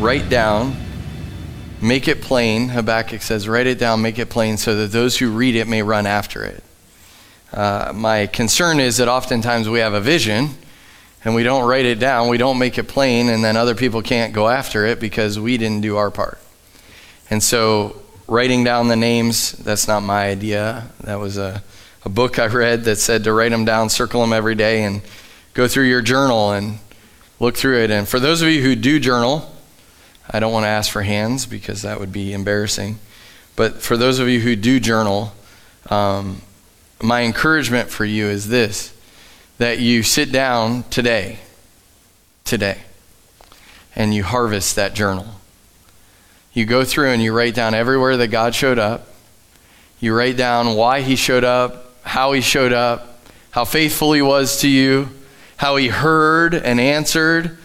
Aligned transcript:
write 0.00 0.30
down, 0.30 0.76
make 1.82 2.08
it 2.08 2.22
plain. 2.22 2.70
Habakkuk 2.70 3.20
says, 3.20 3.46
write 3.46 3.66
it 3.66 3.78
down, 3.78 4.00
make 4.00 4.18
it 4.18 4.30
plain, 4.30 4.56
so 4.56 4.74
that 4.76 4.92
those 4.92 5.18
who 5.18 5.30
read 5.30 5.54
it 5.54 5.68
may 5.68 5.82
run 5.82 6.06
after 6.06 6.42
it. 6.42 6.64
Uh, 7.52 7.92
my 7.94 8.26
concern 8.26 8.80
is 8.80 8.96
that 8.96 9.08
oftentimes 9.08 9.68
we 9.68 9.80
have 9.80 9.92
a 9.92 10.00
vision 10.00 10.50
and 11.24 11.34
we 11.34 11.42
don't 11.42 11.68
write 11.68 11.84
it 11.84 11.98
down, 11.98 12.28
we 12.28 12.38
don't 12.38 12.58
make 12.58 12.78
it 12.78 12.88
plain, 12.88 13.28
and 13.28 13.44
then 13.44 13.56
other 13.56 13.74
people 13.74 14.00
can't 14.00 14.32
go 14.32 14.48
after 14.48 14.86
it 14.86 15.00
because 15.00 15.38
we 15.38 15.58
didn't 15.58 15.82
do 15.82 15.96
our 15.96 16.10
part. 16.10 16.38
And 17.28 17.42
so, 17.42 18.00
writing 18.26 18.64
down 18.64 18.88
the 18.88 18.96
names, 18.96 19.52
that's 19.52 19.86
not 19.86 20.00
my 20.00 20.28
idea. 20.28 20.86
That 21.02 21.16
was 21.16 21.36
a, 21.36 21.62
a 22.04 22.08
book 22.08 22.38
I 22.38 22.46
read 22.46 22.84
that 22.84 22.96
said 22.96 23.24
to 23.24 23.34
write 23.34 23.50
them 23.50 23.66
down, 23.66 23.90
circle 23.90 24.22
them 24.22 24.32
every 24.32 24.54
day, 24.54 24.82
and 24.84 25.02
go 25.52 25.68
through 25.68 25.84
your 25.84 26.00
journal 26.00 26.52
and 26.52 26.78
look 27.38 27.56
through 27.56 27.80
it. 27.82 27.90
And 27.90 28.08
for 28.08 28.18
those 28.18 28.40
of 28.40 28.48
you 28.48 28.62
who 28.62 28.74
do 28.74 28.98
journal, 28.98 29.50
I 30.32 30.38
don't 30.38 30.52
want 30.52 30.64
to 30.64 30.68
ask 30.68 30.92
for 30.92 31.02
hands 31.02 31.44
because 31.44 31.82
that 31.82 31.98
would 31.98 32.12
be 32.12 32.32
embarrassing. 32.32 32.98
But 33.56 33.82
for 33.82 33.96
those 33.96 34.20
of 34.20 34.28
you 34.28 34.38
who 34.38 34.54
do 34.54 34.78
journal, 34.78 35.34
um, 35.90 36.42
my 37.02 37.22
encouragement 37.22 37.90
for 37.90 38.04
you 38.04 38.26
is 38.26 38.48
this 38.48 38.94
that 39.58 39.78
you 39.78 40.02
sit 40.02 40.32
down 40.32 40.84
today, 40.84 41.38
today, 42.44 42.78
and 43.94 44.14
you 44.14 44.24
harvest 44.24 44.76
that 44.76 44.94
journal. 44.94 45.26
You 46.54 46.64
go 46.64 46.84
through 46.84 47.10
and 47.10 47.22
you 47.22 47.34
write 47.34 47.54
down 47.54 47.74
everywhere 47.74 48.16
that 48.16 48.28
God 48.28 48.54
showed 48.54 48.78
up. 48.78 49.08
You 49.98 50.14
write 50.14 50.38
down 50.38 50.76
why 50.76 51.02
He 51.02 51.14
showed 51.14 51.44
up, 51.44 51.92
how 52.04 52.32
He 52.32 52.40
showed 52.40 52.72
up, 52.72 53.20
how 53.50 53.64
faithful 53.66 54.12
He 54.14 54.22
was 54.22 54.60
to 54.60 54.68
you, 54.68 55.10
how 55.58 55.76
He 55.76 55.88
heard 55.88 56.54
and 56.54 56.80
answered 56.80 57.58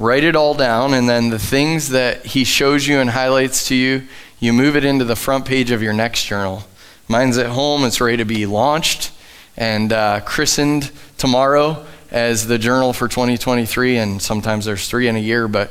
Write 0.00 0.24
it 0.24 0.34
all 0.34 0.54
down, 0.54 0.94
and 0.94 1.06
then 1.06 1.28
the 1.28 1.38
things 1.38 1.90
that 1.90 2.24
he 2.24 2.42
shows 2.42 2.88
you 2.88 3.00
and 3.00 3.10
highlights 3.10 3.68
to 3.68 3.74
you, 3.74 4.08
you 4.38 4.50
move 4.50 4.74
it 4.74 4.82
into 4.82 5.04
the 5.04 5.14
front 5.14 5.44
page 5.44 5.70
of 5.70 5.82
your 5.82 5.92
next 5.92 6.24
journal. 6.24 6.64
Mine's 7.06 7.36
at 7.36 7.50
home, 7.50 7.84
it's 7.84 8.00
ready 8.00 8.16
to 8.16 8.24
be 8.24 8.46
launched 8.46 9.12
and 9.58 9.92
uh, 9.92 10.20
christened 10.20 10.90
tomorrow 11.18 11.84
as 12.10 12.46
the 12.46 12.56
journal 12.56 12.94
for 12.94 13.08
2023, 13.08 13.98
and 13.98 14.22
sometimes 14.22 14.64
there's 14.64 14.88
three 14.88 15.06
in 15.06 15.16
a 15.16 15.20
year, 15.20 15.46
but 15.46 15.70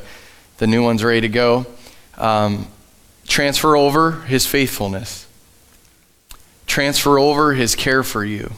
the 0.60 0.68
new 0.68 0.84
one's 0.84 1.04
ready 1.04 1.22
to 1.22 1.30
go. 1.30 1.66
Um, 2.16 2.68
transfer 3.28 3.76
over 3.76 4.12
his 4.12 4.46
faithfulness, 4.46 5.26
transfer 6.68 7.18
over 7.18 7.56
his 7.56 7.74
care 7.76 8.04
for 8.04 8.24
you. 8.24 8.52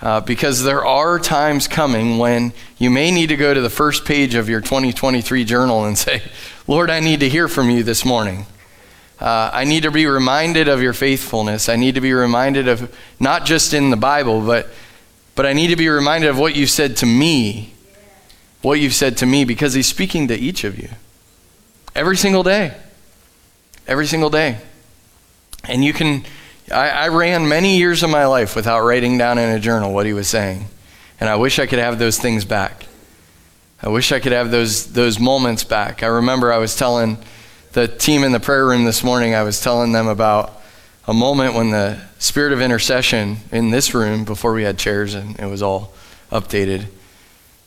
Uh, 0.00 0.20
because 0.20 0.62
there 0.62 0.84
are 0.84 1.18
times 1.18 1.66
coming 1.66 2.18
when 2.18 2.52
you 2.76 2.90
may 2.90 3.10
need 3.10 3.28
to 3.28 3.36
go 3.36 3.54
to 3.54 3.60
the 3.62 3.70
first 3.70 4.04
page 4.04 4.34
of 4.34 4.48
your 4.48 4.60
2023 4.60 5.44
journal 5.44 5.84
and 5.86 5.96
say, 5.96 6.22
Lord, 6.66 6.90
I 6.90 7.00
need 7.00 7.20
to 7.20 7.28
hear 7.28 7.48
from 7.48 7.70
you 7.70 7.82
this 7.82 8.04
morning. 8.04 8.46
Uh, 9.18 9.50
I 9.52 9.64
need 9.64 9.84
to 9.84 9.90
be 9.90 10.04
reminded 10.06 10.68
of 10.68 10.82
your 10.82 10.92
faithfulness. 10.92 11.70
I 11.70 11.76
need 11.76 11.94
to 11.94 12.02
be 12.02 12.12
reminded 12.12 12.68
of 12.68 12.94
not 13.18 13.46
just 13.46 13.72
in 13.72 13.88
the 13.88 13.96
Bible, 13.96 14.42
but, 14.44 14.68
but 15.34 15.46
I 15.46 15.54
need 15.54 15.68
to 15.68 15.76
be 15.76 15.88
reminded 15.88 16.28
of 16.28 16.38
what 16.38 16.54
you've 16.54 16.70
said 16.70 16.96
to 16.98 17.06
me. 17.06 17.72
What 18.60 18.80
you've 18.80 18.94
said 18.94 19.16
to 19.18 19.26
me, 19.26 19.44
because 19.44 19.72
He's 19.72 19.86
speaking 19.86 20.28
to 20.28 20.34
each 20.34 20.64
of 20.64 20.78
you. 20.78 20.90
Every 21.94 22.16
single 22.18 22.42
day. 22.42 22.74
Every 23.86 24.06
single 24.06 24.28
day. 24.28 24.58
And 25.64 25.82
you 25.82 25.94
can 25.94 26.24
I, 26.70 26.88
I, 26.88 27.08
ran 27.08 27.48
many 27.48 27.76
years 27.78 28.02
of 28.02 28.10
my 28.10 28.26
life 28.26 28.56
without 28.56 28.80
writing 28.80 29.18
down 29.18 29.38
in 29.38 29.50
a 29.50 29.60
journal 29.60 29.94
what 29.94 30.06
he 30.06 30.12
was 30.12 30.26
saying. 30.28 30.66
And 31.20 31.28
I 31.28 31.36
wish 31.36 31.58
I 31.58 31.66
could 31.66 31.78
have 31.78 31.98
those 31.98 32.18
things 32.18 32.44
back. 32.44 32.86
I 33.82 33.88
wish 33.88 34.10
I 34.10 34.20
could 34.20 34.32
have 34.32 34.50
those, 34.50 34.92
those 34.92 35.20
moments 35.20 35.62
back. 35.62 36.02
I 36.02 36.06
remember 36.06 36.52
I 36.52 36.58
was 36.58 36.74
telling 36.74 37.18
the 37.72 37.86
team 37.86 38.24
in 38.24 38.32
the 38.32 38.40
prayer 38.40 38.66
room 38.66 38.84
this 38.84 39.04
morning, 39.04 39.34
I 39.34 39.42
was 39.42 39.60
telling 39.60 39.92
them 39.92 40.08
about 40.08 40.60
a 41.06 41.14
moment 41.14 41.54
when 41.54 41.70
the 41.70 42.00
spirit 42.18 42.52
of 42.52 42.60
intercession 42.60 43.36
in 43.52 43.70
this 43.70 43.94
room, 43.94 44.24
before 44.24 44.52
we 44.52 44.64
had 44.64 44.78
chairs 44.78 45.14
and 45.14 45.38
it 45.38 45.46
was 45.46 45.62
all 45.62 45.92
updated. 46.32 46.86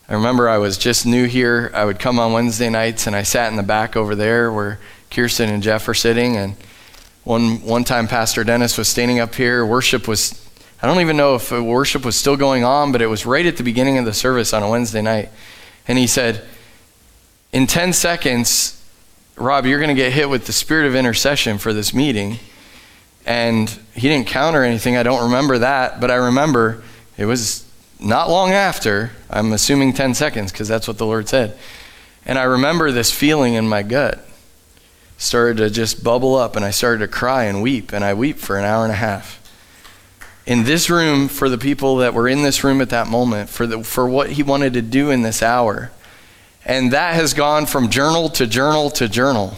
I 0.09 0.15
remember 0.15 0.49
I 0.49 0.57
was 0.57 0.77
just 0.77 1.05
new 1.05 1.25
here. 1.25 1.71
I 1.73 1.85
would 1.85 1.99
come 1.99 2.19
on 2.19 2.33
Wednesday 2.33 2.69
nights 2.69 3.07
and 3.07 3.15
I 3.15 3.23
sat 3.23 3.51
in 3.51 3.55
the 3.55 3.63
back 3.63 3.95
over 3.95 4.15
there 4.15 4.51
where 4.51 4.79
Kirsten 5.09 5.49
and 5.49 5.63
Jeff 5.63 5.87
are 5.87 5.93
sitting 5.93 6.35
and 6.35 6.55
one, 7.29 7.61
one 7.61 7.83
time, 7.83 8.07
Pastor 8.07 8.43
Dennis 8.43 8.75
was 8.75 8.87
standing 8.87 9.19
up 9.19 9.35
here. 9.35 9.63
Worship 9.63 10.07
was, 10.07 10.49
I 10.81 10.87
don't 10.87 10.99
even 10.99 11.15
know 11.15 11.35
if 11.35 11.51
worship 11.51 12.03
was 12.03 12.15
still 12.15 12.35
going 12.35 12.63
on, 12.63 12.91
but 12.91 13.03
it 13.03 13.05
was 13.05 13.23
right 13.23 13.45
at 13.45 13.55
the 13.55 13.63
beginning 13.63 13.99
of 13.99 14.05
the 14.05 14.13
service 14.13 14.51
on 14.51 14.63
a 14.63 14.69
Wednesday 14.69 15.03
night. 15.03 15.29
And 15.87 15.99
he 15.99 16.07
said, 16.07 16.43
In 17.51 17.67
10 17.67 17.93
seconds, 17.93 18.83
Rob, 19.35 19.67
you're 19.67 19.77
going 19.77 19.95
to 19.95 20.01
get 20.01 20.11
hit 20.11 20.27
with 20.27 20.47
the 20.47 20.51
spirit 20.51 20.87
of 20.87 20.95
intercession 20.95 21.59
for 21.59 21.71
this 21.71 21.93
meeting. 21.93 22.39
And 23.27 23.69
he 23.93 24.09
didn't 24.09 24.25
counter 24.25 24.63
anything. 24.63 24.97
I 24.97 25.03
don't 25.03 25.25
remember 25.25 25.59
that, 25.59 26.01
but 26.01 26.09
I 26.09 26.15
remember 26.15 26.81
it 27.15 27.25
was 27.25 27.63
not 27.99 28.31
long 28.31 28.53
after. 28.53 29.11
I'm 29.29 29.53
assuming 29.53 29.93
10 29.93 30.15
seconds 30.15 30.51
because 30.51 30.67
that's 30.67 30.87
what 30.87 30.97
the 30.97 31.05
Lord 31.05 31.29
said. 31.29 31.55
And 32.25 32.39
I 32.39 32.43
remember 32.45 32.91
this 32.91 33.11
feeling 33.11 33.53
in 33.53 33.69
my 33.69 33.83
gut 33.83 34.25
started 35.19 35.57
to 35.57 35.69
just 35.69 36.03
bubble 36.03 36.35
up 36.35 36.55
and 36.55 36.65
I 36.65 36.71
started 36.71 36.99
to 36.99 37.07
cry 37.07 37.43
and 37.43 37.61
weep, 37.61 37.93
and 37.93 38.03
I 38.03 38.15
weep 38.15 38.39
for 38.39 38.57
an 38.57 38.65
hour 38.65 38.83
and 38.83 38.91
a 38.91 38.95
half. 38.95 39.35
In 40.47 40.63
this 40.63 40.89
room, 40.89 41.27
for 41.27 41.49
the 41.49 41.57
people 41.57 41.97
that 41.97 42.15
were 42.15 42.27
in 42.27 42.41
this 42.41 42.63
room 42.63 42.81
at 42.81 42.89
that 42.89 43.07
moment, 43.07 43.49
for, 43.49 43.67
the, 43.67 43.83
for 43.83 44.09
what 44.09 44.31
he 44.31 44.41
wanted 44.41 44.73
to 44.73 44.81
do 44.81 45.11
in 45.11 45.21
this 45.21 45.43
hour. 45.43 45.91
And 46.65 46.93
that 46.93 47.13
has 47.13 47.33
gone 47.33 47.65
from 47.67 47.89
journal 47.89 48.29
to 48.29 48.47
journal 48.47 48.89
to 48.91 49.07
journal. 49.07 49.53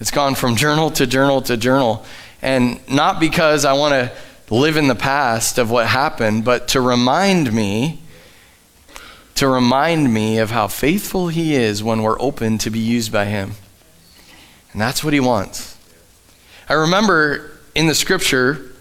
It's 0.00 0.12
gone 0.12 0.36
from 0.36 0.56
journal 0.56 0.90
to 0.92 1.06
journal 1.06 1.42
to 1.42 1.56
journal. 1.56 2.04
And 2.40 2.80
not 2.88 3.18
because 3.18 3.64
I 3.64 3.72
want 3.72 3.92
to 3.92 4.54
live 4.54 4.76
in 4.76 4.86
the 4.86 4.94
past 4.94 5.58
of 5.58 5.70
what 5.70 5.88
happened, 5.88 6.44
but 6.44 6.68
to 6.68 6.80
remind 6.80 7.52
me, 7.52 8.00
to 9.34 9.48
remind 9.48 10.14
me 10.14 10.38
of 10.38 10.52
how 10.52 10.68
faithful 10.68 11.28
he 11.28 11.56
is 11.56 11.82
when 11.82 12.02
we're 12.02 12.20
open 12.20 12.56
to 12.58 12.70
be 12.70 12.78
used 12.78 13.12
by 13.12 13.24
him. 13.24 13.52
And 14.76 14.82
that's 14.82 15.02
what 15.02 15.14
he 15.14 15.20
wants. 15.20 15.74
I 16.68 16.74
remember 16.74 17.50
in 17.74 17.86
the 17.86 17.94
scripture, 17.94 18.72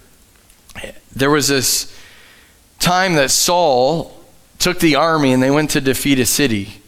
there 1.16 1.30
was 1.30 1.48
this 1.48 1.98
time 2.80 3.14
that 3.14 3.32
Saul 3.32 4.14
took 4.60 4.80
the 4.80 4.96
army 4.96 5.32
and 5.32 5.42
they 5.42 5.52
went 5.52 5.70
to 5.70 5.80
defeat 5.80 6.20
a 6.20 6.26
city. 6.26 6.82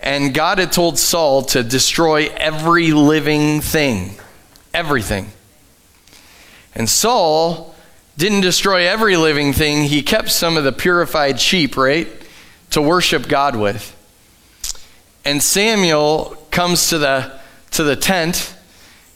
And 0.00 0.34
God 0.34 0.58
had 0.58 0.72
told 0.72 0.98
Saul 0.98 1.42
to 1.42 1.62
destroy 1.62 2.26
every 2.36 2.90
living 2.90 3.60
thing, 3.60 4.16
everything. 4.74 5.30
And 6.74 6.88
Saul 6.90 7.72
didn't 8.16 8.40
destroy 8.40 8.84
every 8.84 9.16
living 9.16 9.52
thing, 9.52 9.84
he 9.84 10.02
kept 10.02 10.32
some 10.32 10.56
of 10.56 10.64
the 10.64 10.72
purified 10.72 11.38
sheep, 11.38 11.76
right, 11.76 12.08
to 12.70 12.82
worship 12.82 13.28
God 13.28 13.54
with. 13.54 13.96
And 15.24 15.40
Samuel 15.40 16.36
comes 16.50 16.88
to 16.88 16.98
the 16.98 17.40
to 17.72 17.82
the 17.82 17.96
tent 17.96 18.54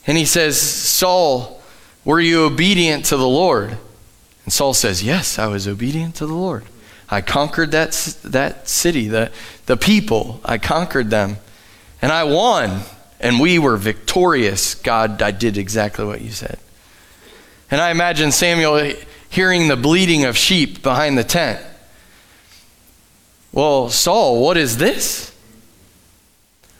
and 0.06 0.16
he 0.16 0.24
says, 0.24 0.60
Saul, 0.60 1.60
were 2.04 2.20
you 2.20 2.44
obedient 2.44 3.06
to 3.06 3.16
the 3.16 3.28
Lord? 3.28 3.76
And 4.44 4.52
Saul 4.52 4.74
says, 4.74 5.02
Yes, 5.02 5.38
I 5.38 5.48
was 5.48 5.66
obedient 5.66 6.14
to 6.16 6.26
the 6.26 6.34
Lord. 6.34 6.64
I 7.08 7.20
conquered 7.20 7.72
that, 7.72 7.92
that 8.24 8.68
city, 8.68 9.08
the, 9.08 9.30
the 9.66 9.76
people. 9.76 10.40
I 10.44 10.58
conquered 10.58 11.10
them. 11.10 11.36
And 12.00 12.12
I 12.12 12.24
won. 12.24 12.82
And 13.20 13.40
we 13.40 13.58
were 13.58 13.76
victorious. 13.76 14.74
God, 14.74 15.22
I 15.22 15.30
did 15.30 15.56
exactly 15.56 16.04
what 16.04 16.20
you 16.20 16.30
said. 16.30 16.58
And 17.70 17.80
I 17.80 17.90
imagine 17.90 18.30
Samuel 18.30 18.92
hearing 19.28 19.68
the 19.68 19.76
bleating 19.76 20.24
of 20.24 20.36
sheep 20.36 20.82
behind 20.82 21.18
the 21.18 21.24
tent. 21.24 21.60
Well, 23.52 23.88
Saul, 23.88 24.42
what 24.42 24.56
is 24.56 24.76
this? 24.76 25.34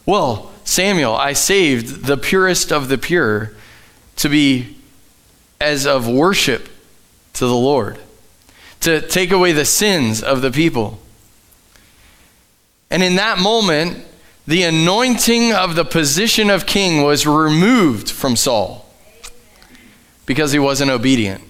Well, 0.05 0.53
Samuel, 0.67 1.15
I 1.15 1.33
saved 1.33 2.07
the 2.07 2.17
purest 2.17 2.73
of 2.73 2.89
the 2.89 2.99
pure 2.99 3.53
to 4.17 4.29
be 4.29 4.77
as 5.61 5.87
of 5.87 6.09
worship 6.09 6.69
to 7.35 7.47
the 7.47 7.55
Lord, 7.55 7.99
to 8.81 9.01
take 9.01 9.31
away 9.31 9.53
the 9.53 9.65
sins 9.65 10.23
of 10.23 10.43
the 10.43 10.51
people. 10.51 10.99
And 12.91 13.03
in 13.03 13.15
that 13.15 13.39
moment, 13.39 14.05
the 14.47 14.65
anointing 14.65 15.53
of 15.53 15.77
the 15.77 15.85
position 15.85 16.51
of 16.51 16.67
king 16.67 17.03
was 17.03 17.27
removed 17.27 18.11
from 18.11 18.35
Saul 18.35 18.87
because 20.27 20.51
he 20.51 20.59
wasn't 20.59 20.91
obedient. 20.91 21.45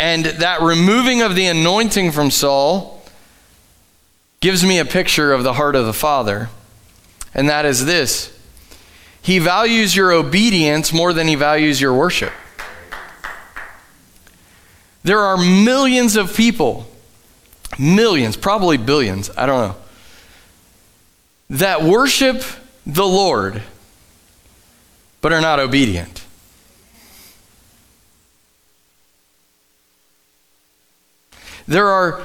And 0.00 0.24
that 0.24 0.60
removing 0.60 1.22
of 1.22 1.36
the 1.36 1.46
anointing 1.46 2.10
from 2.10 2.32
Saul 2.32 3.04
gives 4.40 4.64
me 4.64 4.78
a 4.78 4.84
picture 4.84 5.32
of 5.32 5.44
the 5.44 5.54
heart 5.54 5.76
of 5.76 5.86
the 5.86 5.92
Father. 5.92 6.48
And 7.38 7.48
that 7.48 7.64
is 7.64 7.86
this 7.86 8.36
He 9.22 9.38
values 9.38 9.94
your 9.94 10.10
obedience 10.10 10.92
more 10.92 11.12
than 11.12 11.28
he 11.28 11.36
values 11.36 11.80
your 11.80 11.94
worship. 11.94 12.32
There 15.04 15.20
are 15.20 15.36
millions 15.36 16.16
of 16.16 16.36
people, 16.36 16.88
millions, 17.78 18.36
probably 18.36 18.76
billions, 18.76 19.30
I 19.36 19.46
don't 19.46 19.68
know, 19.68 19.76
that 21.48 21.84
worship 21.84 22.42
the 22.84 23.06
Lord 23.06 23.62
but 25.20 25.32
are 25.32 25.40
not 25.40 25.60
obedient. 25.60 26.24
There 31.68 31.86
are 31.86 32.24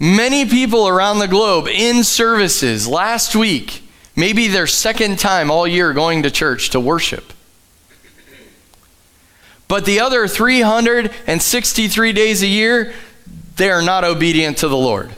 many 0.00 0.46
people 0.46 0.88
around 0.88 1.18
the 1.18 1.28
globe 1.28 1.68
in 1.68 2.02
services 2.02 2.88
last 2.88 3.36
week, 3.36 3.82
maybe 4.16 4.48
their 4.48 4.66
second 4.66 5.18
time 5.18 5.50
all 5.50 5.68
year 5.68 5.92
going 5.92 6.22
to 6.24 6.30
church 6.30 6.70
to 6.70 6.80
worship. 6.80 7.32
But 9.68 9.84
the 9.84 10.00
other 10.00 10.26
363 10.26 12.12
days 12.12 12.42
a 12.42 12.46
year, 12.46 12.94
they 13.56 13.70
are 13.70 13.82
not 13.82 14.04
obedient 14.04 14.58
to 14.58 14.68
the 14.68 14.76
Lord. 14.76 15.10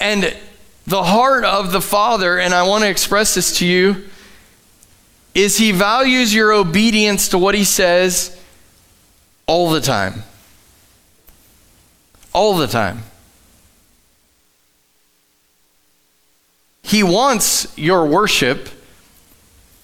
And 0.00 0.34
the 0.86 1.02
heart 1.02 1.44
of 1.44 1.72
the 1.72 1.80
Father, 1.80 2.38
and 2.38 2.54
I 2.54 2.62
want 2.62 2.84
to 2.84 2.90
express 2.90 3.34
this 3.34 3.58
to 3.58 3.66
you, 3.66 4.04
is 5.34 5.58
He 5.58 5.70
values 5.72 6.34
your 6.34 6.52
obedience 6.52 7.28
to 7.28 7.38
what 7.38 7.54
He 7.54 7.64
says 7.64 8.36
all 9.46 9.70
the 9.70 9.80
time. 9.80 10.22
All 12.32 12.56
the 12.56 12.66
time. 12.66 13.02
He 16.90 17.04
wants 17.04 17.72
your 17.78 18.04
worship, 18.04 18.68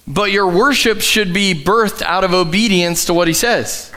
but 0.05 0.29
your 0.33 0.49
worship 0.49 0.99
should 0.99 1.33
be 1.33 1.53
birthed 1.53 2.01
out 2.01 2.25
of 2.25 2.33
obedience 2.33 3.05
to 3.05 3.13
what 3.13 3.29
He 3.29 3.33
says. 3.33 3.93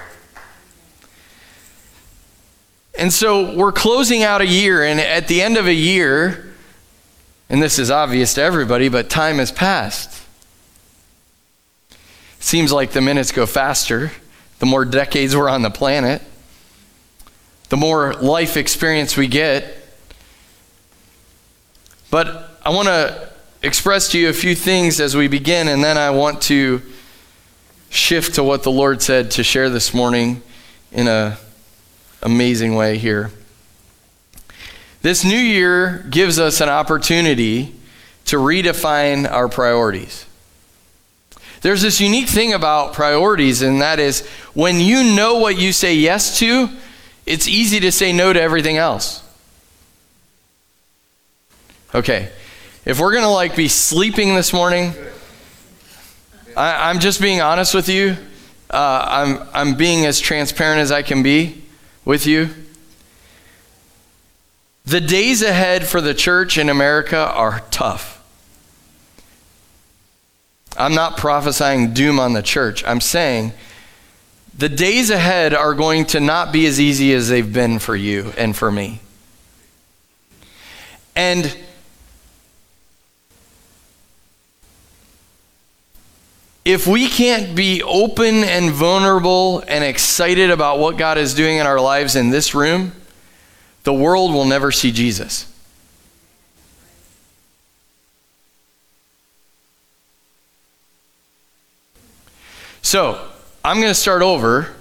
And 2.96 3.12
so 3.12 3.56
we're 3.56 3.72
closing 3.72 4.22
out 4.22 4.42
a 4.42 4.46
year, 4.46 4.84
and 4.84 5.00
at 5.00 5.26
the 5.26 5.42
end 5.42 5.56
of 5.56 5.66
a 5.66 5.74
year, 5.74 6.54
and 7.48 7.60
this 7.60 7.80
is 7.80 7.90
obvious 7.90 8.34
to 8.34 8.42
everybody, 8.42 8.88
but 8.88 9.10
time 9.10 9.38
has 9.38 9.50
passed. 9.50 10.22
Seems 12.38 12.70
like 12.70 12.92
the 12.92 13.00
minutes 13.00 13.32
go 13.32 13.44
faster 13.44 14.12
the 14.60 14.66
more 14.66 14.84
decades 14.84 15.34
we're 15.34 15.48
on 15.48 15.62
the 15.62 15.70
planet, 15.70 16.22
the 17.70 17.76
more 17.76 18.14
life 18.14 18.56
experience 18.56 19.16
we 19.16 19.26
get. 19.26 19.78
But 22.08 22.49
I 22.62 22.68
want 22.70 22.88
to 22.88 23.30
express 23.62 24.10
to 24.10 24.18
you 24.18 24.28
a 24.28 24.34
few 24.34 24.54
things 24.54 25.00
as 25.00 25.16
we 25.16 25.28
begin, 25.28 25.66
and 25.66 25.82
then 25.82 25.96
I 25.96 26.10
want 26.10 26.42
to 26.42 26.82
shift 27.88 28.34
to 28.34 28.44
what 28.44 28.64
the 28.64 28.70
Lord 28.70 29.00
said 29.00 29.30
to 29.32 29.42
share 29.42 29.70
this 29.70 29.94
morning 29.94 30.42
in 30.92 31.08
an 31.08 31.36
amazing 32.22 32.74
way 32.74 32.98
here. 32.98 33.30
This 35.00 35.24
new 35.24 35.38
year 35.38 36.04
gives 36.10 36.38
us 36.38 36.60
an 36.60 36.68
opportunity 36.68 37.74
to 38.26 38.36
redefine 38.36 39.30
our 39.30 39.48
priorities. 39.48 40.26
There's 41.62 41.80
this 41.80 41.98
unique 41.98 42.28
thing 42.28 42.52
about 42.52 42.92
priorities, 42.92 43.62
and 43.62 43.80
that 43.80 43.98
is 43.98 44.26
when 44.52 44.80
you 44.80 45.16
know 45.16 45.38
what 45.38 45.58
you 45.58 45.72
say 45.72 45.94
yes 45.94 46.38
to, 46.40 46.68
it's 47.24 47.48
easy 47.48 47.80
to 47.80 47.90
say 47.90 48.12
no 48.12 48.34
to 48.34 48.40
everything 48.40 48.76
else. 48.76 49.22
Okay, 51.94 52.30
if 52.84 52.98
we're 52.98 53.12
gonna 53.12 53.30
like 53.30 53.56
be 53.56 53.68
sleeping 53.68 54.34
this 54.34 54.52
morning, 54.52 54.94
I, 56.56 56.90
am 56.90 56.98
just 56.98 57.20
being 57.20 57.40
honest 57.40 57.74
with 57.74 57.88
you. 57.88 58.16
Uh, 58.70 59.04
I'm 59.08 59.48
I'm 59.52 59.74
being 59.74 60.06
as 60.06 60.20
transparent 60.20 60.80
as 60.80 60.90
I 60.90 61.02
can 61.02 61.22
be 61.22 61.62
with 62.04 62.26
you. 62.26 62.50
The 64.86 65.00
days 65.00 65.42
ahead 65.42 65.86
for 65.86 66.00
the 66.00 66.14
church 66.14 66.58
in 66.58 66.68
America 66.68 67.18
are 67.18 67.62
tough. 67.70 68.16
I'm 70.76 70.94
not 70.94 71.16
prophesying 71.16 71.92
doom 71.92 72.18
on 72.18 72.32
the 72.32 72.42
church. 72.42 72.82
I'm 72.84 73.00
saying 73.00 73.52
the 74.56 74.68
days 74.68 75.10
ahead 75.10 75.54
are 75.54 75.74
going 75.74 76.06
to 76.06 76.20
not 76.20 76.52
be 76.52 76.66
as 76.66 76.80
easy 76.80 77.12
as 77.12 77.28
they've 77.28 77.52
been 77.52 77.78
for 77.78 77.94
you 77.94 78.32
and 78.36 78.56
for 78.56 78.70
me. 78.70 79.00
And 81.14 81.56
if 86.72 86.86
we 86.86 87.08
can't 87.08 87.56
be 87.56 87.82
open 87.82 88.44
and 88.44 88.70
vulnerable 88.70 89.58
and 89.66 89.82
excited 89.82 90.50
about 90.50 90.78
what 90.78 90.96
God 90.96 91.18
is 91.18 91.34
doing 91.34 91.56
in 91.56 91.66
our 91.66 91.80
lives 91.80 92.14
in 92.14 92.30
this 92.30 92.54
room, 92.54 92.92
the 93.82 93.92
world 93.92 94.32
will 94.32 94.44
never 94.44 94.70
see 94.70 94.92
Jesus. 94.92 95.52
So, 102.82 103.20
I'm 103.64 103.76
going 103.76 103.88
to 103.88 103.94
start 103.94 104.22
over 104.22 104.74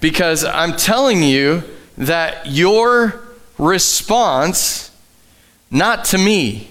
because 0.00 0.44
I'm 0.44 0.76
telling 0.76 1.22
you 1.22 1.62
that 1.96 2.46
your 2.46 3.22
response, 3.56 4.90
not 5.70 6.04
to 6.06 6.18
me, 6.18 6.70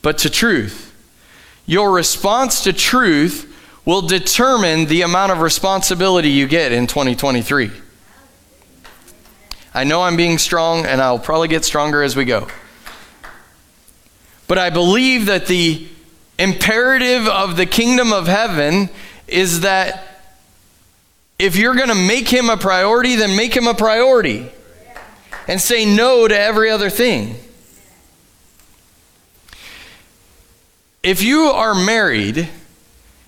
but 0.00 0.18
to 0.18 0.30
truth, 0.30 0.85
your 1.66 1.92
response 1.92 2.62
to 2.64 2.72
truth 2.72 3.52
will 3.84 4.02
determine 4.02 4.86
the 4.86 5.02
amount 5.02 5.32
of 5.32 5.40
responsibility 5.40 6.30
you 6.30 6.46
get 6.46 6.72
in 6.72 6.86
2023. 6.86 7.70
I 9.74 9.84
know 9.84 10.02
I'm 10.02 10.16
being 10.16 10.38
strong, 10.38 10.86
and 10.86 11.00
I'll 11.00 11.18
probably 11.18 11.48
get 11.48 11.64
stronger 11.64 12.02
as 12.02 12.16
we 12.16 12.24
go. 12.24 12.48
But 14.48 14.58
I 14.58 14.70
believe 14.70 15.26
that 15.26 15.46
the 15.46 15.86
imperative 16.38 17.26
of 17.28 17.56
the 17.56 17.66
kingdom 17.66 18.12
of 18.12 18.26
heaven 18.26 18.88
is 19.26 19.60
that 19.60 20.02
if 21.38 21.56
you're 21.56 21.74
going 21.74 21.88
to 21.88 21.94
make 21.94 22.28
him 22.28 22.48
a 22.48 22.56
priority, 22.56 23.16
then 23.16 23.36
make 23.36 23.54
him 23.54 23.66
a 23.66 23.74
priority 23.74 24.50
and 25.46 25.60
say 25.60 25.84
no 25.84 26.26
to 26.26 26.38
every 26.38 26.70
other 26.70 26.90
thing. 26.90 27.36
If 31.06 31.22
you 31.22 31.42
are 31.42 31.72
married 31.72 32.48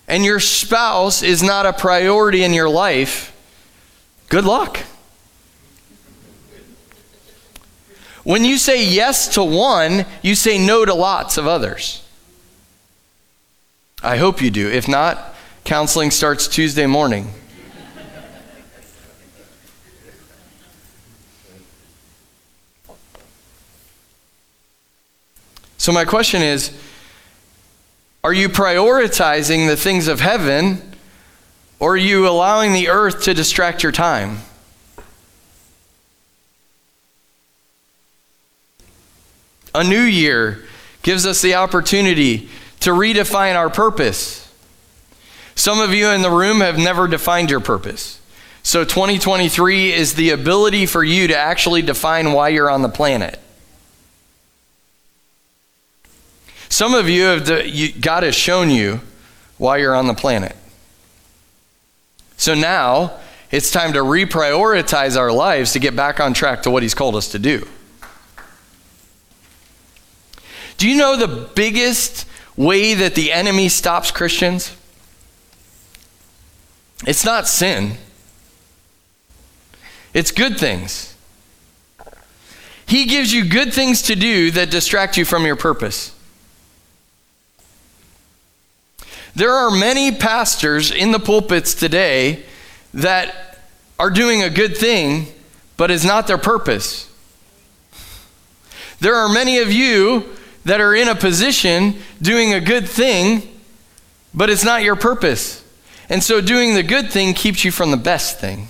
and 0.05 0.25
your 0.25 0.41
spouse 0.41 1.23
is 1.23 1.41
not 1.41 1.65
a 1.65 1.71
priority 1.71 2.43
in 2.43 2.51
your 2.51 2.67
life, 2.67 3.33
good 4.27 4.43
luck. 4.43 4.79
When 8.25 8.43
you 8.43 8.57
say 8.57 8.85
yes 8.85 9.29
to 9.35 9.43
one, 9.45 10.05
you 10.21 10.35
say 10.35 10.57
no 10.57 10.83
to 10.83 10.93
lots 10.93 11.37
of 11.37 11.47
others. 11.47 12.05
I 14.03 14.17
hope 14.17 14.41
you 14.41 14.51
do. 14.51 14.69
If 14.69 14.89
not, 14.89 15.33
counseling 15.63 16.11
starts 16.11 16.49
Tuesday 16.49 16.85
morning. 16.85 17.31
So, 25.77 25.93
my 25.93 26.03
question 26.03 26.41
is 26.41 26.77
are 28.23 28.33
you 28.33 28.49
prioritizing 28.49 29.67
the 29.67 29.77
things 29.77 30.07
of 30.07 30.19
heaven 30.19 30.81
or 31.79 31.93
are 31.93 31.97
you 31.97 32.27
allowing 32.27 32.73
the 32.73 32.89
earth 32.89 33.23
to 33.23 33.33
distract 33.33 33.83
your 33.83 33.91
time? 33.91 34.39
A 39.73 39.83
new 39.83 40.01
year 40.01 40.65
gives 41.03 41.25
us 41.25 41.41
the 41.41 41.55
opportunity 41.55 42.49
to 42.81 42.89
redefine 42.89 43.55
our 43.55 43.69
purpose. 43.69 44.51
Some 45.55 45.79
of 45.79 45.93
you 45.93 46.09
in 46.09 46.21
the 46.21 46.31
room 46.31 46.59
have 46.59 46.77
never 46.77 47.07
defined 47.07 47.49
your 47.49 47.59
purpose. 47.59 48.19
So 48.63 48.83
2023 48.83 49.93
is 49.93 50.15
the 50.15 50.31
ability 50.31 50.85
for 50.85 51.03
you 51.03 51.27
to 51.27 51.37
actually 51.37 51.81
define 51.81 52.33
why 52.33 52.49
you're 52.49 52.69
on 52.69 52.81
the 52.81 52.89
planet. 52.89 53.39
Some 56.69 56.93
of 56.93 57.09
you 57.09 57.23
have, 57.23 57.45
the, 57.47 57.67
you, 57.67 57.91
God 57.91 58.23
has 58.23 58.35
shown 58.35 58.69
you 58.69 59.01
why 59.57 59.77
you're 59.77 59.95
on 59.95 60.07
the 60.07 60.13
planet. 60.13 60.55
So 62.37 62.53
now 62.53 63.19
it's 63.51 63.71
time 63.71 63.93
to 63.93 63.99
reprioritize 63.99 65.17
our 65.17 65.31
lives 65.31 65.73
to 65.73 65.79
get 65.79 65.95
back 65.95 66.19
on 66.19 66.33
track 66.33 66.61
to 66.63 66.71
what 66.71 66.83
He's 66.83 66.93
called 66.93 67.15
us 67.15 67.27
to 67.29 67.39
do. 67.39 67.67
Do 70.77 70.87
you 70.87 70.97
know 70.97 71.17
the 71.17 71.49
biggest 71.55 72.25
way 72.55 72.93
that 72.93 73.15
the 73.15 73.33
enemy 73.33 73.67
stops 73.67 74.11
Christians? 74.11 74.75
It's 77.05 77.25
not 77.25 77.47
sin, 77.47 77.97
it's 80.13 80.31
good 80.31 80.57
things. 80.57 81.15
He 82.85 83.05
gives 83.05 83.31
you 83.31 83.45
good 83.45 83.71
things 83.71 84.01
to 84.03 84.15
do 84.15 84.49
that 84.51 84.71
distract 84.71 85.15
you 85.15 85.23
from 85.23 85.45
your 85.45 85.55
purpose. 85.55 86.15
There 89.35 89.53
are 89.53 89.71
many 89.71 90.11
pastors 90.11 90.91
in 90.91 91.11
the 91.11 91.19
pulpits 91.19 91.73
today 91.73 92.43
that 92.93 93.59
are 93.97 94.09
doing 94.09 94.41
a 94.41 94.49
good 94.49 94.75
thing, 94.75 95.27
but 95.77 95.91
is 95.91 96.05
not 96.05 96.27
their 96.27 96.37
purpose. 96.37 97.09
There 98.99 99.15
are 99.15 99.29
many 99.29 99.59
of 99.59 99.71
you 99.71 100.25
that 100.65 100.81
are 100.81 100.93
in 100.93 101.07
a 101.07 101.15
position 101.15 101.95
doing 102.21 102.53
a 102.53 102.59
good 102.59 102.87
thing, 102.87 103.59
but 104.33 104.49
it's 104.49 104.63
not 104.63 104.83
your 104.83 104.95
purpose. 104.95 105.63
And 106.09 106.23
so 106.23 106.41
doing 106.41 106.73
the 106.73 106.83
good 106.83 107.11
thing 107.11 107.33
keeps 107.33 107.63
you 107.63 107.71
from 107.71 107.91
the 107.91 107.97
best 107.97 108.39
thing. 108.39 108.67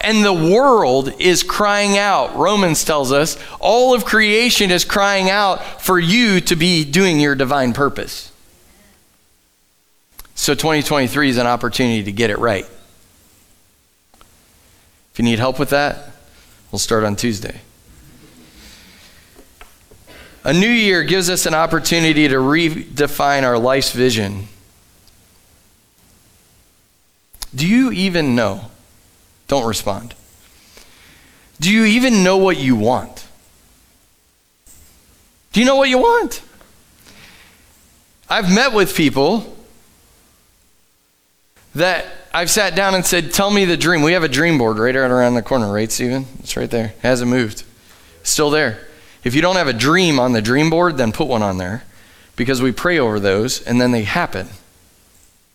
And 0.00 0.22
the 0.24 0.34
world 0.34 1.12
is 1.18 1.42
crying 1.42 1.96
out. 1.96 2.36
Romans 2.36 2.84
tells 2.84 3.10
us 3.10 3.38
all 3.58 3.94
of 3.94 4.04
creation 4.04 4.70
is 4.70 4.84
crying 4.84 5.30
out 5.30 5.80
for 5.80 5.98
you 5.98 6.40
to 6.42 6.56
be 6.56 6.84
doing 6.84 7.20
your 7.20 7.34
divine 7.34 7.72
purpose. 7.72 8.30
So 10.34 10.54
2023 10.54 11.30
is 11.30 11.38
an 11.38 11.46
opportunity 11.46 12.02
to 12.02 12.12
get 12.12 12.30
it 12.30 12.38
right. 12.38 12.66
If 15.12 15.18
you 15.18 15.24
need 15.24 15.38
help 15.38 15.58
with 15.58 15.70
that, 15.70 16.10
we'll 16.72 16.80
start 16.80 17.04
on 17.04 17.14
Tuesday. 17.16 17.60
A 20.42 20.52
new 20.52 20.68
year 20.68 21.04
gives 21.04 21.30
us 21.30 21.46
an 21.46 21.54
opportunity 21.54 22.28
to 22.28 22.34
redefine 22.34 23.44
our 23.44 23.56
life's 23.56 23.92
vision. 23.92 24.48
Do 27.54 27.66
you 27.66 27.92
even 27.92 28.34
know? 28.34 28.70
Don't 29.46 29.66
respond. 29.66 30.14
Do 31.60 31.70
you 31.70 31.84
even 31.84 32.24
know 32.24 32.36
what 32.36 32.58
you 32.58 32.76
want? 32.76 33.26
Do 35.52 35.60
you 35.60 35.66
know 35.66 35.76
what 35.76 35.88
you 35.88 35.98
want? 35.98 36.42
I've 38.28 38.52
met 38.52 38.72
with 38.72 38.96
people 38.96 39.56
that 41.74 42.06
I've 42.32 42.50
sat 42.50 42.74
down 42.74 42.94
and 42.94 43.04
said, 43.04 43.32
Tell 43.32 43.50
me 43.50 43.64
the 43.64 43.76
dream. 43.76 44.02
We 44.02 44.12
have 44.12 44.24
a 44.24 44.28
dream 44.28 44.58
board 44.58 44.78
right 44.78 44.94
around 44.94 45.34
the 45.34 45.42
corner, 45.42 45.72
right, 45.72 45.90
Stephen? 45.90 46.26
It's 46.40 46.56
right 46.56 46.70
there. 46.70 46.86
It 46.86 47.00
hasn't 47.00 47.30
moved. 47.30 47.64
still 48.22 48.50
there. 48.50 48.86
If 49.22 49.34
you 49.34 49.40
don't 49.40 49.56
have 49.56 49.68
a 49.68 49.72
dream 49.72 50.18
on 50.18 50.32
the 50.32 50.42
dream 50.42 50.68
board, 50.68 50.96
then 50.96 51.12
put 51.12 51.28
one 51.28 51.42
on 51.42 51.58
there 51.58 51.84
because 52.36 52.60
we 52.60 52.72
pray 52.72 52.98
over 52.98 53.18
those 53.18 53.62
and 53.62 53.80
then 53.80 53.90
they 53.92 54.02
happen. 54.02 54.48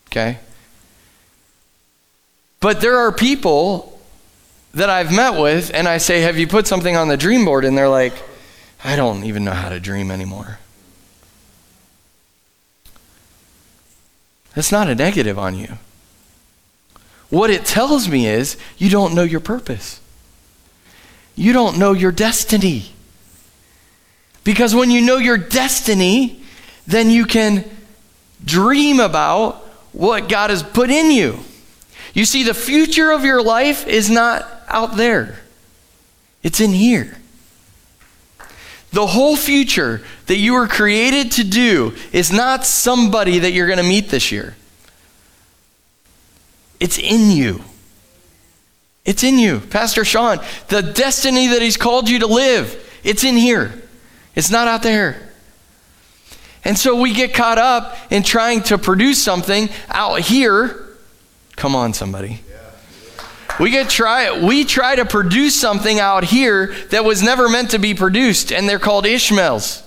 Okay? 0.07 0.39
But 2.59 2.81
there 2.81 2.97
are 2.97 3.11
people 3.11 3.99
that 4.73 4.89
I've 4.89 5.13
met 5.13 5.39
with 5.39 5.71
and 5.73 5.87
I 5.87 5.97
say, 5.97 6.21
Have 6.21 6.37
you 6.37 6.47
put 6.47 6.67
something 6.67 6.95
on 6.95 7.07
the 7.07 7.17
dream 7.17 7.45
board? 7.45 7.65
And 7.65 7.77
they're 7.77 7.89
like, 7.89 8.13
I 8.83 8.95
don't 8.95 9.23
even 9.25 9.43
know 9.43 9.51
how 9.51 9.69
to 9.69 9.79
dream 9.79 10.09
anymore. 10.09 10.59
That's 14.55 14.71
not 14.71 14.89
a 14.89 14.95
negative 14.95 15.37
on 15.37 15.55
you. 15.55 15.77
What 17.29 17.49
it 17.49 17.65
tells 17.65 18.07
me 18.07 18.27
is 18.27 18.57
you 18.77 18.89
don't 18.89 19.13
know 19.13 19.23
your 19.23 19.39
purpose. 19.39 19.99
You 21.35 21.53
don't 21.53 21.77
know 21.77 21.93
your 21.93 22.11
destiny. 22.11 22.91
Because 24.43 24.73
when 24.73 24.89
you 24.89 25.01
know 25.01 25.17
your 25.17 25.37
destiny, 25.37 26.41
then 26.87 27.09
you 27.09 27.25
can 27.25 27.69
dream 28.43 28.99
about 28.99 29.55
what 29.93 30.27
God 30.27 30.49
has 30.49 30.63
put 30.63 30.89
in 30.89 31.11
you. 31.11 31.39
You 32.13 32.25
see, 32.25 32.43
the 32.43 32.53
future 32.53 33.11
of 33.11 33.23
your 33.23 33.43
life 33.43 33.87
is 33.87 34.09
not 34.09 34.47
out 34.67 34.97
there, 34.97 35.39
it's 36.43 36.59
in 36.59 36.71
here. 36.71 37.17
The 38.91 39.05
whole 39.05 39.35
future 39.35 40.01
that 40.25 40.37
you 40.37 40.53
were 40.53 40.67
created 40.67 41.31
to 41.33 41.43
do 41.43 41.93
is 42.11 42.31
not 42.31 42.65
somebody 42.65 43.37
that 43.39 43.51
you're 43.51 43.67
going 43.67 43.77
to 43.77 43.83
meet 43.83 44.09
this 44.09 44.31
year. 44.31 44.55
It's 46.79 46.97
in 46.97 47.31
you. 47.31 47.61
It's 49.05 49.23
in 49.23 49.39
you. 49.39 49.59
Pastor 49.59 50.05
Sean, 50.05 50.39
the 50.67 50.81
destiny 50.81 51.47
that 51.47 51.61
He's 51.61 51.77
called 51.77 52.09
you 52.09 52.19
to 52.19 52.27
live, 52.27 52.99
it's 53.03 53.23
in 53.23 53.35
here. 53.35 53.73
It's 54.35 54.51
not 54.51 54.67
out 54.67 54.83
there. 54.83 55.29
And 56.63 56.77
so 56.77 56.99
we 56.99 57.13
get 57.13 57.33
caught 57.33 57.57
up 57.57 57.97
in 58.11 58.23
trying 58.23 58.61
to 58.63 58.77
produce 58.77 59.21
something 59.21 59.69
out 59.89 60.19
here. 60.21 60.87
Come 61.55 61.75
on, 61.75 61.93
somebody. 61.93 62.41
We 63.59 63.71
get 63.71 63.89
try 63.89 64.45
we 64.45 64.63
try 64.63 64.95
to 64.95 65.05
produce 65.05 65.59
something 65.59 65.99
out 65.99 66.23
here 66.23 66.73
that 66.91 67.03
was 67.03 67.21
never 67.21 67.49
meant 67.49 67.71
to 67.71 67.79
be 67.79 67.93
produced, 67.93 68.53
and 68.53 68.69
they're 68.69 68.79
called 68.79 69.05
Ishmaels. 69.05 69.83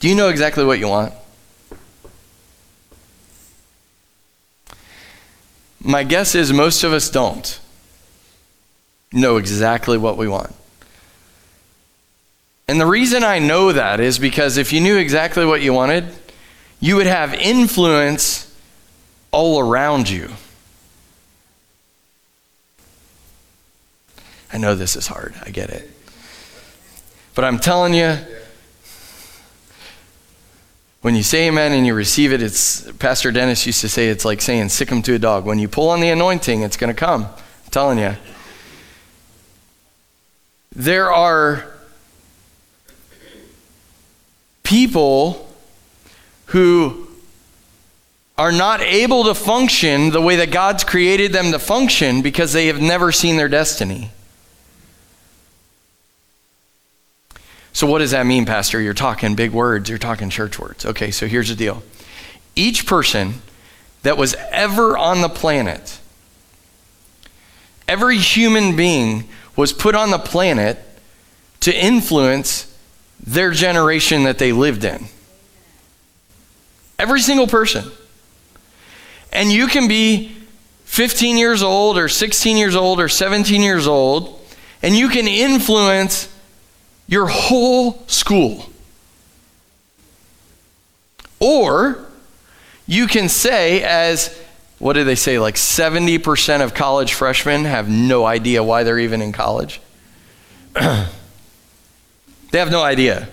Do 0.00 0.08
you 0.08 0.14
know 0.14 0.28
exactly 0.28 0.64
what 0.64 0.78
you 0.78 0.88
want? 0.88 1.12
My 5.80 6.04
guess 6.04 6.34
is 6.34 6.52
most 6.52 6.84
of 6.84 6.92
us 6.92 7.10
don't 7.10 7.58
know 9.12 9.36
exactly 9.36 9.96
what 9.98 10.16
we 10.16 10.28
want. 10.28 10.54
And 12.68 12.80
the 12.80 12.86
reason 12.86 13.24
I 13.24 13.38
know 13.38 13.72
that 13.72 13.98
is 13.98 14.18
because 14.18 14.58
if 14.58 14.72
you 14.72 14.80
knew 14.80 14.96
exactly 14.98 15.46
what 15.46 15.62
you 15.62 15.72
wanted, 15.72 16.04
you 16.80 16.96
would 16.96 17.06
have 17.06 17.32
influence 17.34 18.54
all 19.30 19.58
around 19.58 20.08
you. 20.08 20.30
I 24.52 24.58
know 24.58 24.74
this 24.74 24.96
is 24.96 25.06
hard, 25.06 25.34
I 25.44 25.50
get 25.50 25.70
it. 25.70 25.90
But 27.34 27.44
I'm 27.44 27.58
telling 27.58 27.94
you, 27.94 28.18
when 31.00 31.14
you 31.14 31.22
say 31.22 31.46
amen 31.48 31.72
and 31.72 31.86
you 31.86 31.94
receive 31.94 32.32
it, 32.32 32.42
it's 32.42 32.90
Pastor 32.92 33.30
Dennis 33.30 33.64
used 33.66 33.80
to 33.82 33.88
say 33.88 34.08
it's 34.08 34.24
like 34.24 34.40
saying 34.40 34.68
sick 34.70 34.88
him 34.88 35.02
to 35.02 35.14
a 35.14 35.18
dog. 35.18 35.44
When 35.44 35.58
you 35.58 35.68
pull 35.68 35.90
on 35.90 36.00
the 36.00 36.08
anointing, 36.08 36.62
it's 36.62 36.76
going 36.76 36.92
to 36.92 36.98
come. 36.98 37.24
I'm 37.24 37.70
telling 37.70 37.98
you. 37.98 38.16
There 40.74 41.12
are 41.12 41.66
people 44.62 45.48
who 46.46 47.08
are 48.36 48.52
not 48.52 48.80
able 48.80 49.24
to 49.24 49.34
function 49.34 50.10
the 50.10 50.20
way 50.20 50.36
that 50.36 50.50
God's 50.50 50.84
created 50.84 51.32
them 51.32 51.52
to 51.52 51.58
function 51.58 52.22
because 52.22 52.52
they 52.52 52.66
have 52.66 52.80
never 52.80 53.10
seen 53.10 53.36
their 53.36 53.48
destiny. 53.48 54.10
So, 57.78 57.86
what 57.86 58.00
does 58.00 58.10
that 58.10 58.26
mean, 58.26 58.44
Pastor? 58.44 58.80
You're 58.80 58.92
talking 58.92 59.36
big 59.36 59.52
words, 59.52 59.88
you're 59.88 59.98
talking 59.98 60.30
church 60.30 60.58
words. 60.58 60.84
Okay, 60.84 61.12
so 61.12 61.28
here's 61.28 61.48
the 61.48 61.54
deal 61.54 61.84
each 62.56 62.86
person 62.86 63.34
that 64.02 64.18
was 64.18 64.34
ever 64.50 64.98
on 64.98 65.20
the 65.20 65.28
planet, 65.28 66.00
every 67.86 68.18
human 68.18 68.74
being 68.74 69.28
was 69.54 69.72
put 69.72 69.94
on 69.94 70.10
the 70.10 70.18
planet 70.18 70.80
to 71.60 71.72
influence 71.72 72.76
their 73.24 73.52
generation 73.52 74.24
that 74.24 74.38
they 74.38 74.50
lived 74.50 74.82
in. 74.82 75.04
Every 76.98 77.20
single 77.20 77.46
person. 77.46 77.84
And 79.32 79.52
you 79.52 79.68
can 79.68 79.86
be 79.86 80.34
15 80.86 81.38
years 81.38 81.62
old 81.62 81.96
or 81.96 82.08
16 82.08 82.56
years 82.56 82.74
old 82.74 82.98
or 82.98 83.08
17 83.08 83.62
years 83.62 83.86
old, 83.86 84.44
and 84.82 84.96
you 84.96 85.08
can 85.08 85.28
influence 85.28 86.28
your 87.08 87.26
whole 87.26 88.06
school. 88.06 88.66
Or 91.40 92.06
you 92.86 93.06
can 93.08 93.28
say, 93.28 93.82
as 93.82 94.36
what 94.78 94.92
do 94.92 95.02
they 95.02 95.16
say, 95.16 95.38
like 95.38 95.56
70% 95.56 96.62
of 96.62 96.74
college 96.74 97.14
freshmen 97.14 97.64
have 97.64 97.88
no 97.88 98.24
idea 98.24 98.62
why 98.62 98.84
they're 98.84 98.98
even 98.98 99.22
in 99.22 99.32
college? 99.32 99.80
they 100.74 101.08
have 102.52 102.70
no 102.70 102.82
idea. 102.82 103.28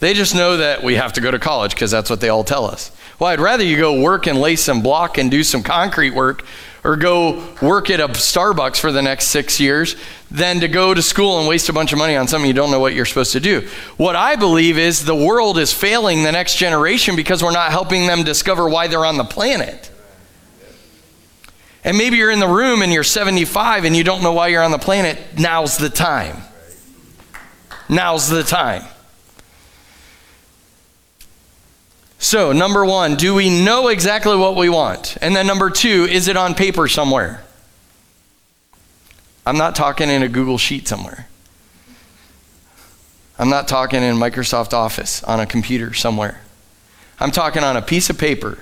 They 0.00 0.14
just 0.14 0.34
know 0.34 0.56
that 0.58 0.82
we 0.82 0.94
have 0.94 1.14
to 1.14 1.20
go 1.20 1.30
to 1.30 1.38
college 1.38 1.74
because 1.74 1.90
that's 1.90 2.10
what 2.10 2.20
they 2.20 2.28
all 2.28 2.44
tell 2.44 2.64
us. 2.64 2.90
Well, 3.18 3.30
I'd 3.30 3.40
rather 3.40 3.64
you 3.64 3.76
go 3.76 4.00
work 4.00 4.26
and 4.26 4.40
lay 4.40 4.56
some 4.56 4.82
block 4.82 5.18
and 5.18 5.30
do 5.30 5.44
some 5.44 5.62
concrete 5.62 6.14
work 6.14 6.44
or 6.84 6.96
go 6.96 7.42
work 7.62 7.88
at 7.88 7.98
a 7.98 8.08
Starbucks 8.08 8.78
for 8.78 8.92
the 8.92 9.00
next 9.00 9.28
six 9.28 9.58
years 9.58 9.96
than 10.30 10.60
to 10.60 10.68
go 10.68 10.92
to 10.92 11.00
school 11.00 11.38
and 11.38 11.48
waste 11.48 11.70
a 11.70 11.72
bunch 11.72 11.92
of 11.92 11.98
money 11.98 12.14
on 12.14 12.28
something 12.28 12.46
you 12.46 12.54
don't 12.54 12.70
know 12.70 12.78
what 12.78 12.94
you're 12.94 13.06
supposed 13.06 13.32
to 13.32 13.40
do. 13.40 13.66
What 13.96 14.16
I 14.16 14.36
believe 14.36 14.76
is 14.76 15.04
the 15.04 15.14
world 15.14 15.58
is 15.58 15.72
failing 15.72 16.22
the 16.22 16.32
next 16.32 16.56
generation 16.56 17.16
because 17.16 17.42
we're 17.42 17.52
not 17.52 17.70
helping 17.70 18.06
them 18.06 18.22
discover 18.22 18.68
why 18.68 18.88
they're 18.88 19.06
on 19.06 19.16
the 19.16 19.24
planet. 19.24 19.90
And 21.84 21.96
maybe 21.96 22.16
you're 22.16 22.30
in 22.30 22.40
the 22.40 22.48
room 22.48 22.82
and 22.82 22.92
you're 22.92 23.02
75 23.02 23.84
and 23.84 23.96
you 23.96 24.04
don't 24.04 24.22
know 24.22 24.32
why 24.32 24.48
you're 24.48 24.62
on 24.62 24.70
the 24.70 24.78
planet. 24.78 25.18
Now's 25.38 25.78
the 25.78 25.90
time. 25.90 26.36
Now's 27.88 28.28
the 28.28 28.42
time. 28.42 28.84
So, 32.24 32.52
number 32.52 32.86
one, 32.86 33.16
do 33.16 33.34
we 33.34 33.50
know 33.50 33.88
exactly 33.88 34.34
what 34.34 34.56
we 34.56 34.70
want? 34.70 35.18
And 35.20 35.36
then 35.36 35.46
number 35.46 35.68
two, 35.68 36.08
is 36.10 36.26
it 36.26 36.38
on 36.38 36.54
paper 36.54 36.88
somewhere? 36.88 37.44
I'm 39.44 39.58
not 39.58 39.76
talking 39.76 40.08
in 40.08 40.22
a 40.22 40.28
Google 40.30 40.56
Sheet 40.56 40.88
somewhere. 40.88 41.28
I'm 43.38 43.50
not 43.50 43.68
talking 43.68 44.02
in 44.02 44.16
Microsoft 44.16 44.72
Office 44.72 45.22
on 45.24 45.38
a 45.38 45.44
computer 45.44 45.92
somewhere. 45.92 46.40
I'm 47.20 47.30
talking 47.30 47.62
on 47.62 47.76
a 47.76 47.82
piece 47.82 48.08
of 48.08 48.16
paper 48.16 48.56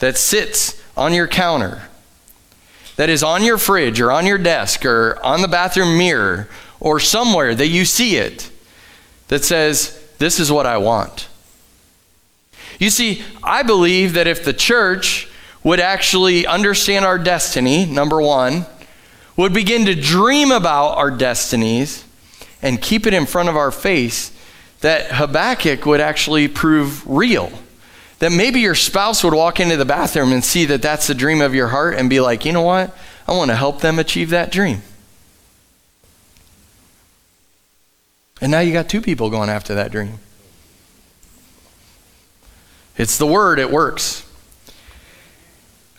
that 0.00 0.16
sits 0.16 0.82
on 0.96 1.14
your 1.14 1.28
counter, 1.28 1.82
that 2.96 3.08
is 3.08 3.22
on 3.22 3.44
your 3.44 3.58
fridge 3.58 4.00
or 4.00 4.10
on 4.10 4.26
your 4.26 4.38
desk 4.38 4.84
or 4.84 5.24
on 5.24 5.40
the 5.40 5.46
bathroom 5.46 5.96
mirror 5.96 6.48
or 6.80 6.98
somewhere 6.98 7.54
that 7.54 7.68
you 7.68 7.84
see 7.84 8.16
it 8.16 8.50
that 9.28 9.44
says, 9.44 10.04
This 10.18 10.40
is 10.40 10.50
what 10.50 10.66
I 10.66 10.78
want. 10.78 11.28
You 12.78 12.90
see, 12.90 13.22
I 13.42 13.62
believe 13.62 14.14
that 14.14 14.26
if 14.26 14.44
the 14.44 14.52
church 14.52 15.28
would 15.62 15.80
actually 15.80 16.46
understand 16.46 17.04
our 17.04 17.18
destiny, 17.18 17.86
number 17.86 18.20
one, 18.20 18.66
would 19.36 19.52
begin 19.52 19.86
to 19.86 19.94
dream 19.94 20.50
about 20.50 20.96
our 20.98 21.10
destinies 21.10 22.04
and 22.60 22.80
keep 22.80 23.06
it 23.06 23.14
in 23.14 23.26
front 23.26 23.48
of 23.48 23.56
our 23.56 23.70
face, 23.70 24.32
that 24.80 25.12
Habakkuk 25.12 25.86
would 25.86 26.00
actually 26.00 26.48
prove 26.48 27.06
real. 27.06 27.50
That 28.18 28.30
maybe 28.30 28.60
your 28.60 28.74
spouse 28.74 29.24
would 29.24 29.34
walk 29.34 29.58
into 29.58 29.76
the 29.76 29.84
bathroom 29.84 30.32
and 30.32 30.44
see 30.44 30.64
that 30.66 30.82
that's 30.82 31.06
the 31.06 31.14
dream 31.14 31.40
of 31.40 31.54
your 31.54 31.68
heart 31.68 31.94
and 31.94 32.08
be 32.10 32.20
like, 32.20 32.44
you 32.44 32.52
know 32.52 32.62
what? 32.62 32.96
I 33.26 33.32
want 33.32 33.50
to 33.50 33.56
help 33.56 33.80
them 33.80 33.98
achieve 33.98 34.30
that 34.30 34.52
dream. 34.52 34.82
And 38.40 38.50
now 38.50 38.60
you 38.60 38.72
got 38.72 38.88
two 38.88 39.00
people 39.00 39.30
going 39.30 39.48
after 39.48 39.74
that 39.76 39.92
dream. 39.92 40.18
It's 43.02 43.18
the 43.18 43.26
word, 43.26 43.58
it 43.58 43.68
works. 43.68 44.24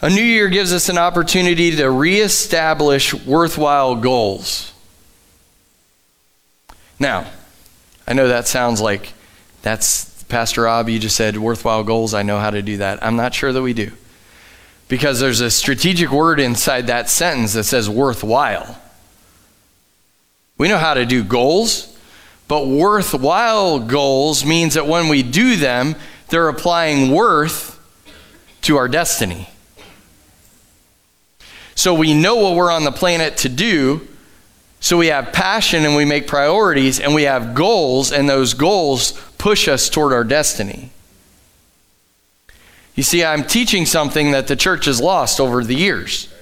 A 0.02 0.10
new 0.10 0.24
year 0.24 0.48
gives 0.48 0.72
us 0.72 0.88
an 0.88 0.98
opportunity 0.98 1.76
to 1.76 1.92
reestablish 1.92 3.14
worthwhile 3.14 3.96
goals. 3.96 4.72
Now, 6.98 7.30
I 8.08 8.14
know 8.14 8.30
that 8.30 8.48
sounds 8.48 8.80
like 8.80 9.12
that's 9.64 10.24
Pastor 10.30 10.62
Rob, 10.62 10.88
you 10.88 10.98
just 10.98 11.18
said 11.18 11.36
worthwhile 11.36 11.84
goals. 11.84 12.14
I 12.14 12.24
know 12.24 12.40
how 12.40 12.52
to 12.52 12.62
do 12.62 12.78
that. 12.78 13.04
I'm 13.04 13.18
not 13.18 13.34
sure 13.34 13.52
that 13.52 13.62
we 13.62 13.74
do. 13.74 13.92
Because 14.88 15.20
there's 15.20 15.42
a 15.42 15.52
strategic 15.52 16.10
word 16.10 16.40
inside 16.40 16.88
that 16.88 17.10
sentence 17.10 17.52
that 17.52 17.66
says 17.66 17.90
worthwhile. 17.90 18.82
We 20.58 20.70
know 20.70 20.78
how 20.78 20.94
to 20.94 21.06
do 21.06 21.22
goals, 21.22 21.98
but 22.48 22.66
worthwhile 22.66 23.80
goals 23.80 24.46
means 24.46 24.76
that 24.76 24.88
when 24.88 25.10
we 25.10 25.22
do 25.22 25.58
them, 25.58 25.98
they're 26.34 26.50
applying 26.50 27.12
worth 27.12 27.80
to 28.64 28.76
our 28.78 28.88
destiny. 28.88 29.48
So 31.76 31.94
we 31.94 32.16
know 32.16 32.38
what 32.38 32.56
we're 32.56 32.72
on 32.72 32.86
the 32.86 32.92
planet 32.92 33.38
to 33.38 33.50
do. 33.50 34.08
So 34.80 34.98
we 34.98 35.08
have 35.08 35.32
passion 35.32 35.86
and 35.86 35.96
we 35.96 36.06
make 36.06 36.26
priorities 36.26 37.00
and 37.00 37.14
we 37.14 37.24
have 37.24 37.54
goals, 37.54 38.12
and 38.12 38.28
those 38.28 38.56
goals 38.56 39.12
push 39.38 39.68
us 39.68 39.90
toward 39.90 40.12
our 40.12 40.24
destiny. 40.24 40.90
You 42.96 43.04
see, 43.04 43.24
I'm 43.24 43.44
teaching 43.44 43.86
something 43.86 44.32
that 44.32 44.48
the 44.48 44.56
church 44.56 44.86
has 44.86 45.00
lost 45.00 45.40
over 45.40 45.64
the 45.64 45.76
years. 45.76 46.34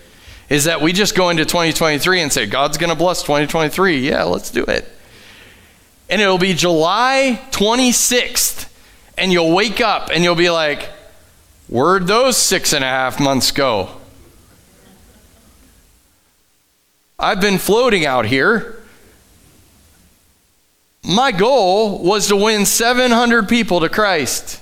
Is 0.47 0.63
that 0.63 0.81
we 0.81 0.93
just 0.93 1.15
go 1.15 1.27
into 1.27 1.43
2023 1.43 2.21
and 2.21 2.31
say, 2.31 2.45
God's 2.45 2.77
going 2.77 2.91
to 2.91 2.95
bless 2.95 3.23
2023. 3.23 4.07
Yeah, 4.07 4.23
let's 4.23 4.51
do 4.51 4.63
it. 4.63 4.87
And 6.09 6.21
it'll 6.21 6.37
be 6.37 6.53
July 6.53 7.41
26th 7.51 8.70
and 9.17 9.31
you'll 9.31 9.53
wake 9.53 9.81
up 9.81 10.09
and 10.13 10.23
you'll 10.23 10.35
be 10.35 10.49
like, 10.49 10.89
Where'd 11.71 12.05
those 12.05 12.35
six 12.35 12.73
and 12.73 12.83
a 12.83 12.87
half 12.87 13.17
months 13.17 13.51
go? 13.51 13.91
I've 17.17 17.39
been 17.39 17.59
floating 17.59 18.05
out 18.05 18.25
here. 18.25 18.83
My 21.01 21.31
goal 21.31 22.03
was 22.03 22.27
to 22.27 22.35
win 22.35 22.65
700 22.65 23.47
people 23.47 23.79
to 23.79 23.87
Christ. 23.87 24.59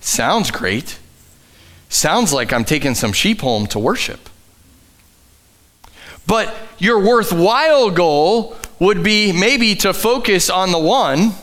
Sounds 0.00 0.50
great. 0.50 0.98
Sounds 1.88 2.32
like 2.32 2.52
I'm 2.52 2.64
taking 2.64 2.96
some 2.96 3.12
sheep 3.12 3.42
home 3.42 3.68
to 3.68 3.78
worship. 3.78 4.28
But 6.26 6.52
your 6.78 6.98
worthwhile 6.98 7.90
goal 7.92 8.56
would 8.80 9.04
be 9.04 9.32
maybe 9.32 9.76
to 9.76 9.94
focus 9.94 10.50
on 10.50 10.72
the 10.72 10.78
one 10.78 11.34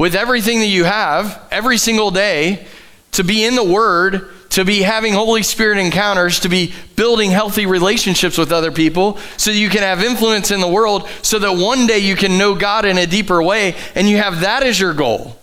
with 0.00 0.14
everything 0.14 0.60
that 0.60 0.66
you 0.68 0.84
have 0.84 1.46
every 1.50 1.76
single 1.76 2.10
day, 2.10 2.66
to 3.12 3.22
be 3.22 3.44
in 3.44 3.54
the 3.54 3.62
Word, 3.62 4.30
to 4.48 4.64
be 4.64 4.80
having 4.80 5.12
Holy 5.12 5.42
Spirit 5.42 5.76
encounters, 5.76 6.40
to 6.40 6.48
be 6.48 6.72
building 6.96 7.30
healthy 7.30 7.66
relationships 7.66 8.38
with 8.38 8.50
other 8.50 8.72
people, 8.72 9.18
so 9.36 9.50
you 9.50 9.68
can 9.68 9.82
have 9.82 10.02
influence 10.02 10.50
in 10.50 10.60
the 10.60 10.66
world, 10.66 11.06
so 11.20 11.38
that 11.38 11.52
one 11.52 11.86
day 11.86 11.98
you 11.98 12.16
can 12.16 12.38
know 12.38 12.54
God 12.54 12.86
in 12.86 12.96
a 12.96 13.06
deeper 13.06 13.42
way, 13.42 13.76
and 13.94 14.08
you 14.08 14.16
have 14.16 14.40
that 14.40 14.62
as 14.62 14.80
your 14.80 14.94
goal. 14.94 15.36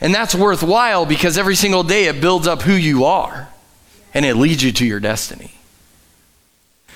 And 0.00 0.14
that's 0.14 0.32
worthwhile 0.32 1.04
because 1.04 1.36
every 1.36 1.56
single 1.56 1.82
day 1.82 2.04
it 2.04 2.20
builds 2.20 2.46
up 2.46 2.62
who 2.62 2.74
you 2.74 3.06
are 3.06 3.48
and 4.14 4.24
it 4.24 4.36
leads 4.36 4.62
you 4.62 4.70
to 4.70 4.86
your 4.86 5.00
destiny. 5.00 5.54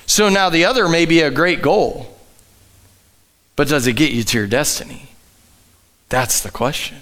So 0.06 0.28
now 0.28 0.50
the 0.50 0.64
other 0.64 0.88
may 0.88 1.04
be 1.04 1.20
a 1.20 1.32
great 1.32 1.62
goal, 1.62 2.16
but 3.56 3.66
does 3.66 3.88
it 3.88 3.94
get 3.94 4.12
you 4.12 4.22
to 4.22 4.38
your 4.38 4.46
destiny? 4.46 5.08
That's 6.08 6.40
the 6.40 6.50
question. 6.50 6.98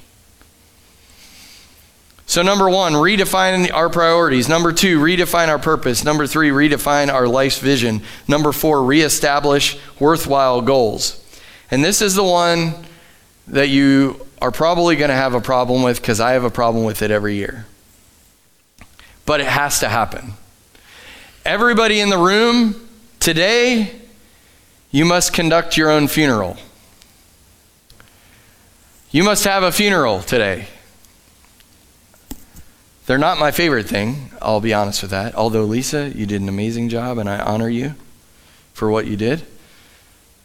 So, 2.26 2.42
number 2.42 2.70
one, 2.70 2.94
redefine 2.94 3.70
our 3.72 3.90
priorities. 3.90 4.48
Number 4.48 4.72
two, 4.72 4.98
redefine 4.98 5.48
our 5.48 5.58
purpose. 5.58 6.04
Number 6.04 6.26
three, 6.26 6.48
redefine 6.48 7.12
our 7.12 7.28
life's 7.28 7.58
vision. 7.58 8.00
Number 8.26 8.50
four, 8.50 8.82
reestablish 8.82 9.78
worthwhile 10.00 10.62
goals. 10.62 11.20
And 11.70 11.84
this 11.84 12.00
is 12.00 12.14
the 12.14 12.24
one 12.24 12.74
that 13.48 13.68
you 13.68 14.26
are 14.40 14.50
probably 14.50 14.96
going 14.96 15.10
to 15.10 15.14
have 15.14 15.34
a 15.34 15.40
problem 15.40 15.82
with 15.82 16.00
because 16.00 16.18
I 16.18 16.32
have 16.32 16.44
a 16.44 16.50
problem 16.50 16.84
with 16.84 17.02
it 17.02 17.10
every 17.10 17.34
year. 17.34 17.66
But 19.26 19.40
it 19.40 19.46
has 19.46 19.80
to 19.80 19.88
happen. 19.88 20.32
Everybody 21.44 22.00
in 22.00 22.08
the 22.08 22.18
room 22.18 22.88
today, 23.20 23.92
you 24.90 25.04
must 25.04 25.34
conduct 25.34 25.76
your 25.76 25.90
own 25.90 26.08
funeral. 26.08 26.56
You 29.14 29.22
must 29.22 29.44
have 29.44 29.62
a 29.62 29.70
funeral 29.70 30.22
today. 30.22 30.66
They're 33.06 33.16
not 33.16 33.38
my 33.38 33.52
favorite 33.52 33.86
thing, 33.86 34.32
I'll 34.42 34.60
be 34.60 34.74
honest 34.74 35.02
with 35.02 35.12
that. 35.12 35.36
Although, 35.36 35.62
Lisa, 35.62 36.10
you 36.12 36.26
did 36.26 36.42
an 36.42 36.48
amazing 36.48 36.88
job 36.88 37.18
and 37.18 37.28
I 37.28 37.38
honor 37.38 37.68
you 37.68 37.94
for 38.72 38.90
what 38.90 39.06
you 39.06 39.16
did. 39.16 39.44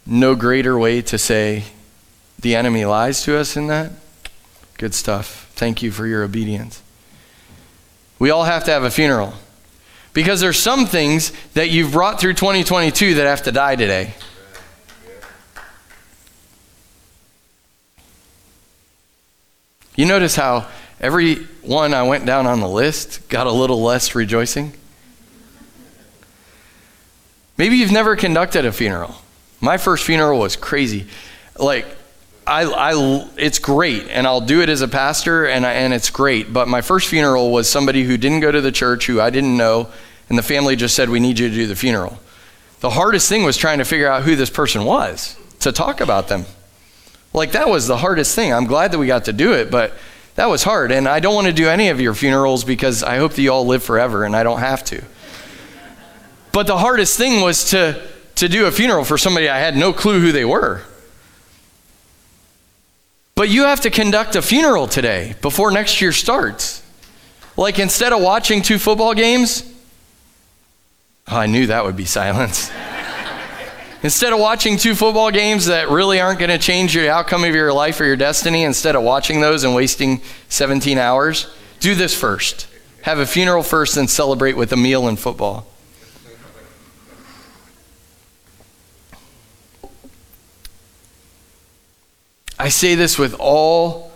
No 0.06 0.36
greater 0.36 0.78
way 0.78 1.02
to 1.02 1.18
say 1.18 1.64
the 2.38 2.56
enemy 2.56 2.86
lies 2.86 3.24
to 3.24 3.40
us 3.40 3.58
in 3.58 3.66
that. 3.70 3.92
Good 4.78 4.94
stuff. 4.94 5.50
Thank 5.56 5.82
you 5.82 5.90
for 5.90 6.06
your 6.06 6.22
obedience. 6.22 6.84
We 8.20 8.30
all 8.30 8.44
have 8.44 8.66
to 8.66 8.72
have 8.72 8.84
a 8.84 8.92
funeral 8.92 9.34
because 10.14 10.42
there's 10.42 10.60
some 10.60 10.86
things 10.86 11.32
that 11.56 11.72
you've 11.72 11.94
brought 11.94 12.20
through 12.20 12.36
2022 12.36 13.16
that 13.16 13.26
have 13.26 13.42
to 13.46 13.52
die 13.52 13.76
today. 13.76 14.14
You 20.00 20.06
notice 20.06 20.34
how 20.34 20.66
every 21.02 21.36
one 21.62 21.94
I 21.94 22.04
went 22.04 22.26
down 22.26 22.48
on 22.48 22.62
the 22.62 22.70
list 22.70 23.28
got 23.28 23.48
a 23.48 23.52
little 23.52 23.82
less 23.82 24.16
rejoicing? 24.16 24.72
Maybe 27.58 27.76
you've 27.76 27.92
never 27.92 28.16
conducted 28.16 28.66
a 28.66 28.72
funeral. 28.72 29.14
My 29.60 29.76
first 29.76 30.06
funeral 30.06 30.40
was 30.40 30.56
crazy. 30.56 31.08
Like, 31.58 31.86
I, 32.48 32.64
I, 32.64 33.28
it's 33.36 33.60
great, 33.60 34.08
and 34.08 34.26
I'll 34.26 34.40
do 34.40 34.62
it 34.62 34.70
as 34.70 34.80
a 34.80 34.88
pastor, 34.88 35.46
and, 35.46 35.66
I, 35.66 35.74
and 35.74 35.94
it's 35.94 36.10
great. 36.10 36.54
But 36.54 36.70
my 36.70 36.80
first 36.80 37.10
funeral 37.10 37.52
was 37.52 37.70
somebody 37.70 38.06
who 38.06 38.16
didn't 38.16 38.40
go 38.40 38.54
to 38.54 38.62
the 38.62 38.72
church, 38.72 39.06
who 39.06 39.20
I 39.20 39.30
didn't 39.32 39.58
know, 39.58 39.90
and 40.30 40.38
the 40.38 40.44
family 40.44 40.78
just 40.78 40.96
said, 40.96 41.10
We 41.10 41.20
need 41.20 41.40
you 41.40 41.50
to 41.50 41.54
do 41.54 41.68
the 41.68 41.76
funeral. 41.76 42.20
The 42.80 42.92
hardest 42.92 43.28
thing 43.28 43.44
was 43.44 43.58
trying 43.58 43.80
to 43.80 43.84
figure 43.84 44.10
out 44.10 44.24
who 44.24 44.38
this 44.38 44.50
person 44.50 44.86
was 44.86 45.36
to 45.60 45.74
talk 45.74 46.00
about 46.00 46.30
them. 46.30 46.46
Like, 47.40 47.54
that 47.54 47.70
was 47.70 47.88
the 47.88 47.96
hardest 47.96 48.36
thing. 48.36 48.52
I'm 48.52 48.66
glad 48.66 48.92
that 48.92 49.00
we 49.00 49.08
got 49.08 49.26
to 49.26 49.34
do 49.34 49.54
it, 49.54 49.72
but 49.72 49.94
that 50.36 50.50
was 50.50 50.62
hard. 50.62 50.92
And 50.92 51.08
I 51.08 51.22
don't 51.22 51.34
want 51.34 51.48
to 51.48 51.54
do 51.54 51.70
any 51.70 51.88
of 51.88 52.02
your 52.02 52.14
funerals 52.14 52.66
because 52.66 53.02
I 53.02 53.16
hope 53.16 53.32
that 53.32 53.42
you 53.42 53.54
all 53.54 53.66
live 53.66 53.82
forever 53.82 54.26
and 54.26 54.36
I 54.36 54.44
don't 54.44 54.60
have 54.60 54.84
to. 54.86 55.02
But 56.52 56.68
the 56.68 56.78
hardest 56.78 57.18
thing 57.18 57.40
was 57.40 57.70
to, 57.70 58.06
to 58.36 58.50
do 58.50 58.66
a 58.66 58.72
funeral 58.72 59.06
for 59.06 59.18
somebody 59.18 59.48
I 59.48 59.58
had 59.58 59.78
no 59.78 59.94
clue 59.94 60.20
who 60.20 60.34
they 60.34 60.44
were. 60.44 60.82
But 63.36 63.48
you 63.48 63.64
have 63.64 63.80
to 63.82 63.90
conduct 63.90 64.36
a 64.36 64.42
funeral 64.42 64.86
today 64.88 65.36
before 65.42 65.72
next 65.72 66.02
year 66.02 66.12
starts. 66.12 66.84
Like 67.56 67.80
instead 67.80 68.12
of 68.12 68.22
watching 68.22 68.62
two 68.62 68.80
football 68.80 69.14
games, 69.14 69.64
I 71.26 71.48
knew 71.48 71.68
that 71.68 71.86
would 71.86 71.96
be 71.96 72.04
silence. 72.04 72.70
instead 74.04 74.34
of 74.34 74.40
watching 74.40 74.78
two 74.78 74.96
football 74.96 75.32
games 75.32 75.66
that 75.68 75.90
really 75.90 76.20
aren't 76.20 76.40
going 76.40 76.50
to 76.50 76.58
change 76.58 76.94
the 76.94 77.10
outcome 77.10 77.44
of 77.44 77.54
your 77.54 77.74
life 77.74 78.00
or 78.00 78.06
your 78.06 78.16
destiny, 78.16 78.64
instead 78.64 78.96
of 78.96 79.04
watching 79.04 79.42
those 79.42 79.64
and 79.64 79.76
wasting 79.76 80.22
17 80.50 80.98
hours, 80.98 81.48
do 81.80 81.96
this 81.96 82.18
first. 82.18 82.68
Have 83.04 83.20
a 83.20 83.26
funeral 83.26 83.64
first 83.64 83.98
and 83.98 84.10
celebrate 84.10 84.58
with 84.58 84.72
a 84.72 84.78
meal 84.78 85.08
and 85.08 85.18
football. 85.18 85.66
I 92.60 92.68
say 92.68 92.96
this 92.96 93.18
with 93.18 93.36
all 93.40 94.12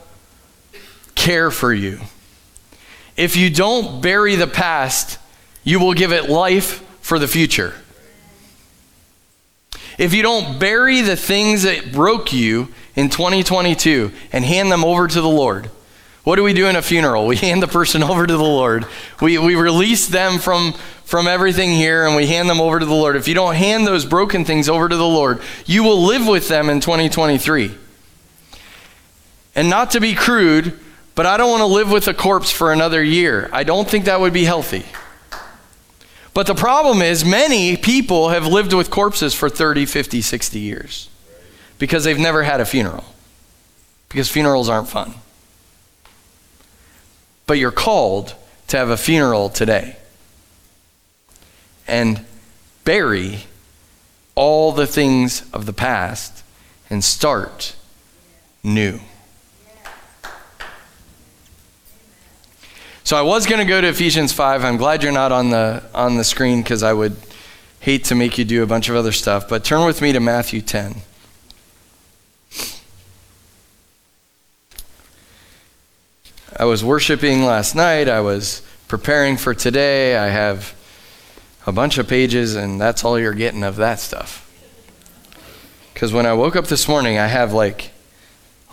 care 1.15 1.49
for 1.49 1.73
you. 1.73 1.99
If 3.15 3.37
you 3.37 3.49
don't 3.49 4.01
bury 4.01 4.35
the 4.35 4.47
past, 4.47 5.17
you 5.63 5.79
will 5.79 5.93
give 5.93 6.11
it 6.11 6.29
life 6.29 6.83
for 6.99 7.19
the 7.19 7.27
future. 7.27 7.73
If 9.97 10.13
you 10.13 10.21
don't 10.21 10.59
bury 10.59 11.01
the 11.01 11.15
things 11.15 11.63
that 11.63 11.91
broke 11.91 12.33
you 12.33 12.69
in 12.95 13.09
2022 13.09 14.11
and 14.31 14.43
hand 14.43 14.71
them 14.71 14.83
over 14.83 15.07
to 15.07 15.21
the 15.21 15.29
Lord, 15.29 15.69
what 16.23 16.37
do 16.37 16.43
we 16.43 16.53
do 16.53 16.67
in 16.67 16.75
a 16.75 16.81
funeral? 16.81 17.27
We 17.33 17.37
hand 17.37 17.61
the 17.61 17.67
person 17.67 18.03
over 18.03 18.25
to 18.25 18.33
the 18.33 18.43
Lord. 18.43 18.85
We, 19.21 19.37
we 19.37 19.55
release 19.55 20.07
them 20.07 20.39
from, 20.39 20.73
from 21.03 21.27
everything 21.27 21.71
here 21.71 22.05
and 22.05 22.15
we 22.15 22.27
hand 22.27 22.49
them 22.49 22.61
over 22.61 22.79
to 22.79 22.85
the 22.85 22.93
Lord. 22.93 23.15
If 23.15 23.27
you 23.27 23.33
don't 23.33 23.55
hand 23.55 23.85
those 23.85 24.05
broken 24.05 24.45
things 24.45 24.69
over 24.69 24.87
to 24.87 24.95
the 24.95 25.05
Lord, 25.05 25.41
you 25.65 25.83
will 25.83 26.03
live 26.03 26.27
with 26.27 26.47
them 26.47 26.69
in 26.69 26.79
2023. 26.79 27.77
And 29.55 29.69
not 29.69 29.91
to 29.91 29.99
be 29.99 30.15
crude, 30.15 30.79
but 31.15 31.25
I 31.25 31.37
don't 31.37 31.51
want 31.51 31.61
to 31.61 31.65
live 31.65 31.91
with 31.91 32.07
a 32.07 32.13
corpse 32.13 32.51
for 32.51 32.73
another 32.73 33.03
year. 33.03 33.49
I 33.53 33.63
don't 33.63 33.87
think 33.87 34.05
that 34.05 34.19
would 34.19 34.33
be 34.33 34.45
healthy. 34.45 34.85
But 36.33 36.47
the 36.47 36.55
problem 36.55 37.01
is, 37.01 37.23
many 37.23 37.77
people 37.77 38.29
have 38.29 38.47
lived 38.47 38.73
with 38.73 38.89
corpses 38.89 39.33
for 39.33 39.49
30, 39.49 39.85
50, 39.85 40.21
60 40.21 40.59
years 40.59 41.09
because 41.77 42.03
they've 42.03 42.17
never 42.17 42.43
had 42.43 42.59
a 42.59 42.65
funeral, 42.65 43.05
because 44.09 44.29
funerals 44.29 44.67
aren't 44.67 44.89
fun. 44.89 45.13
But 47.45 47.59
you're 47.59 47.71
called 47.71 48.35
to 48.67 48.77
have 48.77 48.89
a 48.89 48.97
funeral 48.97 49.49
today 49.49 49.97
and 51.87 52.25
bury 52.83 53.45
all 54.35 54.71
the 54.71 54.87
things 54.87 55.47
of 55.53 55.65
the 55.65 55.73
past 55.73 56.43
and 56.89 57.03
start 57.03 57.75
new. 58.63 58.99
So 63.05 63.17
I 63.17 63.21
was 63.21 63.45
going 63.45 63.59
to 63.59 63.65
go 63.65 63.81
to 63.81 63.89
Ephesians 63.89 64.31
5. 64.31 64.63
I'm 64.63 64.77
glad 64.77 65.03
you're 65.03 65.11
not 65.11 65.33
on 65.33 65.49
the 65.49 65.83
on 65.93 66.15
the 66.15 66.23
screen 66.23 66.61
because 66.61 66.83
I 66.83 66.93
would 66.93 67.17
hate 67.81 68.05
to 68.05 68.15
make 68.15 68.37
you 68.37 68.45
do 68.45 68.63
a 68.63 68.65
bunch 68.65 68.87
of 68.87 68.95
other 68.95 69.11
stuff. 69.11 69.49
But 69.49 69.65
turn 69.65 69.85
with 69.85 70.01
me 70.01 70.13
to 70.13 70.21
Matthew 70.21 70.61
10. 70.61 70.95
I 76.57 76.63
was 76.63 76.81
worshiping 76.81 77.43
last 77.43 77.75
night. 77.75 78.07
I 78.07 78.21
was 78.21 78.61
preparing 78.87 79.35
for 79.35 79.53
today. 79.53 80.15
I 80.15 80.27
have 80.27 80.73
a 81.67 81.73
bunch 81.73 81.97
of 81.97 82.07
pages, 82.07 82.55
and 82.55 82.79
that's 82.79 83.03
all 83.03 83.19
you're 83.19 83.33
getting 83.33 83.63
of 83.63 83.75
that 83.77 83.99
stuff. 83.99 84.49
Because 85.93 86.13
when 86.13 86.25
I 86.25 86.31
woke 86.31 86.55
up 86.55 86.67
this 86.67 86.87
morning, 86.87 87.17
I 87.17 87.27
have 87.27 87.51
like 87.51 87.91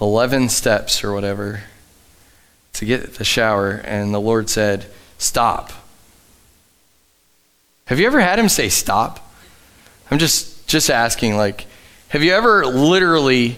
11 0.01 0.51
steps 0.51 1.03
or 1.03 1.13
whatever 1.13 1.65
to 2.75 2.85
get 2.85 3.15
the 3.15 3.25
shower, 3.25 3.73
and 3.73 4.15
the 4.15 4.21
Lord 4.21 4.49
said, 4.49 4.87
Stop. 5.19 5.73
Have 7.91 7.99
you 7.99 8.07
ever 8.07 8.21
had 8.21 8.39
him 8.39 8.49
say 8.49 8.69
stop? 8.69 9.33
I'm 10.13 10.19
just 10.19 10.69
just 10.69 10.91
asking 10.91 11.37
like 11.37 11.67
have 12.11 12.23
you 12.23 12.33
ever 12.33 12.65
literally 12.65 13.57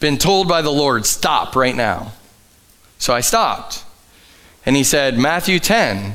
been 0.00 0.18
told 0.18 0.48
by 0.48 0.60
the 0.60 0.70
Lord 0.70 1.06
stop 1.06 1.56
right 1.56 1.74
now? 1.74 2.12
So 2.98 3.14
I 3.14 3.20
stopped. 3.20 3.82
And 4.66 4.76
he 4.76 4.84
said 4.84 5.18
Matthew 5.18 5.58
10. 5.58 6.12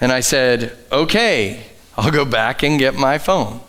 And 0.00 0.10
I 0.10 0.20
said, 0.20 0.74
"Okay, 0.90 1.66
I'll 1.98 2.10
go 2.10 2.24
back 2.24 2.62
and 2.62 2.78
get 2.78 2.94
my 2.94 3.18
phone." 3.18 3.60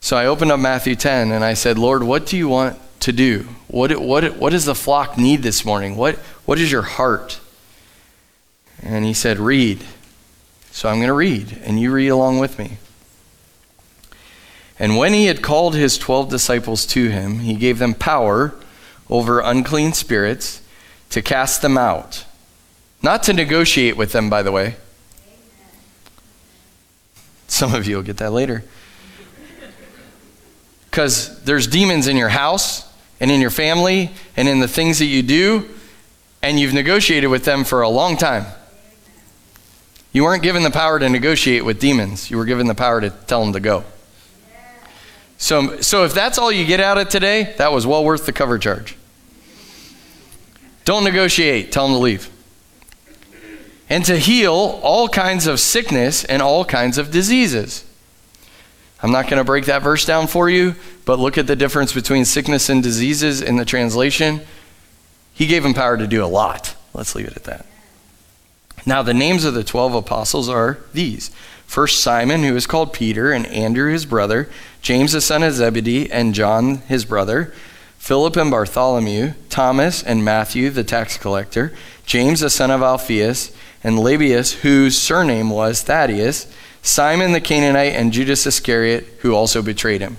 So 0.00 0.14
I 0.14 0.26
opened 0.26 0.52
up 0.52 0.60
Matthew 0.60 0.94
10 0.94 1.32
and 1.32 1.42
I 1.42 1.54
said, 1.54 1.78
"Lord, 1.78 2.02
what 2.02 2.26
do 2.26 2.36
you 2.36 2.48
want 2.48 2.78
to 3.00 3.12
do? 3.12 3.48
What, 3.68 3.96
what, 4.00 4.36
what 4.36 4.50
does 4.50 4.64
the 4.64 4.74
flock 4.74 5.16
need 5.16 5.42
this 5.42 5.64
morning? 5.64 5.96
What, 5.96 6.16
what 6.44 6.58
is 6.58 6.72
your 6.72 6.82
heart? 6.82 7.40
And 8.82 9.04
he 9.04 9.12
said, 9.12 9.38
Read. 9.38 9.84
So 10.70 10.88
I'm 10.88 10.96
going 10.96 11.08
to 11.08 11.14
read, 11.14 11.58
and 11.64 11.80
you 11.80 11.90
read 11.90 12.08
along 12.08 12.38
with 12.38 12.58
me. 12.58 12.76
And 14.78 14.96
when 14.96 15.12
he 15.12 15.26
had 15.26 15.42
called 15.42 15.74
his 15.74 15.98
twelve 15.98 16.30
disciples 16.30 16.86
to 16.86 17.08
him, 17.08 17.40
he 17.40 17.54
gave 17.54 17.78
them 17.78 17.94
power 17.94 18.54
over 19.10 19.40
unclean 19.40 19.92
spirits 19.92 20.62
to 21.10 21.20
cast 21.20 21.62
them 21.62 21.76
out. 21.76 22.24
Not 23.02 23.24
to 23.24 23.32
negotiate 23.32 23.96
with 23.96 24.12
them, 24.12 24.30
by 24.30 24.42
the 24.42 24.52
way. 24.52 24.76
Some 27.48 27.74
of 27.74 27.86
you 27.86 27.96
will 27.96 28.02
get 28.04 28.18
that 28.18 28.30
later. 28.30 28.62
Because 30.90 31.42
there's 31.42 31.66
demons 31.66 32.06
in 32.06 32.16
your 32.16 32.28
house, 32.28 32.87
and 33.20 33.30
in 33.30 33.40
your 33.40 33.50
family 33.50 34.10
and 34.36 34.48
in 34.48 34.60
the 34.60 34.68
things 34.68 34.98
that 34.98 35.06
you 35.06 35.22
do, 35.22 35.68
and 36.42 36.58
you've 36.58 36.74
negotiated 36.74 37.30
with 37.30 37.44
them 37.44 37.64
for 37.64 37.82
a 37.82 37.88
long 37.88 38.16
time. 38.16 38.46
You 40.12 40.24
weren't 40.24 40.42
given 40.42 40.62
the 40.62 40.70
power 40.70 40.98
to 40.98 41.08
negotiate 41.08 41.64
with 41.64 41.80
demons, 41.80 42.30
you 42.30 42.36
were 42.36 42.44
given 42.44 42.66
the 42.66 42.74
power 42.74 43.00
to 43.00 43.10
tell 43.10 43.42
them 43.42 43.52
to 43.52 43.60
go. 43.60 43.84
So, 45.36 45.80
so 45.80 46.04
if 46.04 46.12
that's 46.12 46.36
all 46.36 46.50
you 46.50 46.64
get 46.64 46.80
out 46.80 46.98
of 46.98 47.08
today, 47.08 47.54
that 47.58 47.72
was 47.72 47.86
well 47.86 48.04
worth 48.04 48.26
the 48.26 48.32
cover 48.32 48.58
charge. 48.58 48.96
Don't 50.84 51.04
negotiate, 51.04 51.70
tell 51.70 51.86
them 51.86 51.94
to 51.94 52.00
leave. 52.00 52.30
And 53.88 54.04
to 54.06 54.18
heal 54.18 54.80
all 54.82 55.08
kinds 55.08 55.46
of 55.46 55.60
sickness 55.60 56.24
and 56.24 56.42
all 56.42 56.64
kinds 56.64 56.98
of 56.98 57.10
diseases. 57.10 57.84
I'm 59.02 59.12
not 59.12 59.28
going 59.28 59.38
to 59.38 59.44
break 59.44 59.66
that 59.66 59.82
verse 59.82 60.04
down 60.04 60.26
for 60.26 60.50
you, 60.50 60.74
but 61.08 61.18
look 61.18 61.38
at 61.38 61.46
the 61.46 61.56
difference 61.56 61.94
between 61.94 62.26
sickness 62.26 62.68
and 62.68 62.82
diseases 62.82 63.40
in 63.40 63.56
the 63.56 63.64
translation. 63.64 64.42
He 65.32 65.46
gave 65.46 65.64
him 65.64 65.72
power 65.72 65.96
to 65.96 66.06
do 66.06 66.22
a 66.22 66.26
lot. 66.26 66.76
Let's 66.92 67.14
leave 67.14 67.28
it 67.28 67.34
at 67.34 67.44
that. 67.44 67.64
Now, 68.84 69.00
the 69.02 69.14
names 69.14 69.46
of 69.46 69.54
the 69.54 69.64
12 69.64 69.94
apostles 69.94 70.50
are 70.50 70.80
these 70.92 71.30
First, 71.64 72.00
Simon, 72.00 72.42
who 72.42 72.54
is 72.54 72.66
called 72.66 72.92
Peter, 72.92 73.32
and 73.32 73.46
Andrew, 73.46 73.90
his 73.90 74.04
brother, 74.04 74.50
James, 74.82 75.12
the 75.12 75.22
son 75.22 75.42
of 75.42 75.54
Zebedee, 75.54 76.12
and 76.12 76.34
John, 76.34 76.82
his 76.88 77.06
brother, 77.06 77.54
Philip 77.96 78.36
and 78.36 78.50
Bartholomew, 78.50 79.32
Thomas 79.48 80.02
and 80.02 80.22
Matthew, 80.22 80.68
the 80.68 80.84
tax 80.84 81.16
collector, 81.16 81.72
James, 82.04 82.40
the 82.40 82.50
son 82.50 82.70
of 82.70 82.82
Alphaeus, 82.82 83.56
and 83.82 83.96
Lebbaeus, 83.96 84.56
whose 84.56 84.98
surname 84.98 85.48
was 85.48 85.80
Thaddeus 85.80 86.52
Simon 86.82 87.32
the 87.32 87.40
Canaanite, 87.40 87.94
and 87.94 88.12
Judas 88.12 88.46
Iscariot, 88.46 89.06
who 89.20 89.34
also 89.34 89.62
betrayed 89.62 90.02
him. 90.02 90.18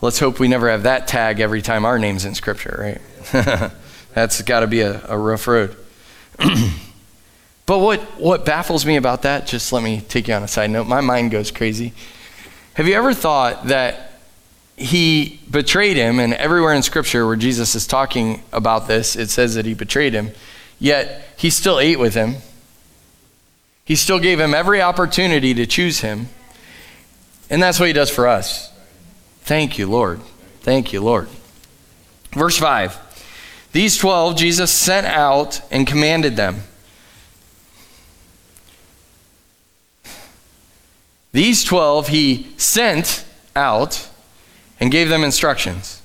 Let's 0.00 0.18
hope 0.18 0.38
we 0.38 0.48
never 0.48 0.70
have 0.70 0.84
that 0.84 1.08
tag 1.08 1.40
every 1.40 1.62
time 1.62 1.84
our 1.84 1.98
name's 1.98 2.24
in 2.24 2.34
Scripture, 2.34 3.00
right? 3.32 3.72
That's 4.14 4.40
got 4.42 4.60
to 4.60 4.66
be 4.66 4.80
a, 4.80 5.04
a 5.08 5.18
rough 5.18 5.46
road. 5.46 5.76
but 7.66 7.78
what, 7.78 8.00
what 8.20 8.44
baffles 8.44 8.86
me 8.86 8.96
about 8.96 9.22
that, 9.22 9.46
just 9.46 9.72
let 9.72 9.82
me 9.82 10.00
take 10.00 10.28
you 10.28 10.34
on 10.34 10.42
a 10.42 10.48
side 10.48 10.70
note, 10.70 10.86
my 10.86 11.00
mind 11.00 11.30
goes 11.30 11.50
crazy. 11.50 11.92
Have 12.74 12.86
you 12.86 12.94
ever 12.94 13.12
thought 13.12 13.66
that 13.66 14.12
he 14.76 15.40
betrayed 15.50 15.96
him, 15.96 16.20
and 16.20 16.32
everywhere 16.34 16.72
in 16.72 16.82
Scripture 16.82 17.26
where 17.26 17.34
Jesus 17.34 17.74
is 17.74 17.86
talking 17.86 18.42
about 18.52 18.86
this, 18.86 19.16
it 19.16 19.28
says 19.28 19.56
that 19.56 19.66
he 19.66 19.74
betrayed 19.74 20.14
him, 20.14 20.30
yet 20.78 21.28
he 21.36 21.50
still 21.50 21.80
ate 21.80 21.98
with 21.98 22.14
him 22.14 22.36
he 23.88 23.96
still 23.96 24.18
gave 24.18 24.38
him 24.38 24.52
every 24.52 24.82
opportunity 24.82 25.54
to 25.54 25.64
choose 25.64 26.00
him. 26.00 26.28
And 27.48 27.62
that's 27.62 27.80
what 27.80 27.86
he 27.86 27.94
does 27.94 28.10
for 28.10 28.28
us. 28.28 28.67
Thank 29.48 29.78
you, 29.78 29.86
Lord. 29.86 30.20
Thank 30.60 30.92
you, 30.92 31.00
Lord. 31.00 31.26
Verse 32.32 32.58
5 32.58 33.70
These 33.72 33.96
12 33.96 34.36
Jesus 34.36 34.70
sent 34.70 35.06
out 35.06 35.62
and 35.70 35.86
commanded 35.86 36.36
them. 36.36 36.64
These 41.32 41.64
12 41.64 42.08
he 42.08 42.48
sent 42.58 43.24
out 43.56 44.10
and 44.80 44.92
gave 44.92 45.08
them 45.08 45.24
instructions. 45.24 46.02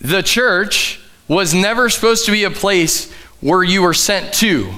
The 0.00 0.22
church 0.22 1.00
was 1.26 1.52
never 1.52 1.90
supposed 1.90 2.26
to 2.26 2.30
be 2.30 2.44
a 2.44 2.50
place 2.50 3.12
where 3.40 3.64
you 3.64 3.82
were 3.82 3.92
sent 3.92 4.32
to. 4.34 4.72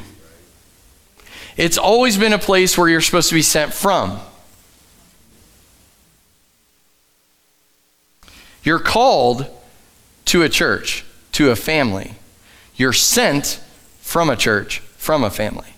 It's 1.58 1.76
always 1.76 2.16
been 2.16 2.32
a 2.32 2.38
place 2.38 2.78
where 2.78 2.88
you're 2.88 3.02
supposed 3.02 3.28
to 3.28 3.34
be 3.34 3.42
sent 3.42 3.74
from. 3.74 4.18
You're 8.62 8.78
called 8.78 9.46
to 10.26 10.42
a 10.42 10.48
church, 10.48 11.04
to 11.32 11.50
a 11.50 11.56
family, 11.56 12.14
You're 12.74 12.92
sent 12.92 13.60
from 14.00 14.30
a 14.30 14.36
church, 14.36 14.78
from 14.96 15.24
a 15.24 15.30
family. 15.30 15.74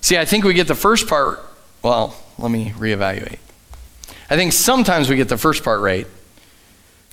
See, 0.00 0.18
I 0.18 0.24
think 0.24 0.44
we 0.44 0.54
get 0.54 0.66
the 0.66 0.74
first 0.74 1.06
part, 1.06 1.40
well, 1.82 2.16
let 2.38 2.50
me 2.50 2.70
reevaluate. 2.70 3.38
I 4.28 4.36
think 4.36 4.52
sometimes 4.52 5.08
we 5.08 5.16
get 5.16 5.28
the 5.28 5.38
first 5.38 5.62
part 5.62 5.80
right 5.80 6.06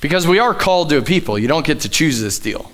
because 0.02 0.26
we 0.26 0.40
are 0.40 0.54
called 0.54 0.90
to 0.90 0.98
a 0.98 1.02
people. 1.02 1.38
You 1.38 1.48
don't 1.48 1.66
get 1.66 1.82
to 1.82 1.90
choose 1.90 2.22
this 2.22 2.40
deal. 2.40 2.72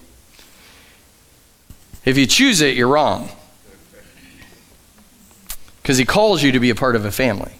If 2.06 2.18
you 2.18 2.28
choose 2.28 2.62
it, 2.62 2.78
you're 2.78 2.88
wrong. 2.88 3.30
Because 5.82 5.98
he 5.98 6.06
calls 6.06 6.44
you 6.44 6.52
to 6.52 6.60
be 6.60 6.70
a 6.70 6.76
part 6.76 6.96
of 6.96 7.06
a 7.06 7.12
family. 7.12 7.54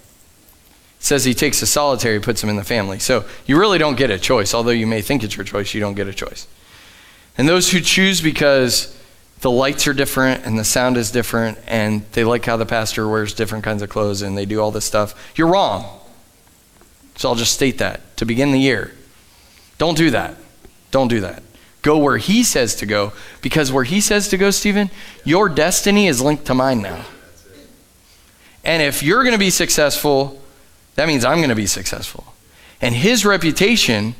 Says 1.06 1.24
he 1.24 1.34
takes 1.34 1.62
a 1.62 1.68
solitary, 1.68 2.18
puts 2.18 2.42
him 2.42 2.50
in 2.50 2.56
the 2.56 2.64
family. 2.64 2.98
So 2.98 3.26
you 3.46 3.60
really 3.60 3.78
don't 3.78 3.96
get 3.96 4.10
a 4.10 4.18
choice. 4.18 4.52
Although 4.52 4.72
you 4.72 4.88
may 4.88 5.00
think 5.00 5.22
it's 5.22 5.36
your 5.36 5.44
choice, 5.44 5.72
you 5.72 5.80
don't 5.80 5.94
get 5.94 6.08
a 6.08 6.12
choice. 6.12 6.48
And 7.38 7.48
those 7.48 7.70
who 7.70 7.78
choose 7.78 8.20
because 8.20 9.00
the 9.40 9.48
lights 9.48 9.86
are 9.86 9.94
different 9.94 10.44
and 10.44 10.58
the 10.58 10.64
sound 10.64 10.96
is 10.96 11.12
different 11.12 11.58
and 11.68 12.04
they 12.10 12.24
like 12.24 12.44
how 12.44 12.56
the 12.56 12.66
pastor 12.66 13.08
wears 13.08 13.34
different 13.34 13.62
kinds 13.62 13.82
of 13.82 13.88
clothes 13.88 14.20
and 14.20 14.36
they 14.36 14.46
do 14.46 14.60
all 14.60 14.72
this 14.72 14.84
stuff, 14.84 15.32
you're 15.36 15.46
wrong. 15.46 16.00
So 17.14 17.28
I'll 17.28 17.36
just 17.36 17.54
state 17.54 17.78
that 17.78 18.16
to 18.16 18.26
begin 18.26 18.50
the 18.50 18.58
year. 18.58 18.92
Don't 19.78 19.96
do 19.96 20.10
that. 20.10 20.34
Don't 20.90 21.06
do 21.06 21.20
that. 21.20 21.44
Go 21.82 21.98
where 21.98 22.16
he 22.16 22.42
says 22.42 22.74
to 22.74 22.84
go 22.84 23.12
because 23.42 23.70
where 23.70 23.84
he 23.84 24.00
says 24.00 24.26
to 24.30 24.36
go, 24.36 24.50
Stephen, 24.50 24.90
your 25.24 25.48
destiny 25.48 26.08
is 26.08 26.20
linked 26.20 26.46
to 26.46 26.54
mine 26.54 26.82
now. 26.82 27.04
And 28.64 28.82
if 28.82 29.04
you're 29.04 29.22
going 29.22 29.34
to 29.34 29.38
be 29.38 29.50
successful, 29.50 30.42
that 30.96 31.06
means 31.06 31.24
I'm 31.24 31.38
going 31.38 31.50
to 31.50 31.54
be 31.54 31.66
successful. 31.66 32.34
And 32.80 32.94
his 32.94 33.24
reputation 33.24 34.14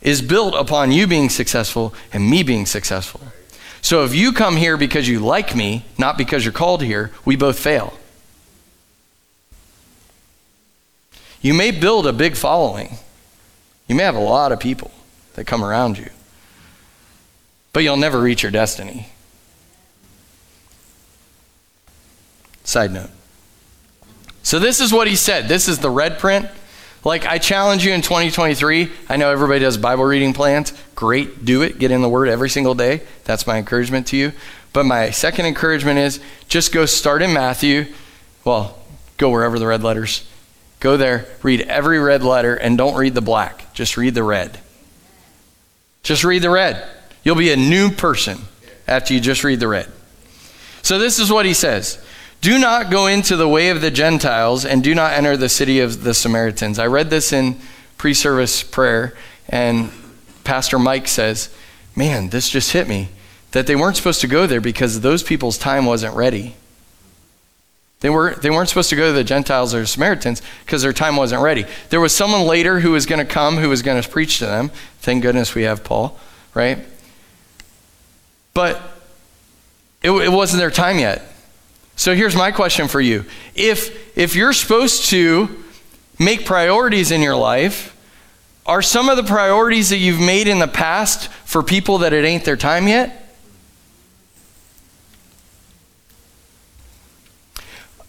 is 0.00 0.22
built 0.22 0.54
upon 0.54 0.92
you 0.92 1.06
being 1.06 1.28
successful 1.28 1.94
and 2.12 2.30
me 2.30 2.42
being 2.42 2.66
successful. 2.66 3.20
So 3.82 4.04
if 4.04 4.14
you 4.14 4.32
come 4.32 4.56
here 4.56 4.76
because 4.76 5.08
you 5.08 5.20
like 5.20 5.56
me, 5.56 5.84
not 5.98 6.16
because 6.16 6.44
you're 6.44 6.52
called 6.52 6.82
here, 6.82 7.10
we 7.24 7.36
both 7.36 7.58
fail. 7.58 7.94
You 11.42 11.54
may 11.54 11.70
build 11.70 12.06
a 12.06 12.12
big 12.12 12.36
following. 12.36 12.96
You 13.88 13.94
may 13.94 14.02
have 14.02 14.16
a 14.16 14.20
lot 14.20 14.52
of 14.52 14.60
people 14.60 14.90
that 15.34 15.46
come 15.46 15.64
around 15.64 15.98
you. 15.98 16.10
But 17.72 17.82
you'll 17.82 17.96
never 17.96 18.20
reach 18.20 18.42
your 18.42 18.52
destiny. 18.52 19.08
Side 22.64 22.92
note. 22.92 23.10
So, 24.42 24.58
this 24.58 24.80
is 24.80 24.92
what 24.92 25.08
he 25.08 25.16
said. 25.16 25.48
This 25.48 25.68
is 25.68 25.78
the 25.78 25.90
red 25.90 26.18
print. 26.18 26.48
Like, 27.04 27.26
I 27.26 27.38
challenge 27.38 27.84
you 27.84 27.92
in 27.92 28.02
2023. 28.02 28.90
I 29.08 29.16
know 29.16 29.30
everybody 29.30 29.60
does 29.60 29.78
Bible 29.78 30.04
reading 30.04 30.34
plans. 30.34 30.72
Great, 30.94 31.44
do 31.44 31.62
it. 31.62 31.78
Get 31.78 31.90
in 31.90 32.02
the 32.02 32.08
Word 32.08 32.28
every 32.28 32.50
single 32.50 32.74
day. 32.74 33.02
That's 33.24 33.46
my 33.46 33.56
encouragement 33.56 34.06
to 34.08 34.16
you. 34.16 34.32
But 34.72 34.84
my 34.84 35.10
second 35.10 35.46
encouragement 35.46 35.98
is 35.98 36.20
just 36.48 36.72
go 36.72 36.86
start 36.86 37.22
in 37.22 37.32
Matthew. 37.32 37.86
Well, 38.44 38.78
go 39.16 39.30
wherever 39.30 39.58
the 39.58 39.66
red 39.66 39.82
letters. 39.82 40.26
Go 40.78 40.96
there, 40.96 41.26
read 41.42 41.62
every 41.62 41.98
red 41.98 42.22
letter, 42.22 42.54
and 42.54 42.76
don't 42.76 42.96
read 42.96 43.14
the 43.14 43.20
black. 43.20 43.72
Just 43.74 43.96
read 43.96 44.14
the 44.14 44.22
red. 44.22 44.58
Just 46.02 46.24
read 46.24 46.42
the 46.42 46.50
red. 46.50 46.86
You'll 47.22 47.36
be 47.36 47.52
a 47.52 47.56
new 47.56 47.90
person 47.90 48.38
after 48.86 49.12
you 49.12 49.20
just 49.20 49.44
read 49.44 49.60
the 49.60 49.68
red. 49.68 49.90
So, 50.82 50.98
this 50.98 51.18
is 51.18 51.30
what 51.30 51.44
he 51.44 51.52
says 51.52 52.02
Do 52.40 52.58
not 52.58 52.90
go 52.90 53.06
into 53.06 53.36
the 53.36 53.48
way 53.48 53.68
of 53.68 53.82
the 53.82 53.90
Gentiles, 53.90 54.64
and 54.64 54.82
do 54.82 54.94
not 54.94 55.12
enter 55.12 55.36
the 55.36 55.48
city 55.48 55.80
of 55.80 56.04
the 56.04 56.14
Samaritans. 56.14 56.78
I 56.78 56.86
read 56.86 57.10
this 57.10 57.32
in 57.32 57.56
pre 57.98 58.14
service 58.14 58.62
prayer, 58.62 59.14
and 59.48 59.90
Pastor 60.44 60.78
Mike 60.78 61.06
says, 61.06 61.54
Man, 61.94 62.30
this 62.30 62.48
just 62.48 62.72
hit 62.72 62.88
me 62.88 63.08
that 63.50 63.66
they 63.66 63.76
weren't 63.76 63.96
supposed 63.96 64.20
to 64.20 64.26
go 64.26 64.46
there 64.46 64.60
because 64.60 65.00
those 65.00 65.22
people's 65.22 65.58
time 65.58 65.84
wasn't 65.84 66.14
ready. 66.14 66.54
They, 68.00 68.08
were, 68.08 68.34
they 68.34 68.48
weren't 68.48 68.68
supposed 68.68 68.90
to 68.90 68.96
go 68.96 69.08
to 69.08 69.12
the 69.12 69.24
Gentiles 69.24 69.74
or 69.74 69.84
Samaritans 69.84 70.40
because 70.64 70.82
their 70.82 70.92
time 70.92 71.16
wasn't 71.16 71.42
ready. 71.42 71.66
There 71.90 72.00
was 72.00 72.14
someone 72.14 72.46
later 72.46 72.80
who 72.80 72.92
was 72.92 73.04
going 73.04 73.18
to 73.18 73.30
come 73.30 73.58
who 73.58 73.68
was 73.68 73.82
going 73.82 74.00
to 74.00 74.08
preach 74.08 74.38
to 74.38 74.46
them. 74.46 74.70
Thank 75.00 75.22
goodness 75.22 75.54
we 75.54 75.64
have 75.64 75.84
Paul, 75.84 76.18
right? 76.54 76.78
But 78.54 78.80
it, 80.02 80.10
it 80.10 80.32
wasn't 80.32 80.60
their 80.60 80.70
time 80.70 80.98
yet. 80.98 81.22
So 82.00 82.14
here's 82.14 82.34
my 82.34 82.50
question 82.50 82.88
for 82.88 82.98
you. 82.98 83.26
If, 83.54 84.16
if 84.16 84.34
you're 84.34 84.54
supposed 84.54 85.10
to 85.10 85.62
make 86.18 86.46
priorities 86.46 87.10
in 87.10 87.20
your 87.20 87.36
life, 87.36 87.94
are 88.64 88.80
some 88.80 89.10
of 89.10 89.18
the 89.18 89.22
priorities 89.22 89.90
that 89.90 89.98
you've 89.98 90.18
made 90.18 90.48
in 90.48 90.60
the 90.60 90.66
past 90.66 91.28
for 91.28 91.62
people 91.62 91.98
that 91.98 92.14
it 92.14 92.24
ain't 92.24 92.46
their 92.46 92.56
time 92.56 92.88
yet? 92.88 93.36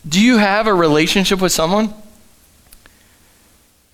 Do 0.08 0.22
you 0.22 0.38
have 0.38 0.68
a 0.68 0.74
relationship 0.74 1.42
with 1.42 1.52
someone? 1.52 1.94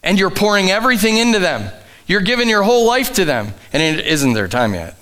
And 0.03 0.19
you're 0.19 0.29
pouring 0.29 0.69
everything 0.69 1.17
into 1.17 1.39
them. 1.39 1.71
You're 2.05 2.21
giving 2.21 2.49
your 2.49 2.62
whole 2.62 2.86
life 2.86 3.13
to 3.13 3.25
them, 3.25 3.55
and 3.73 3.81
it 3.81 4.05
isn't 4.05 4.33
their 4.33 4.47
time 4.47 4.75
yet. 4.75 4.95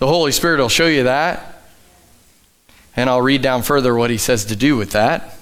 The 0.00 0.08
Holy 0.08 0.32
Spirit 0.32 0.58
will 0.58 0.68
show 0.68 0.88
you 0.88 1.04
that. 1.04 1.51
And 2.94 3.08
I'll 3.08 3.22
read 3.22 3.42
down 3.42 3.62
further 3.62 3.94
what 3.94 4.10
he 4.10 4.18
says 4.18 4.44
to 4.46 4.56
do 4.56 4.76
with 4.76 4.90
that. 4.90 5.38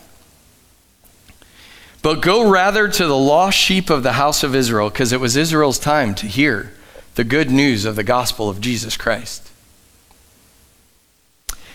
But 2.03 2.23
go 2.23 2.49
rather 2.49 2.89
to 2.89 3.07
the 3.07 3.17
lost 3.17 3.59
sheep 3.59 3.91
of 3.91 4.03
the 4.03 4.13
house 4.13 4.43
of 4.43 4.55
Israel, 4.55 4.89
because 4.89 5.13
it 5.13 5.21
was 5.21 5.37
Israel's 5.37 5.79
time 5.79 6.15
to 6.17 6.27
hear 6.27 6.73
the 7.15 7.25
good 7.25 7.51
news 7.51 7.85
of 7.85 7.97
the 7.97 8.05
gospel 8.05 8.49
of 8.49 8.61
Jesus 8.61 8.97
Christ. 8.97 9.51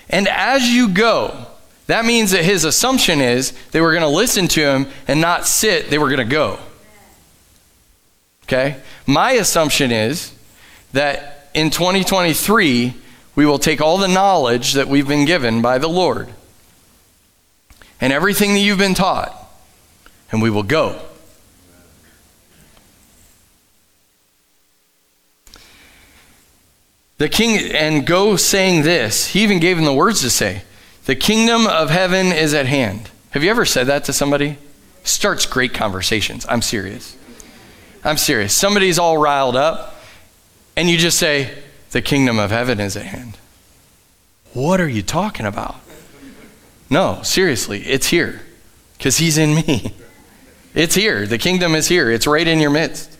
And 0.09 0.27
as 0.27 0.63
you 0.63 0.89
go, 0.89 1.47
that 1.87 2.05
means 2.05 2.31
that 2.31 2.43
his 2.43 2.63
assumption 2.63 3.21
is 3.21 3.51
they 3.71 3.81
were 3.81 3.91
going 3.91 4.01
to 4.01 4.07
listen 4.07 4.47
to 4.49 4.61
him 4.61 4.87
and 5.07 5.21
not 5.21 5.45
sit, 5.45 5.89
they 5.89 5.97
were 5.97 6.07
going 6.07 6.17
to 6.17 6.25
go. 6.25 6.59
Okay? 8.43 8.77
My 9.05 9.31
assumption 9.33 9.91
is 9.91 10.33
that 10.93 11.49
in 11.53 11.69
2023, 11.69 12.93
we 13.35 13.45
will 13.45 13.59
take 13.59 13.81
all 13.81 13.97
the 13.97 14.07
knowledge 14.07 14.73
that 14.73 14.87
we've 14.87 15.07
been 15.07 15.25
given 15.25 15.61
by 15.61 15.77
the 15.77 15.89
Lord 15.89 16.29
and 17.99 18.11
everything 18.11 18.53
that 18.53 18.59
you've 18.59 18.77
been 18.77 18.93
taught, 18.93 19.33
and 20.31 20.41
we 20.41 20.49
will 20.49 20.63
go. 20.63 21.01
The 27.17 27.29
king, 27.29 27.71
and 27.71 28.05
go 28.05 28.35
saying 28.35 28.83
this, 28.83 29.27
he 29.27 29.41
even 29.43 29.59
gave 29.59 29.77
him 29.77 29.85
the 29.85 29.93
words 29.93 30.21
to 30.21 30.29
say. 30.29 30.63
The 31.05 31.15
kingdom 31.15 31.65
of 31.65 31.89
heaven 31.89 32.27
is 32.27 32.53
at 32.53 32.65
hand. 32.65 33.09
Have 33.31 33.43
you 33.43 33.49
ever 33.49 33.65
said 33.65 33.87
that 33.87 34.03
to 34.05 34.13
somebody? 34.13 34.57
Starts 35.03 35.45
great 35.45 35.73
conversations. 35.73 36.45
I'm 36.49 36.61
serious. 36.61 37.15
I'm 38.03 38.17
serious. 38.17 38.53
Somebody's 38.53 38.99
all 38.99 39.17
riled 39.17 39.55
up, 39.55 39.95
and 40.75 40.89
you 40.89 40.97
just 40.97 41.17
say, 41.17 41.53
The 41.95 42.01
kingdom 42.01 42.39
of 42.39 42.51
heaven 42.51 42.81
is 42.81 42.97
at 42.97 43.05
hand. 43.05 43.37
What 44.51 44.81
are 44.81 44.89
you 44.89 45.01
talking 45.01 45.45
about? 45.45 45.77
No, 46.89 47.21
seriously, 47.23 47.83
it's 47.83 48.07
here 48.07 48.41
because 48.97 49.17
he's 49.17 49.37
in 49.37 49.55
me. 49.55 49.93
It's 50.73 50.93
here. 50.93 51.25
The 51.25 51.37
kingdom 51.37 51.73
is 51.73 51.87
here, 51.87 52.11
it's 52.11 52.27
right 52.27 52.45
in 52.45 52.59
your 52.59 52.69
midst. 52.69 53.17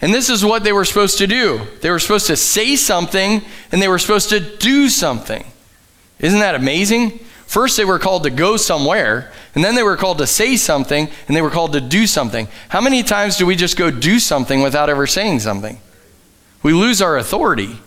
And 0.00 0.12
this 0.12 0.28
is 0.28 0.44
what 0.44 0.64
they 0.64 0.72
were 0.72 0.84
supposed 0.84 1.18
to 1.18 1.28
do. 1.28 1.60
They 1.80 1.90
were 1.90 2.00
supposed 2.00 2.26
to 2.26 2.36
say 2.36 2.74
something 2.74 3.40
and 3.70 3.80
they 3.80 3.86
were 3.86 4.00
supposed 4.00 4.30
to 4.30 4.40
do 4.40 4.88
something. 4.88 5.44
Isn't 6.18 6.40
that 6.40 6.56
amazing? 6.56 7.20
First, 7.46 7.76
they 7.76 7.84
were 7.84 8.00
called 8.00 8.24
to 8.24 8.30
go 8.30 8.56
somewhere, 8.56 9.30
and 9.54 9.62
then 9.62 9.76
they 9.76 9.84
were 9.84 9.96
called 9.96 10.18
to 10.18 10.26
say 10.26 10.56
something, 10.56 11.08
and 11.28 11.36
they 11.36 11.42
were 11.42 11.50
called 11.50 11.74
to 11.74 11.80
do 11.80 12.08
something. 12.08 12.48
How 12.68 12.80
many 12.80 13.04
times 13.04 13.36
do 13.36 13.46
we 13.46 13.54
just 13.54 13.76
go 13.76 13.92
do 13.92 14.18
something 14.18 14.60
without 14.60 14.90
ever 14.90 15.06
saying 15.06 15.38
something? 15.38 15.78
We 16.64 16.72
lose 16.72 17.02
our 17.02 17.16
authority. 17.18 17.78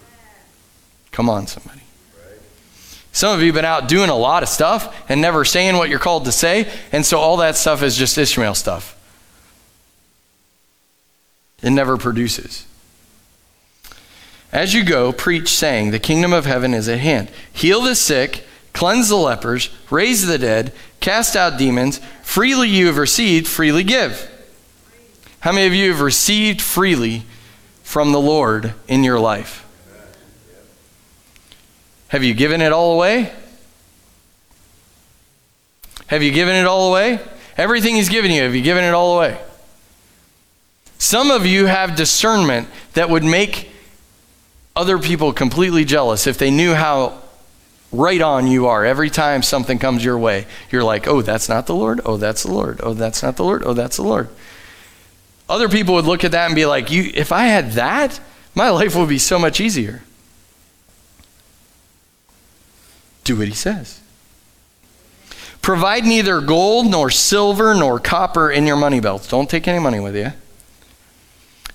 Come 1.11 1.29
on, 1.29 1.47
somebody. 1.47 1.81
Some 3.11 3.33
of 3.33 3.41
you 3.41 3.47
have 3.47 3.55
been 3.55 3.65
out 3.65 3.89
doing 3.89 4.11
a 4.11 4.15
lot 4.15 4.43
of 4.43 4.49
stuff 4.49 4.95
and 5.09 5.19
never 5.19 5.43
saying 5.43 5.75
what 5.75 5.89
you're 5.89 5.97
called 5.97 6.25
to 6.25 6.31
say, 6.31 6.71
and 6.91 7.03
so 7.03 7.17
all 7.17 7.37
that 7.37 7.57
stuff 7.57 7.81
is 7.81 7.97
just 7.97 8.15
Ishmael 8.15 8.53
stuff. 8.53 8.93
It 11.63 11.71
never 11.71 11.97
produces. 11.97 12.67
As 14.51 14.75
you 14.75 14.83
go, 14.83 15.11
preach, 15.11 15.49
saying, 15.49 15.89
The 15.89 15.97
kingdom 15.97 16.31
of 16.31 16.45
heaven 16.45 16.75
is 16.75 16.87
at 16.87 16.99
hand. 16.99 17.31
Heal 17.51 17.81
the 17.81 17.95
sick, 17.95 18.45
cleanse 18.73 19.09
the 19.09 19.15
lepers, 19.15 19.71
raise 19.89 20.27
the 20.27 20.37
dead, 20.37 20.71
cast 20.99 21.35
out 21.35 21.57
demons. 21.57 21.99
Freely 22.21 22.69
you 22.69 22.85
have 22.85 22.97
received, 22.97 23.47
freely 23.47 23.83
give. 23.83 24.29
How 25.39 25.51
many 25.51 25.65
of 25.65 25.73
you 25.73 25.89
have 25.89 26.01
received 26.01 26.61
freely 26.61 27.25
from 27.87 28.11
the 28.11 28.19
Lord 28.19 28.73
in 28.89 29.05
your 29.05 29.17
life? 29.17 29.65
Have 32.09 32.21
you 32.21 32.33
given 32.33 32.61
it 32.61 32.73
all 32.73 32.95
away? 32.95 33.31
Have 36.07 36.21
you 36.21 36.33
given 36.33 36.53
it 36.53 36.65
all 36.65 36.89
away? 36.89 37.21
Everything 37.55 37.95
He's 37.95 38.09
given 38.09 38.29
you, 38.29 38.41
have 38.43 38.53
you 38.53 38.61
given 38.61 38.83
it 38.83 38.93
all 38.93 39.15
away? 39.15 39.39
Some 40.97 41.31
of 41.31 41.45
you 41.45 41.67
have 41.67 41.95
discernment 41.95 42.67
that 42.93 43.09
would 43.09 43.23
make 43.23 43.71
other 44.75 44.99
people 44.99 45.31
completely 45.31 45.85
jealous 45.85 46.27
if 46.27 46.37
they 46.37 46.51
knew 46.51 46.73
how 46.73 47.21
right 47.93 48.21
on 48.21 48.47
you 48.47 48.67
are 48.67 48.83
every 48.83 49.09
time 49.09 49.41
something 49.41 49.79
comes 49.79 50.03
your 50.03 50.17
way. 50.17 50.45
You're 50.71 50.83
like, 50.83 51.07
oh, 51.07 51.21
that's 51.21 51.47
not 51.47 51.67
the 51.67 51.75
Lord. 51.75 52.01
Oh, 52.03 52.17
that's 52.17 52.43
the 52.43 52.51
Lord. 52.51 52.81
Oh, 52.83 52.93
that's 52.93 53.23
not 53.23 53.37
the 53.37 53.45
Lord. 53.45 53.63
Oh, 53.63 53.73
that's 53.73 53.95
the 53.95 54.03
Lord. 54.03 54.27
Other 55.49 55.69
people 55.69 55.95
would 55.95 56.05
look 56.05 56.23
at 56.23 56.31
that 56.31 56.47
and 56.47 56.55
be 56.55 56.65
like, 56.65 56.91
you, 56.91 57.11
if 57.13 57.31
I 57.31 57.45
had 57.45 57.71
that, 57.73 58.19
my 58.53 58.69
life 58.69 58.95
would 58.95 59.09
be 59.09 59.19
so 59.19 59.39
much 59.39 59.61
easier. 59.61 60.01
Do 63.23 63.37
what 63.37 63.47
he 63.47 63.53
says. 63.53 64.01
Provide 65.61 66.05
neither 66.05 66.39
gold 66.41 66.89
nor 66.89 67.09
silver 67.09 67.73
nor 67.75 67.99
copper 67.99 68.49
in 68.49 68.65
your 68.65 68.77
money 68.77 68.99
belts. 68.99 69.27
Don't 69.27 69.49
take 69.49 69.67
any 69.67 69.79
money 69.79 69.99
with 69.99 70.15
you. 70.15 70.31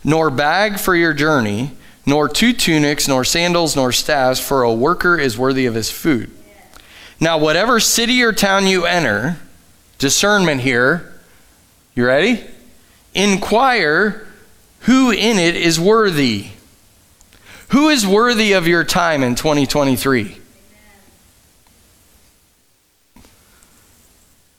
Nor 0.02 0.30
bag 0.30 0.78
for 0.78 0.96
your 0.96 1.12
journey, 1.12 1.72
nor 2.06 2.28
two 2.28 2.52
tunics, 2.52 3.06
nor 3.06 3.24
sandals, 3.24 3.76
nor 3.76 3.92
staffs, 3.92 4.40
for 4.40 4.62
a 4.62 4.72
worker 4.72 5.18
is 5.18 5.38
worthy 5.38 5.66
of 5.66 5.74
his 5.74 5.90
food. 5.90 6.30
Now, 7.20 7.38
whatever 7.38 7.78
city 7.78 8.22
or 8.22 8.32
town 8.32 8.66
you 8.66 8.84
enter, 8.84 9.36
discernment 9.98 10.62
here, 10.62 11.12
you 11.94 12.04
ready? 12.04 12.44
Inquire 13.14 14.26
who 14.80 15.10
in 15.10 15.38
it 15.38 15.56
is 15.56 15.78
worthy. 15.78 16.46
Who 17.68 17.88
is 17.88 18.06
worthy 18.06 18.52
of 18.52 18.66
your 18.66 18.84
time 18.84 19.22
in 19.22 19.34
2023? 19.34 20.38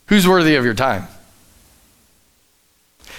Who's 0.06 0.28
worthy 0.28 0.56
of 0.56 0.64
your 0.64 0.74
time? 0.74 1.06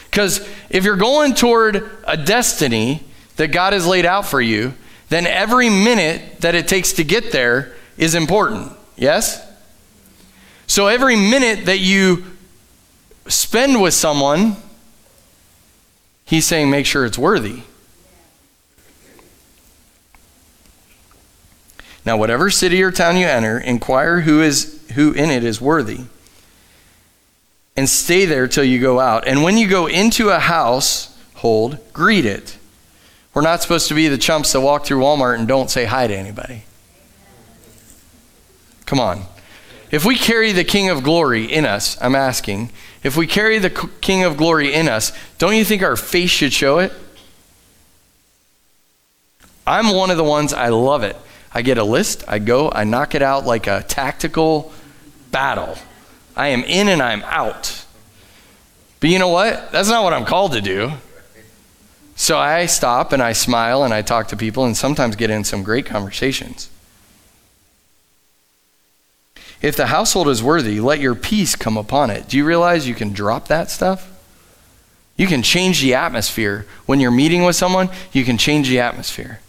Because 0.09 0.47
if 0.69 0.83
you're 0.83 0.95
going 0.95 1.33
toward 1.33 1.89
a 2.05 2.17
destiny 2.17 3.03
that 3.35 3.47
God 3.47 3.73
has 3.73 3.85
laid 3.85 4.05
out 4.05 4.25
for 4.25 4.41
you, 4.41 4.73
then 5.09 5.27
every 5.27 5.69
minute 5.69 6.41
that 6.41 6.55
it 6.55 6.67
takes 6.67 6.93
to 6.93 7.03
get 7.03 7.31
there 7.31 7.73
is 7.97 8.15
important. 8.15 8.71
Yes? 8.95 9.45
So 10.67 10.87
every 10.87 11.15
minute 11.15 11.65
that 11.65 11.79
you 11.79 12.23
spend 13.27 13.81
with 13.81 13.93
someone, 13.93 14.55
he's 16.25 16.45
saying 16.45 16.69
make 16.69 16.85
sure 16.85 17.05
it's 17.05 17.17
worthy. 17.17 17.61
Now, 22.05 22.17
whatever 22.17 22.51
city 22.51 22.83
or 22.83 22.91
town 22.91 23.17
you 23.17 23.25
enter, 23.25 23.57
inquire 23.57 24.21
who 24.21 24.41
is 24.41 24.83
who 24.93 25.11
in 25.13 25.31
it 25.31 25.43
is 25.43 25.59
worthy 25.59 26.01
and 27.75 27.89
stay 27.89 28.25
there 28.25 28.47
till 28.47 28.63
you 28.63 28.79
go 28.79 28.99
out. 28.99 29.27
And 29.27 29.43
when 29.43 29.57
you 29.57 29.67
go 29.67 29.87
into 29.87 30.29
a 30.29 30.39
household, 30.39 31.79
greet 31.93 32.25
it. 32.25 32.57
We're 33.33 33.41
not 33.41 33.61
supposed 33.61 33.89
to 33.89 33.93
be 33.93 34.07
the 34.07 34.17
chumps 34.17 34.53
that 34.53 34.61
walk 34.61 34.85
through 34.85 34.99
Walmart 34.99 35.37
and 35.37 35.47
don't 35.47 35.69
say 35.69 35.85
hi 35.85 36.07
to 36.07 36.15
anybody. 36.15 36.63
Come 38.85 38.99
on. 38.99 39.23
If 39.91 40.05
we 40.05 40.15
carry 40.15 40.51
the 40.51 40.63
King 40.63 40.89
of 40.89 41.03
Glory 41.03 41.45
in 41.45 41.65
us, 41.65 41.97
I'm 42.01 42.15
asking, 42.15 42.71
if 43.03 43.15
we 43.15 43.27
carry 43.27 43.59
the 43.59 43.69
King 44.01 44.23
of 44.23 44.37
Glory 44.37 44.73
in 44.73 44.87
us, 44.87 45.11
don't 45.37 45.55
you 45.55 45.63
think 45.63 45.83
our 45.83 45.95
face 45.95 46.31
should 46.31 46.53
show 46.53 46.79
it? 46.79 46.91
I'm 49.67 49.95
one 49.95 50.11
of 50.11 50.17
the 50.17 50.23
ones, 50.23 50.53
I 50.53 50.69
love 50.69 51.03
it. 51.03 51.15
I 51.53 51.61
get 51.61 51.77
a 51.77 51.83
list, 51.83 52.23
I 52.27 52.39
go, 52.39 52.71
I 52.71 52.83
knock 52.83 53.15
it 53.15 53.21
out 53.21 53.45
like 53.45 53.67
a 53.67 53.83
tactical 53.83 54.73
battle. 55.31 55.77
I 56.35 56.49
am 56.49 56.63
in 56.63 56.89
and 56.89 57.01
I'm 57.01 57.23
out. 57.23 57.85
But 58.99 59.09
you 59.09 59.19
know 59.19 59.29
what? 59.29 59.71
That's 59.71 59.89
not 59.89 60.03
what 60.03 60.13
I'm 60.13 60.25
called 60.25 60.53
to 60.53 60.61
do. 60.61 60.91
So 62.15 62.37
I 62.37 62.65
stop 62.65 63.11
and 63.11 63.21
I 63.21 63.33
smile 63.33 63.83
and 63.83 63.93
I 63.93 64.01
talk 64.01 64.29
to 64.29 64.37
people 64.37 64.65
and 64.65 64.75
sometimes 64.75 65.15
get 65.15 65.29
in 65.29 65.43
some 65.43 65.63
great 65.63 65.85
conversations. 65.85 66.69
If 69.61 69.75
the 69.75 69.87
household 69.87 70.27
is 70.27 70.43
worthy, 70.43 70.79
let 70.79 70.99
your 70.99 71.15
peace 71.15 71.55
come 71.55 71.77
upon 71.77 72.09
it. 72.09 72.27
Do 72.27 72.37
you 72.37 72.45
realize 72.45 72.87
you 72.87 72.95
can 72.95 73.13
drop 73.13 73.47
that 73.47 73.71
stuff? 73.71 74.11
You 75.17 75.27
can 75.27 75.41
change 75.41 75.81
the 75.81 75.93
atmosphere. 75.93 76.65
When 76.85 76.99
you're 76.99 77.11
meeting 77.11 77.43
with 77.43 77.55
someone, 77.55 77.89
you 78.11 78.25
can 78.25 78.37
change 78.37 78.67
the 78.67 78.79
atmosphere. 78.79 79.39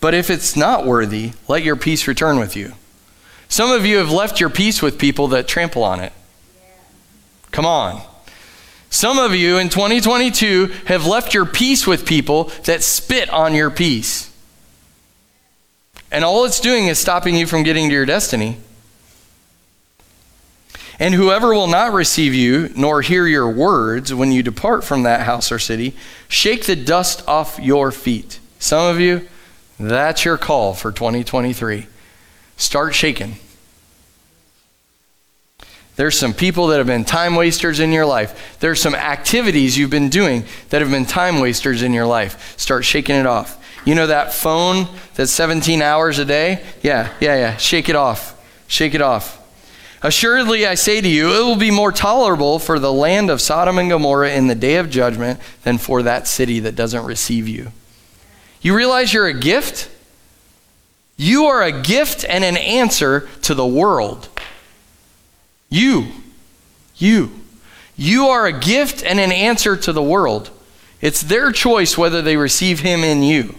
But 0.00 0.14
if 0.14 0.30
it's 0.30 0.56
not 0.56 0.86
worthy, 0.86 1.32
let 1.46 1.62
your 1.62 1.76
peace 1.76 2.08
return 2.08 2.38
with 2.38 2.56
you. 2.56 2.72
Some 3.48 3.70
of 3.70 3.84
you 3.84 3.98
have 3.98 4.10
left 4.10 4.40
your 4.40 4.50
peace 4.50 4.80
with 4.80 4.98
people 4.98 5.28
that 5.28 5.46
trample 5.46 5.84
on 5.84 6.00
it. 6.00 6.12
Come 7.50 7.66
on. 7.66 8.02
Some 8.88 9.18
of 9.18 9.34
you 9.34 9.58
in 9.58 9.68
2022 9.68 10.66
have 10.86 11.06
left 11.06 11.34
your 11.34 11.46
peace 11.46 11.86
with 11.86 12.06
people 12.06 12.44
that 12.64 12.82
spit 12.82 13.30
on 13.30 13.54
your 13.54 13.70
peace. 13.70 14.29
And 16.10 16.24
all 16.24 16.44
it's 16.44 16.60
doing 16.60 16.86
is 16.86 16.98
stopping 16.98 17.36
you 17.36 17.46
from 17.46 17.62
getting 17.62 17.88
to 17.88 17.94
your 17.94 18.06
destiny. 18.06 18.58
And 20.98 21.14
whoever 21.14 21.54
will 21.54 21.66
not 21.66 21.94
receive 21.94 22.34
you 22.34 22.70
nor 22.76 23.00
hear 23.00 23.26
your 23.26 23.48
words 23.48 24.12
when 24.12 24.32
you 24.32 24.42
depart 24.42 24.84
from 24.84 25.04
that 25.04 25.22
house 25.22 25.50
or 25.50 25.58
city, 25.58 25.94
shake 26.28 26.66
the 26.66 26.76
dust 26.76 27.26
off 27.26 27.58
your 27.58 27.90
feet. 27.90 28.38
Some 28.58 28.94
of 28.94 29.00
you, 29.00 29.26
that's 29.78 30.26
your 30.26 30.36
call 30.36 30.74
for 30.74 30.92
2023. 30.92 31.86
Start 32.58 32.94
shaking. 32.94 33.36
There's 35.96 36.18
some 36.18 36.34
people 36.34 36.68
that 36.68 36.78
have 36.78 36.86
been 36.86 37.04
time 37.04 37.34
wasters 37.34 37.80
in 37.80 37.92
your 37.92 38.06
life. 38.06 38.58
There's 38.60 38.80
some 38.80 38.94
activities 38.94 39.76
you've 39.76 39.90
been 39.90 40.08
doing 40.10 40.44
that 40.68 40.80
have 40.82 40.90
been 40.90 41.06
time 41.06 41.40
wasters 41.40 41.82
in 41.82 41.92
your 41.92 42.06
life. 42.06 42.58
Start 42.58 42.84
shaking 42.84 43.16
it 43.16 43.26
off. 43.26 43.59
You 43.84 43.94
know 43.94 44.06
that 44.06 44.32
phone 44.32 44.86
that's 45.14 45.32
17 45.32 45.82
hours 45.82 46.18
a 46.18 46.24
day? 46.24 46.64
Yeah, 46.82 47.12
yeah, 47.20 47.36
yeah. 47.36 47.56
Shake 47.56 47.88
it 47.88 47.96
off. 47.96 48.36
Shake 48.66 48.94
it 48.94 49.00
off. 49.00 49.38
Assuredly, 50.02 50.66
I 50.66 50.76
say 50.76 51.00
to 51.00 51.08
you, 51.08 51.28
it 51.34 51.44
will 51.44 51.56
be 51.56 51.70
more 51.70 51.92
tolerable 51.92 52.58
for 52.58 52.78
the 52.78 52.92
land 52.92 53.28
of 53.30 53.40
Sodom 53.40 53.78
and 53.78 53.90
Gomorrah 53.90 54.32
in 54.32 54.46
the 54.46 54.54
day 54.54 54.76
of 54.76 54.88
judgment 54.88 55.40
than 55.62 55.76
for 55.76 56.02
that 56.02 56.26
city 56.26 56.60
that 56.60 56.74
doesn't 56.74 57.04
receive 57.04 57.46
you. 57.46 57.72
You 58.62 58.74
realize 58.74 59.12
you're 59.12 59.26
a 59.26 59.34
gift? 59.34 59.90
You 61.16 61.46
are 61.46 61.62
a 61.62 61.82
gift 61.82 62.24
and 62.26 62.44
an 62.44 62.56
answer 62.56 63.28
to 63.42 63.54
the 63.54 63.66
world. 63.66 64.28
You, 65.68 66.08
you, 66.96 67.30
you 67.94 68.28
are 68.28 68.46
a 68.46 68.58
gift 68.58 69.04
and 69.04 69.20
an 69.20 69.30
answer 69.30 69.76
to 69.76 69.92
the 69.92 70.02
world. 70.02 70.50
It's 71.02 71.20
their 71.20 71.52
choice 71.52 71.98
whether 71.98 72.22
they 72.22 72.36
receive 72.36 72.80
Him 72.80 73.04
in 73.04 73.22
you. 73.22 73.54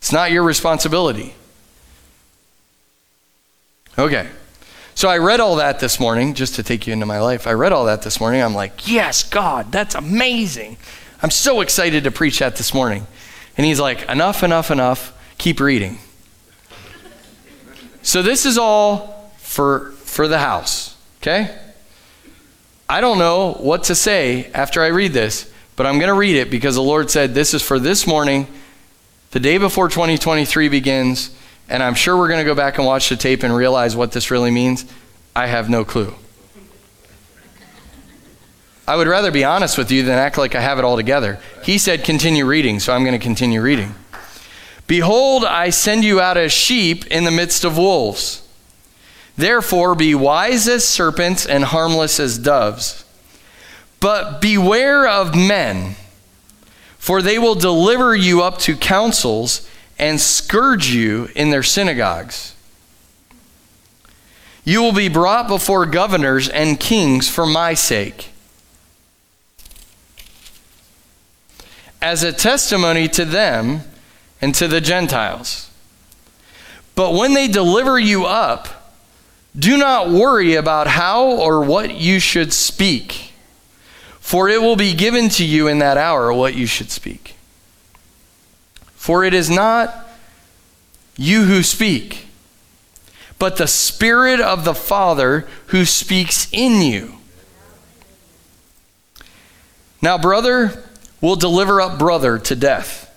It's 0.00 0.12
not 0.12 0.30
your 0.30 0.42
responsibility. 0.42 1.34
Okay. 3.98 4.28
So 4.94 5.08
I 5.08 5.18
read 5.18 5.40
all 5.40 5.56
that 5.56 5.80
this 5.80 6.00
morning, 6.00 6.34
just 6.34 6.56
to 6.56 6.62
take 6.62 6.86
you 6.86 6.92
into 6.92 7.06
my 7.06 7.20
life. 7.20 7.46
I 7.46 7.52
read 7.52 7.72
all 7.72 7.86
that 7.86 8.02
this 8.02 8.20
morning. 8.20 8.42
I'm 8.42 8.54
like, 8.54 8.88
yes, 8.88 9.22
God, 9.22 9.70
that's 9.72 9.94
amazing. 9.94 10.76
I'm 11.22 11.30
so 11.30 11.60
excited 11.60 12.04
to 12.04 12.10
preach 12.10 12.38
that 12.40 12.56
this 12.56 12.74
morning. 12.74 13.06
And 13.56 13.66
he's 13.66 13.80
like, 13.80 14.08
enough, 14.08 14.42
enough, 14.42 14.70
enough. 14.70 15.16
Keep 15.38 15.60
reading. 15.60 15.98
So 18.02 18.22
this 18.22 18.46
is 18.46 18.56
all 18.56 19.32
for, 19.36 19.92
for 19.92 20.28
the 20.28 20.38
house, 20.38 20.96
okay? 21.20 21.58
I 22.88 23.00
don't 23.00 23.18
know 23.18 23.52
what 23.52 23.84
to 23.84 23.94
say 23.94 24.50
after 24.52 24.82
I 24.82 24.88
read 24.88 25.12
this, 25.12 25.52
but 25.76 25.86
I'm 25.86 25.98
going 25.98 26.08
to 26.08 26.14
read 26.14 26.36
it 26.36 26.50
because 26.50 26.74
the 26.74 26.82
Lord 26.82 27.10
said 27.10 27.34
this 27.34 27.54
is 27.54 27.62
for 27.62 27.78
this 27.78 28.06
morning, 28.06 28.46
the 29.30 29.40
day 29.40 29.58
before 29.58 29.88
2023 29.88 30.68
begins, 30.68 31.30
and 31.68 31.82
I'm 31.82 31.94
sure 31.94 32.16
we're 32.16 32.28
going 32.28 32.40
to 32.40 32.44
go 32.44 32.54
back 32.54 32.78
and 32.78 32.86
watch 32.86 33.08
the 33.08 33.16
tape 33.16 33.42
and 33.42 33.54
realize 33.54 33.94
what 33.94 34.12
this 34.12 34.30
really 34.30 34.50
means. 34.50 34.84
I 35.36 35.46
have 35.46 35.70
no 35.70 35.84
clue. 35.84 36.14
I 38.88 38.96
would 38.96 39.06
rather 39.06 39.30
be 39.30 39.44
honest 39.44 39.78
with 39.78 39.92
you 39.92 40.02
than 40.02 40.18
act 40.18 40.36
like 40.36 40.56
I 40.56 40.60
have 40.60 40.80
it 40.80 40.84
all 40.84 40.96
together. 40.96 41.38
He 41.62 41.78
said, 41.78 42.02
continue 42.02 42.44
reading, 42.44 42.80
so 42.80 42.92
I'm 42.92 43.04
going 43.04 43.18
to 43.18 43.24
continue 43.24 43.62
reading. 43.62 43.94
Behold, 44.88 45.44
I 45.44 45.70
send 45.70 46.02
you 46.02 46.20
out 46.20 46.36
as 46.36 46.50
sheep 46.52 47.06
in 47.06 47.22
the 47.22 47.30
midst 47.30 47.62
of 47.62 47.78
wolves. 47.78 48.44
Therefore, 49.36 49.94
be 49.94 50.12
wise 50.16 50.66
as 50.66 50.86
serpents 50.86 51.46
and 51.46 51.62
harmless 51.62 52.18
as 52.18 52.36
doves. 52.36 53.04
But 54.00 54.40
beware 54.40 55.06
of 55.06 55.36
men, 55.36 55.94
for 57.00 57.22
they 57.22 57.38
will 57.38 57.54
deliver 57.54 58.14
you 58.14 58.42
up 58.42 58.58
to 58.58 58.76
councils 58.76 59.66
and 59.98 60.20
scourge 60.20 60.90
you 60.90 61.30
in 61.34 61.48
their 61.48 61.62
synagogues. 61.62 62.54
You 64.64 64.82
will 64.82 64.92
be 64.92 65.08
brought 65.08 65.48
before 65.48 65.86
governors 65.86 66.46
and 66.50 66.78
kings 66.78 67.26
for 67.26 67.46
my 67.46 67.72
sake, 67.72 68.28
as 72.02 72.22
a 72.22 72.34
testimony 72.34 73.08
to 73.08 73.24
them 73.24 73.80
and 74.42 74.54
to 74.56 74.68
the 74.68 74.82
Gentiles. 74.82 75.70
But 76.94 77.14
when 77.14 77.32
they 77.32 77.48
deliver 77.48 77.98
you 77.98 78.26
up, 78.26 78.94
do 79.58 79.78
not 79.78 80.10
worry 80.10 80.54
about 80.54 80.86
how 80.86 81.24
or 81.24 81.64
what 81.64 81.94
you 81.94 82.20
should 82.20 82.52
speak, 82.52 83.29
for 84.30 84.48
it 84.48 84.62
will 84.62 84.76
be 84.76 84.94
given 84.94 85.28
to 85.28 85.44
you 85.44 85.66
in 85.66 85.80
that 85.80 85.96
hour 85.96 86.32
what 86.32 86.54
you 86.54 86.64
should 86.64 86.88
speak. 86.88 87.34
For 88.94 89.24
it 89.24 89.34
is 89.34 89.50
not 89.50 90.08
you 91.16 91.46
who 91.46 91.64
speak, 91.64 92.28
but 93.40 93.56
the 93.56 93.66
Spirit 93.66 94.38
of 94.38 94.64
the 94.64 94.72
Father 94.72 95.48
who 95.66 95.84
speaks 95.84 96.46
in 96.52 96.80
you. 96.80 97.14
Now, 100.00 100.16
brother 100.16 100.80
will 101.20 101.34
deliver 101.34 101.80
up 101.80 101.98
brother 101.98 102.38
to 102.38 102.54
death, 102.54 103.12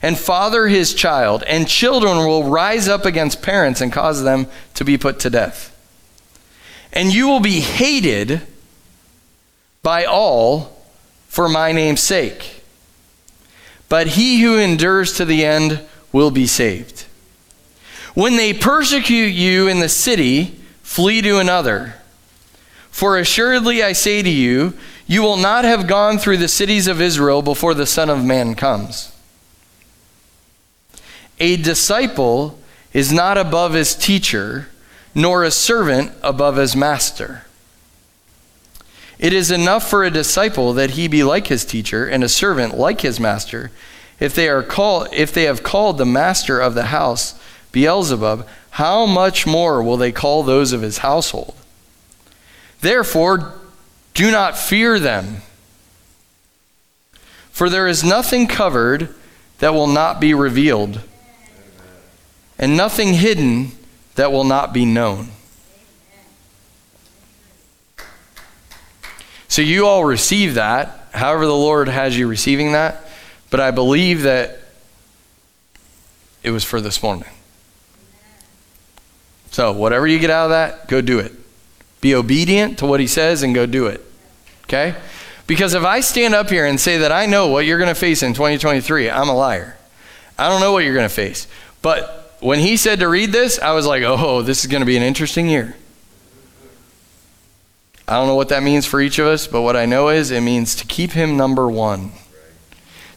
and 0.00 0.18
father 0.18 0.68
his 0.68 0.94
child, 0.94 1.42
and 1.42 1.68
children 1.68 2.16
will 2.16 2.44
rise 2.44 2.88
up 2.88 3.04
against 3.04 3.42
parents 3.42 3.82
and 3.82 3.92
cause 3.92 4.22
them 4.22 4.46
to 4.72 4.86
be 4.86 4.96
put 4.96 5.18
to 5.18 5.28
death. 5.28 5.70
And 6.94 7.12
you 7.12 7.28
will 7.28 7.40
be 7.40 7.60
hated 7.60 8.40
by 9.84 10.04
all 10.04 10.82
for 11.28 11.48
my 11.48 11.70
name's 11.70 12.00
sake. 12.00 12.64
But 13.88 14.08
he 14.08 14.40
who 14.40 14.58
endures 14.58 15.12
to 15.12 15.24
the 15.24 15.44
end 15.44 15.80
will 16.10 16.32
be 16.32 16.48
saved. 16.48 17.04
When 18.14 18.36
they 18.36 18.52
persecute 18.52 19.32
you 19.32 19.68
in 19.68 19.78
the 19.78 19.88
city, 19.88 20.60
flee 20.82 21.20
to 21.22 21.38
another. 21.38 21.94
For 22.90 23.18
assuredly 23.18 23.82
I 23.82 23.92
say 23.92 24.22
to 24.22 24.30
you, 24.30 24.74
you 25.06 25.22
will 25.22 25.36
not 25.36 25.64
have 25.64 25.86
gone 25.86 26.18
through 26.18 26.38
the 26.38 26.48
cities 26.48 26.86
of 26.86 27.00
Israel 27.00 27.42
before 27.42 27.74
the 27.74 27.86
Son 27.86 28.08
of 28.08 28.24
Man 28.24 28.54
comes. 28.54 29.12
A 31.38 31.56
disciple 31.56 32.58
is 32.92 33.12
not 33.12 33.36
above 33.36 33.74
his 33.74 33.94
teacher, 33.94 34.68
nor 35.14 35.44
a 35.44 35.50
servant 35.50 36.12
above 36.22 36.56
his 36.56 36.74
master. 36.74 37.44
It 39.24 39.32
is 39.32 39.50
enough 39.50 39.88
for 39.88 40.04
a 40.04 40.10
disciple 40.10 40.74
that 40.74 40.90
he 40.90 41.08
be 41.08 41.24
like 41.24 41.46
his 41.46 41.64
teacher, 41.64 42.06
and 42.06 42.22
a 42.22 42.28
servant 42.28 42.76
like 42.76 43.00
his 43.00 43.18
master. 43.18 43.70
If 44.20 44.34
they, 44.34 44.50
are 44.50 44.62
called, 44.62 45.08
if 45.14 45.32
they 45.32 45.44
have 45.44 45.62
called 45.62 45.96
the 45.96 46.04
master 46.04 46.60
of 46.60 46.74
the 46.74 46.88
house 46.88 47.34
Beelzebub, 47.72 48.46
how 48.72 49.06
much 49.06 49.46
more 49.46 49.82
will 49.82 49.96
they 49.96 50.12
call 50.12 50.42
those 50.42 50.74
of 50.74 50.82
his 50.82 50.98
household? 50.98 51.54
Therefore, 52.82 53.54
do 54.12 54.30
not 54.30 54.58
fear 54.58 54.98
them. 54.98 55.38
For 57.50 57.70
there 57.70 57.88
is 57.88 58.04
nothing 58.04 58.46
covered 58.46 59.08
that 59.60 59.72
will 59.72 59.86
not 59.86 60.20
be 60.20 60.34
revealed, 60.34 61.00
and 62.58 62.76
nothing 62.76 63.14
hidden 63.14 63.72
that 64.16 64.30
will 64.30 64.44
not 64.44 64.74
be 64.74 64.84
known. 64.84 65.28
So 69.54 69.62
you 69.62 69.86
all 69.86 70.04
receive 70.04 70.54
that, 70.54 71.10
however, 71.12 71.46
the 71.46 71.54
Lord 71.54 71.86
has 71.86 72.18
you 72.18 72.26
receiving 72.26 72.72
that, 72.72 72.96
but 73.50 73.60
I 73.60 73.70
believe 73.70 74.22
that 74.22 74.58
it 76.42 76.50
was 76.50 76.64
for 76.64 76.80
this 76.80 77.00
morning. 77.04 77.28
So, 79.52 79.70
whatever 79.70 80.08
you 80.08 80.18
get 80.18 80.30
out 80.30 80.46
of 80.46 80.50
that, 80.50 80.88
go 80.88 81.00
do 81.00 81.20
it. 81.20 81.30
Be 82.00 82.16
obedient 82.16 82.78
to 82.78 82.86
what 82.86 82.98
he 82.98 83.06
says 83.06 83.44
and 83.44 83.54
go 83.54 83.64
do 83.64 83.86
it. 83.86 84.04
Okay? 84.64 84.96
Because 85.46 85.74
if 85.74 85.84
I 85.84 86.00
stand 86.00 86.34
up 86.34 86.50
here 86.50 86.66
and 86.66 86.80
say 86.80 86.98
that 86.98 87.12
I 87.12 87.26
know 87.26 87.46
what 87.46 87.64
you're 87.64 87.78
going 87.78 87.86
to 87.86 87.94
face 87.94 88.24
in 88.24 88.34
2023, 88.34 89.08
I'm 89.08 89.28
a 89.28 89.36
liar. 89.36 89.76
I 90.36 90.48
don't 90.48 90.60
know 90.60 90.72
what 90.72 90.82
you're 90.82 90.94
going 90.94 91.08
to 91.08 91.14
face. 91.14 91.46
But 91.80 92.38
when 92.40 92.58
he 92.58 92.76
said 92.76 92.98
to 92.98 93.08
read 93.08 93.30
this, 93.30 93.60
I 93.60 93.70
was 93.70 93.86
like, 93.86 94.02
oh, 94.02 94.42
this 94.42 94.64
is 94.64 94.66
going 94.66 94.82
to 94.82 94.84
be 94.84 94.96
an 94.96 95.04
interesting 95.04 95.48
year. 95.48 95.76
I 98.06 98.14
don't 98.14 98.26
know 98.26 98.34
what 98.34 98.50
that 98.50 98.62
means 98.62 98.84
for 98.86 99.00
each 99.00 99.18
of 99.18 99.26
us, 99.26 99.46
but 99.46 99.62
what 99.62 99.76
I 99.76 99.86
know 99.86 100.08
is 100.08 100.30
it 100.30 100.42
means 100.42 100.74
to 100.76 100.86
keep 100.86 101.12
him 101.12 101.36
number 101.36 101.68
one 101.68 102.12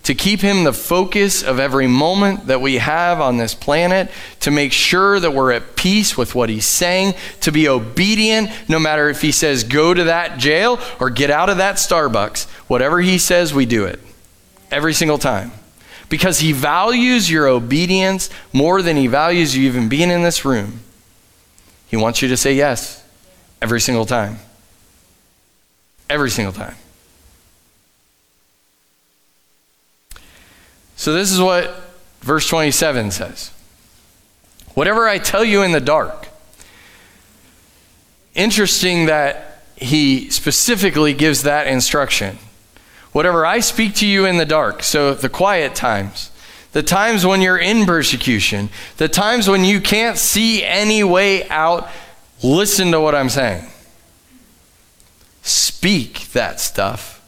to 0.07 0.15
keep 0.15 0.39
Him 0.39 0.63
the 0.63 0.71
focus 0.71 1.43
of 1.43 1.59
every 1.59 1.85
moment 1.85 2.47
that 2.47 2.61
we 2.61 2.75
have 2.75 3.19
on 3.19 3.35
this 3.35 3.53
planet, 3.53 4.09
to 4.39 4.49
make 4.49 4.71
sure 4.71 5.19
that 5.19 5.33
we're 5.33 5.51
at 5.51 5.75
peace 5.75 6.15
with 6.15 6.33
what 6.33 6.47
He's 6.47 6.65
saying, 6.65 7.13
to 7.41 7.51
be 7.51 7.67
obedient 7.67 8.49
no 8.69 8.79
matter 8.79 9.09
if 9.09 9.21
He 9.21 9.33
says 9.33 9.65
go 9.65 9.93
to 9.93 10.05
that 10.05 10.39
jail 10.39 10.79
or 11.01 11.09
get 11.09 11.29
out 11.29 11.49
of 11.49 11.57
that 11.57 11.75
Starbucks. 11.75 12.45
Whatever 12.69 13.01
He 13.01 13.17
says, 13.17 13.53
we 13.53 13.65
do 13.65 13.83
it 13.83 13.99
every 14.71 14.93
single 14.93 15.17
time. 15.17 15.51
Because 16.07 16.39
He 16.39 16.53
values 16.53 17.29
your 17.29 17.49
obedience 17.49 18.29
more 18.53 18.81
than 18.81 18.95
He 18.95 19.07
values 19.07 19.57
you 19.57 19.67
even 19.67 19.89
being 19.89 20.09
in 20.09 20.21
this 20.21 20.45
room. 20.45 20.79
He 21.87 21.97
wants 21.97 22.21
you 22.21 22.29
to 22.29 22.37
say 22.37 22.53
yes 22.53 23.03
every 23.61 23.81
single 23.81 24.05
time. 24.05 24.39
Every 26.09 26.29
single 26.29 26.53
time. 26.53 26.75
So, 30.95 31.13
this 31.13 31.31
is 31.31 31.39
what 31.39 31.75
verse 32.21 32.47
27 32.47 33.11
says 33.11 33.51
Whatever 34.73 35.07
I 35.07 35.17
tell 35.17 35.43
you 35.43 35.63
in 35.63 35.71
the 35.71 35.79
dark. 35.79 36.27
Interesting 38.35 39.07
that 39.07 39.63
he 39.75 40.29
specifically 40.29 41.13
gives 41.13 41.43
that 41.43 41.65
instruction. 41.67 42.37
Whatever 43.11 43.45
I 43.45 43.59
speak 43.59 43.95
to 43.95 44.07
you 44.07 44.25
in 44.25 44.37
the 44.37 44.45
dark, 44.45 44.83
so 44.83 45.13
the 45.15 45.29
quiet 45.29 45.73
times, 45.73 46.29
the 46.73 46.83
times 46.83 47.25
when 47.25 47.41
you're 47.41 47.57
in 47.57 47.87
persecution, 47.87 48.69
the 48.97 49.07
times 49.07 49.47
when 49.47 49.63
you 49.63 49.81
can't 49.81 50.17
see 50.17 50.63
any 50.63 51.03
way 51.03 51.47
out, 51.49 51.89
listen 52.43 52.91
to 52.91 53.01
what 53.01 53.15
I'm 53.15 53.29
saying. 53.29 53.65
Speak 55.47 56.33
that 56.33 56.59
stuff 56.59 57.25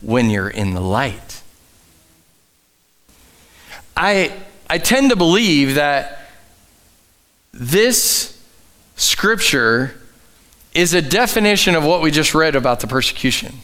when 0.00 0.28
you're 0.28 0.48
in 0.48 0.74
the 0.74 0.80
light. 0.80 1.40
I, 3.96 4.36
I 4.68 4.78
tend 4.78 5.10
to 5.10 5.16
believe 5.16 5.76
that 5.76 6.26
this 7.52 8.42
scripture 8.96 9.94
is 10.74 10.94
a 10.94 11.00
definition 11.00 11.76
of 11.76 11.84
what 11.84 12.02
we 12.02 12.10
just 12.10 12.34
read 12.34 12.56
about 12.56 12.80
the 12.80 12.88
persecution. 12.88 13.54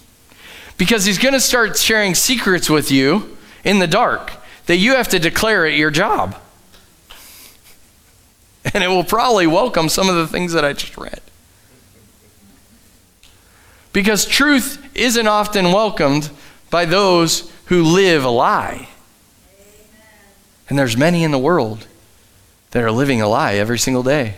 Because 0.77 1.05
he's 1.05 1.19
going 1.19 1.35
to 1.35 1.41
start 1.41 1.77
sharing 1.77 2.15
secrets 2.15 2.71
with 2.71 2.93
you 2.93 3.37
in 3.65 3.81
the 3.81 3.89
dark 3.89 4.31
that 4.67 4.77
you 4.77 4.95
have 4.95 5.09
to 5.09 5.19
declare 5.19 5.67
at 5.67 5.75
your 5.75 5.91
job. 5.91 6.37
And 8.73 8.85
it 8.85 8.89
will 8.89 9.03
probably 9.03 9.49
welcome 9.49 9.89
some 9.89 10.09
of 10.09 10.15
the 10.15 10.29
things 10.29 10.53
that 10.53 10.65
I 10.65 10.75
just 10.75 10.97
read. 10.97 11.23
Because 13.93 14.25
truth 14.25 14.85
isn't 14.95 15.27
often 15.27 15.73
welcomed 15.73 16.31
by 16.71 16.85
those 16.85 17.51
who 17.67 17.83
live 17.83 18.25
a 18.25 18.31
lie. 18.31 18.89
And 20.69 20.79
there's 20.79 20.97
many 20.97 21.25
in 21.25 21.31
the 21.31 21.39
world 21.39 21.87
that 22.71 22.83
are 22.83 22.93
living 22.93 23.23
a 23.23 23.29
lie 23.29 23.55
every 23.55 23.79
single 23.79 24.03
day. 24.03 24.35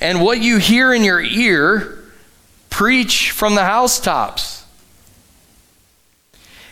And 0.00 0.20
what 0.20 0.40
you 0.40 0.58
hear 0.58 0.92
in 0.92 1.02
your 1.04 1.20
ear, 1.20 2.04
preach 2.68 3.30
from 3.30 3.54
the 3.54 3.64
housetops. 3.64 4.64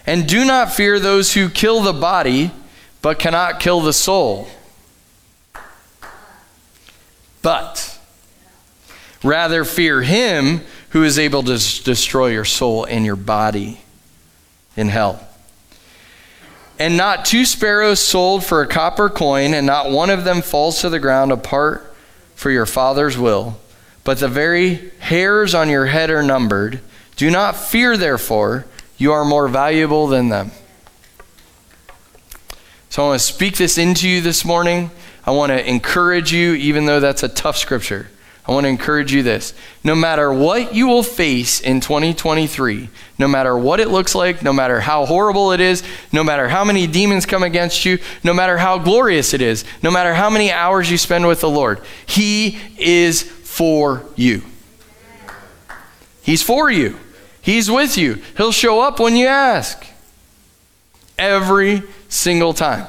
And 0.06 0.28
do 0.28 0.44
not 0.44 0.72
fear 0.72 0.98
those 0.98 1.32
who 1.32 1.48
kill 1.48 1.80
the 1.80 1.92
body, 1.92 2.50
but 3.00 3.18
cannot 3.18 3.60
kill 3.60 3.80
the 3.80 3.92
soul. 3.92 4.48
But 7.40 7.93
rather 9.24 9.64
fear 9.64 10.02
him 10.02 10.60
who 10.90 11.02
is 11.02 11.18
able 11.18 11.42
to 11.42 11.82
destroy 11.82 12.28
your 12.28 12.44
soul 12.44 12.84
and 12.84 13.04
your 13.04 13.16
body 13.16 13.80
in 14.76 14.90
hell. 14.90 15.26
And 16.78 16.96
not 16.96 17.24
two 17.24 17.44
sparrows 17.44 18.00
sold 18.00 18.44
for 18.44 18.60
a 18.60 18.66
copper 18.66 19.08
coin, 19.08 19.54
and 19.54 19.66
not 19.66 19.90
one 19.90 20.10
of 20.10 20.24
them 20.24 20.42
falls 20.42 20.80
to 20.80 20.90
the 20.90 20.98
ground 20.98 21.32
apart 21.32 21.94
for 22.34 22.50
your 22.50 22.66
Father's 22.66 23.16
will. 23.16 23.58
But 24.02 24.18
the 24.18 24.28
very 24.28 24.90
hairs 24.98 25.54
on 25.54 25.68
your 25.68 25.86
head 25.86 26.10
are 26.10 26.22
numbered. 26.22 26.80
Do 27.16 27.30
not 27.30 27.56
fear, 27.56 27.96
therefore, 27.96 28.66
you 28.98 29.12
are 29.12 29.24
more 29.24 29.48
valuable 29.48 30.08
than 30.08 30.28
them. 30.28 30.50
So 32.90 33.04
I 33.04 33.08
want 33.08 33.20
to 33.20 33.26
speak 33.26 33.56
this 33.56 33.78
into 33.78 34.08
you 34.08 34.20
this 34.20 34.44
morning. 34.44 34.90
I 35.24 35.30
want 35.30 35.50
to 35.50 35.68
encourage 35.68 36.32
you, 36.32 36.54
even 36.54 36.86
though 36.86 37.00
that's 37.00 37.22
a 37.22 37.28
tough 37.28 37.56
scripture. 37.56 38.08
I 38.46 38.52
want 38.52 38.64
to 38.64 38.68
encourage 38.68 39.12
you 39.12 39.22
this. 39.22 39.54
No 39.82 39.94
matter 39.94 40.30
what 40.30 40.74
you 40.74 40.86
will 40.86 41.02
face 41.02 41.60
in 41.60 41.80
2023, 41.80 42.90
no 43.18 43.26
matter 43.26 43.56
what 43.56 43.80
it 43.80 43.88
looks 43.88 44.14
like, 44.14 44.42
no 44.42 44.52
matter 44.52 44.80
how 44.80 45.06
horrible 45.06 45.52
it 45.52 45.60
is, 45.60 45.82
no 46.12 46.22
matter 46.22 46.48
how 46.48 46.62
many 46.62 46.86
demons 46.86 47.24
come 47.24 47.42
against 47.42 47.86
you, 47.86 47.98
no 48.22 48.34
matter 48.34 48.58
how 48.58 48.78
glorious 48.78 49.32
it 49.32 49.40
is, 49.40 49.64
no 49.82 49.90
matter 49.90 50.12
how 50.12 50.28
many 50.28 50.52
hours 50.52 50.90
you 50.90 50.98
spend 50.98 51.26
with 51.26 51.40
the 51.40 51.48
Lord, 51.48 51.80
He 52.04 52.58
is 52.76 53.22
for 53.22 54.04
you. 54.14 54.42
He's 56.22 56.42
for 56.42 56.70
you. 56.70 56.98
He's 57.40 57.70
with 57.70 57.96
you. 57.96 58.22
He'll 58.36 58.52
show 58.52 58.80
up 58.80 59.00
when 59.00 59.16
you 59.16 59.26
ask. 59.26 59.86
Every 61.18 61.82
single 62.08 62.52
time. 62.52 62.86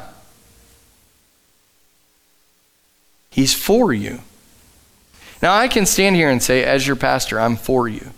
He's 3.30 3.54
for 3.54 3.94
you. 3.94 4.20
Now, 5.46 5.54
I 5.54 5.68
can 5.68 5.86
stand 5.86 6.16
here 6.16 6.32
and 6.32 6.42
say, 6.42 6.64
as 6.64 6.88
your 6.88 6.96
pastor, 6.96 7.40
I'm 7.40 7.56
for 7.56 7.88
you. 7.88 8.10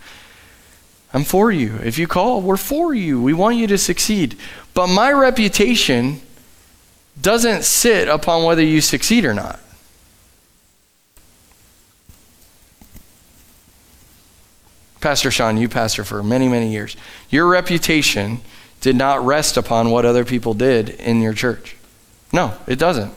I'm 1.13 1.25
for 1.25 1.51
you. 1.51 1.75
If 1.83 1.97
you 1.97 2.07
call, 2.07 2.39
we're 2.39 2.55
for 2.55 2.93
you. 2.93 3.21
We 3.21 3.33
want 3.33 3.57
you 3.57 3.67
to 3.67 3.77
succeed. 3.77 4.37
But 4.73 4.87
my 4.87 5.11
reputation 5.11 6.21
doesn't 7.21 7.65
sit 7.65 8.07
upon 8.07 8.45
whether 8.45 8.63
you 8.63 8.79
succeed 8.79 9.25
or 9.25 9.33
not. 9.33 9.59
Pastor 15.01 15.29
Sean, 15.29 15.57
you 15.57 15.67
pastor 15.67 16.05
for 16.05 16.23
many, 16.23 16.47
many 16.47 16.71
years. 16.71 16.95
Your 17.29 17.49
reputation 17.49 18.39
did 18.79 18.95
not 18.95 19.21
rest 19.25 19.57
upon 19.57 19.91
what 19.91 20.05
other 20.05 20.23
people 20.23 20.53
did 20.53 20.91
in 20.91 21.21
your 21.21 21.33
church. 21.33 21.75
No, 22.31 22.53
it 22.67 22.79
doesn't. 22.79 23.13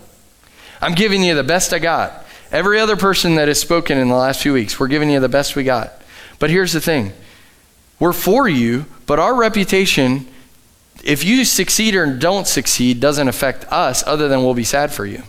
I'm 0.83 0.95
giving 0.97 1.23
you 1.23 1.37
the 1.37 1.45
best 1.45 1.73
I 1.73 1.79
got. 1.79 2.27
Every 2.53 2.81
other 2.81 2.97
person 2.97 3.37
that 3.37 3.49
has 3.49 3.61
spoken 3.61 3.97
in 3.99 4.09
the 4.09 4.17
last 4.17 4.43
few 4.43 4.53
weeks, 4.53 4.81
we're 4.81 4.89
giving 4.89 5.11
you 5.11 5.21
the 5.21 5.29
best 5.29 5.55
we 5.55 5.63
got. 5.63 5.93
But 6.39 6.51
here's 6.51 6.73
the 6.73 6.81
thing 6.81 7.13
we're 7.99 8.13
for 8.13 8.49
you, 8.49 8.87
but 9.07 9.19
our 9.19 9.35
reputation, 9.35 10.27
if 11.05 11.23
you 11.25 11.45
succeed 11.45 11.95
or 11.95 12.17
don't 12.17 12.47
succeed, 12.47 12.99
doesn't 12.99 13.29
affect 13.29 13.71
us 13.71 14.03
other 14.07 14.27
than 14.27 14.43
we'll 14.43 14.55
be 14.55 14.65
sad 14.65 14.93
for 14.93 15.07
you. 15.07 15.23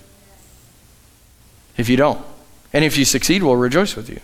If 1.77 1.89
you 1.89 1.97
don't. 1.97 2.23
And 2.73 2.85
if 2.85 2.97
you 2.97 3.05
succeed, 3.05 3.43
we'll 3.43 3.55
rejoice 3.55 3.95
with 3.95 4.09
you. 4.09 4.19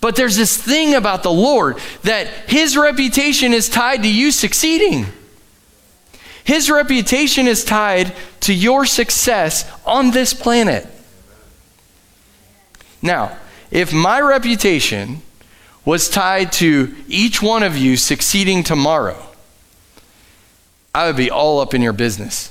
But 0.00 0.16
there's 0.16 0.36
this 0.36 0.56
thing 0.56 0.94
about 0.94 1.22
the 1.22 1.32
Lord 1.32 1.78
that 2.02 2.26
his 2.48 2.76
reputation 2.76 3.52
is 3.52 3.68
tied 3.68 4.02
to 4.02 4.08
you 4.08 4.30
succeeding. 4.30 5.06
His 6.44 6.70
reputation 6.70 7.48
is 7.48 7.64
tied 7.64 8.12
to 8.40 8.54
your 8.54 8.84
success 8.84 9.68
on 9.84 10.10
this 10.10 10.32
planet. 10.34 10.86
Now, 13.06 13.38
if 13.70 13.92
my 13.92 14.20
reputation 14.20 15.22
was 15.84 16.10
tied 16.10 16.50
to 16.54 16.92
each 17.06 17.40
one 17.40 17.62
of 17.62 17.76
you 17.78 17.96
succeeding 17.96 18.64
tomorrow, 18.64 19.28
I 20.92 21.06
would 21.06 21.16
be 21.16 21.30
all 21.30 21.60
up 21.60 21.72
in 21.72 21.82
your 21.82 21.92
business. 21.92 22.50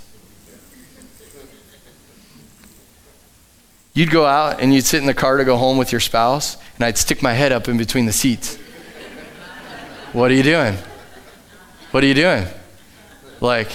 You'd 3.93 4.11
go 4.11 4.25
out 4.25 4.61
and 4.61 4.73
you'd 4.73 4.85
sit 4.85 5.01
in 5.01 5.07
the 5.07 5.13
car 5.13 5.37
to 5.37 5.43
go 5.43 5.57
home 5.57 5.77
with 5.77 5.91
your 5.91 6.01
spouse, 6.01 6.55
and 6.77 6.85
I'd 6.85 6.97
stick 6.97 7.21
my 7.21 7.33
head 7.33 7.51
up 7.51 7.67
in 7.67 7.77
between 7.77 8.05
the 8.05 8.13
seats. 8.13 8.55
what 10.13 10.31
are 10.31 10.33
you 10.35 10.43
doing? 10.43 10.77
What 11.91 12.01
are 12.03 12.07
you 12.07 12.13
doing? 12.13 12.45
Like, 13.41 13.71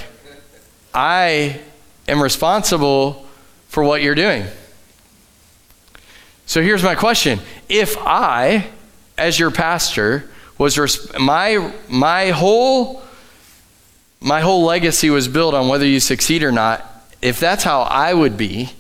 I 0.95 1.61
am 2.09 2.22
responsible 2.22 3.26
for 3.68 3.85
what 3.85 4.03
you're 4.03 4.14
doing. 4.14 4.47
So 6.51 6.61
here's 6.61 6.82
my 6.82 6.96
question. 6.96 7.38
If 7.68 7.96
I, 7.96 8.66
as 9.16 9.38
your 9.38 9.53
pastor, 9.53 10.28
was 10.59 10.76
res- 10.76 11.16
my 11.16 11.72
my 11.88 12.30
whole 12.30 13.05
my 14.18 14.40
whole 14.40 14.64
legacy 14.64 15.11
was 15.11 15.28
built 15.28 15.55
on 15.55 15.68
whether 15.68 15.86
you 15.86 16.01
succeed 16.01 16.42
or 16.42 16.51
not, 16.51 16.84
if 17.22 17.38
that's 17.38 17.62
how 17.62 17.82
I 17.82 18.14
would 18.14 18.36
be 18.36 18.70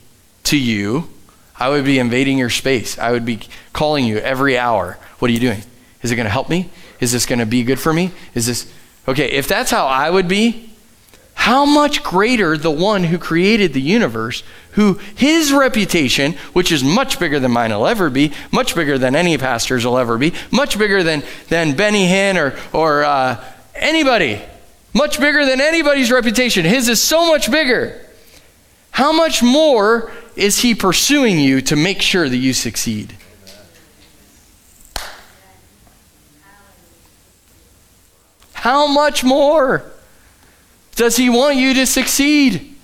to 0.42 0.58
you, 0.58 1.10
I 1.60 1.68
would 1.68 1.84
be 1.84 2.00
invading 2.00 2.38
your 2.38 2.50
space. 2.50 2.98
I 2.98 3.12
would 3.12 3.24
be 3.24 3.38
calling 3.72 4.04
you 4.04 4.18
every 4.18 4.58
hour. 4.58 4.98
What 5.20 5.30
are 5.30 5.32
you 5.32 5.38
doing? 5.38 5.62
Is 6.02 6.10
it 6.10 6.16
going 6.16 6.26
to 6.26 6.32
help 6.32 6.48
me? 6.48 6.70
Is 6.98 7.12
this 7.12 7.24
going 7.24 7.38
to 7.38 7.46
be 7.46 7.62
good 7.62 7.78
for 7.78 7.92
me? 7.92 8.10
Is 8.34 8.48
this 8.48 8.68
okay? 9.06 9.30
If 9.30 9.46
that's 9.46 9.70
how 9.70 9.86
I 9.86 10.10
would 10.10 10.26
be, 10.26 10.69
how 11.40 11.64
much 11.64 12.02
greater 12.02 12.58
the 12.58 12.70
one 12.70 13.02
who 13.02 13.16
created 13.16 13.72
the 13.72 13.80
universe, 13.80 14.42
who 14.72 15.00
his 15.16 15.50
reputation, 15.54 16.34
which 16.52 16.70
is 16.70 16.84
much 16.84 17.18
bigger 17.18 17.40
than 17.40 17.50
mine 17.50 17.70
will 17.70 17.86
ever 17.86 18.10
be, 18.10 18.30
much 18.52 18.74
bigger 18.74 18.98
than 18.98 19.16
any 19.16 19.38
pastor's 19.38 19.86
will 19.86 19.96
ever 19.96 20.18
be, 20.18 20.34
much 20.50 20.78
bigger 20.78 21.02
than, 21.02 21.22
than 21.48 21.74
Benny 21.74 22.06
Hinn 22.06 22.36
or, 22.36 22.54
or 22.78 23.04
uh, 23.04 23.42
anybody, 23.74 24.38
much 24.92 25.18
bigger 25.18 25.46
than 25.46 25.62
anybody's 25.62 26.12
reputation. 26.12 26.66
His 26.66 26.90
is 26.90 27.00
so 27.00 27.26
much 27.26 27.50
bigger. 27.50 27.98
How 28.90 29.10
much 29.10 29.42
more 29.42 30.12
is 30.36 30.58
He 30.58 30.74
pursuing 30.74 31.40
you 31.40 31.62
to 31.62 31.74
make 31.74 32.02
sure 32.02 32.28
that 32.28 32.36
you 32.36 32.52
succeed? 32.52 33.16
How 38.52 38.86
much 38.86 39.24
more 39.24 39.90
does 41.00 41.16
He 41.16 41.30
want 41.30 41.56
you 41.56 41.72
to 41.72 41.86
succeed? 41.86 42.76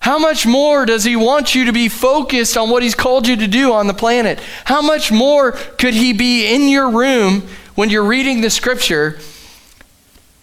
How 0.00 0.18
much 0.18 0.46
more 0.46 0.84
does 0.84 1.02
He 1.02 1.16
want 1.16 1.54
you 1.54 1.64
to 1.64 1.72
be 1.72 1.88
focused 1.88 2.58
on 2.58 2.68
what 2.68 2.82
He's 2.82 2.94
called 2.94 3.26
you 3.26 3.36
to 3.36 3.46
do 3.46 3.72
on 3.72 3.86
the 3.86 3.94
planet? 3.94 4.38
How 4.66 4.82
much 4.82 5.10
more 5.10 5.52
could 5.52 5.94
He 5.94 6.12
be 6.12 6.54
in 6.54 6.68
your 6.68 6.90
room 6.90 7.48
when 7.74 7.88
you're 7.88 8.04
reading 8.04 8.42
the 8.42 8.50
scripture 8.50 9.18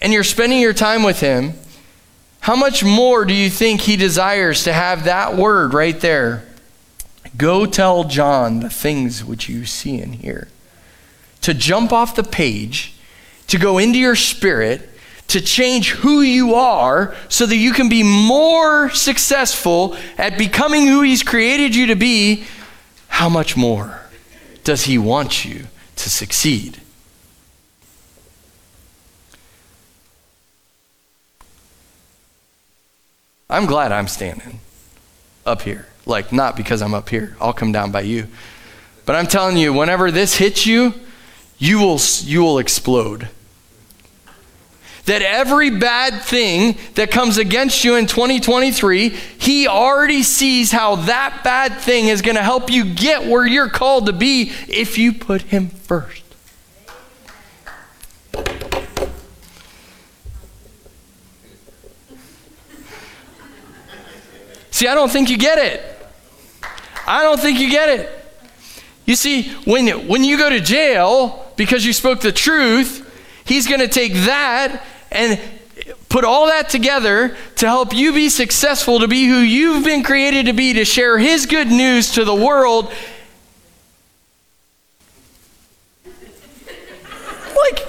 and 0.02 0.12
you're 0.12 0.24
spending 0.24 0.60
your 0.60 0.74
time 0.74 1.04
with 1.04 1.20
Him? 1.20 1.54
How 2.40 2.56
much 2.56 2.84
more 2.84 3.24
do 3.24 3.36
you 3.36 3.52
think 3.52 3.82
he 3.82 3.96
desires 3.96 4.64
to 4.64 4.74
have 4.74 5.04
that 5.04 5.36
word 5.36 5.76
right 5.76 6.00
there? 6.00 6.44
Go 7.36 7.68
tell 7.68 8.06
John 8.06 8.62
the 8.62 8.70
things 8.70 9.24
which 9.24 9.48
you 9.48 9.66
see 9.66 10.00
and 10.00 10.16
hear. 10.16 10.48
To 11.42 11.54
jump 11.54 11.92
off 11.92 12.16
the 12.16 12.24
page, 12.24 12.96
to 13.48 13.60
go 13.60 13.78
into 13.78 14.00
your 14.00 14.16
spirit, 14.16 14.90
to 15.28 15.42
change 15.42 15.92
who 15.92 16.22
you 16.22 16.56
are 16.56 17.16
so 17.30 17.46
that 17.46 17.58
you 17.58 17.74
can 17.74 17.90
be 17.90 18.04
more 18.04 18.90
successful 18.92 19.98
at 20.18 20.38
becoming 20.38 20.88
who 20.88 21.02
he's 21.02 21.24
created 21.24 21.76
you 21.76 21.88
to 21.88 21.96
be, 21.96 22.46
how 23.10 23.28
much 23.28 23.58
more 23.58 24.02
does 24.64 24.86
he 24.86 24.98
want 24.98 25.44
you 25.44 25.68
to 25.98 26.10
succeed? 26.10 26.80
I'm 33.50 33.66
glad 33.66 33.92
I'm 33.92 34.08
standing 34.08 34.60
up 35.46 35.62
here. 35.62 35.88
Like, 36.06 36.32
not 36.32 36.56
because 36.56 36.82
I'm 36.82 36.94
up 36.94 37.10
here, 37.10 37.36
I'll 37.40 37.54
come 37.54 37.72
down 37.72 37.92
by 37.92 38.02
you. 38.02 38.28
But 39.06 39.16
I'm 39.16 39.28
telling 39.28 39.58
you, 39.58 39.74
whenever 39.74 40.12
this 40.12 40.36
hits 40.36 40.66
you, 40.66 40.94
you 41.58 41.80
will, 41.80 42.00
you 42.24 42.42
will 42.42 42.60
explode. 42.60 43.30
That 45.08 45.22
every 45.22 45.70
bad 45.70 46.22
thing 46.22 46.78
that 46.96 47.12
comes 47.12 47.38
against 47.38 47.84
you 47.84 47.96
in 47.96 48.08
2023, 48.08 49.10
he 49.10 49.68
already 49.68 50.22
sees 50.22 50.72
how 50.72 50.98
that 50.98 51.46
bad 51.46 51.78
thing 51.78 52.08
is 52.08 52.22
going 52.22 52.36
to 52.36 52.44
help 52.44 52.70
you 52.70 52.94
get 52.94 53.26
where 53.26 53.48
you're 53.48 53.70
called 53.70 54.08
to 54.08 54.14
be 54.14 54.52
if 54.68 54.98
you 54.98 55.14
put 55.14 55.44
him 55.44 55.70
first. 55.70 56.24
See, 64.72 64.88
I 64.88 64.94
don't 64.94 65.10
think 65.10 65.30
you 65.30 65.38
get 65.38 65.58
it. 65.58 65.82
I 67.08 67.24
don't 67.24 67.40
think 67.40 67.60
you 67.60 67.72
get 67.72 67.98
it. 67.98 68.26
You 69.06 69.16
see, 69.16 69.54
when, 69.64 70.08
when 70.08 70.26
you 70.26 70.38
go 70.38 70.50
to 70.50 70.60
jail 70.60 71.50
because 71.56 71.86
you 71.86 71.94
spoke 71.94 72.20
the 72.20 72.34
truth, 72.34 73.10
he's 73.46 73.66
going 73.66 73.80
to 73.80 73.88
take 73.88 74.14
that 74.14 74.86
and 75.12 75.40
put 76.10 76.24
all 76.24 76.48
that 76.48 76.70
together 76.70 77.36
to 77.56 77.66
help 77.66 77.94
you 77.94 78.14
be 78.14 78.30
successful, 78.30 79.00
to 79.00 79.08
be 79.08 79.28
who 79.28 79.38
you've 79.38 79.84
been 79.84 80.04
created 80.04 80.46
to 80.46 80.54
be, 80.54 80.74
to 80.74 80.86
share 80.86 81.18
his 81.18 81.46
good 81.46 81.68
news 81.68 82.14
to 82.14 82.26
the 82.26 82.36
world. 82.36 82.92
Like, 86.06 87.88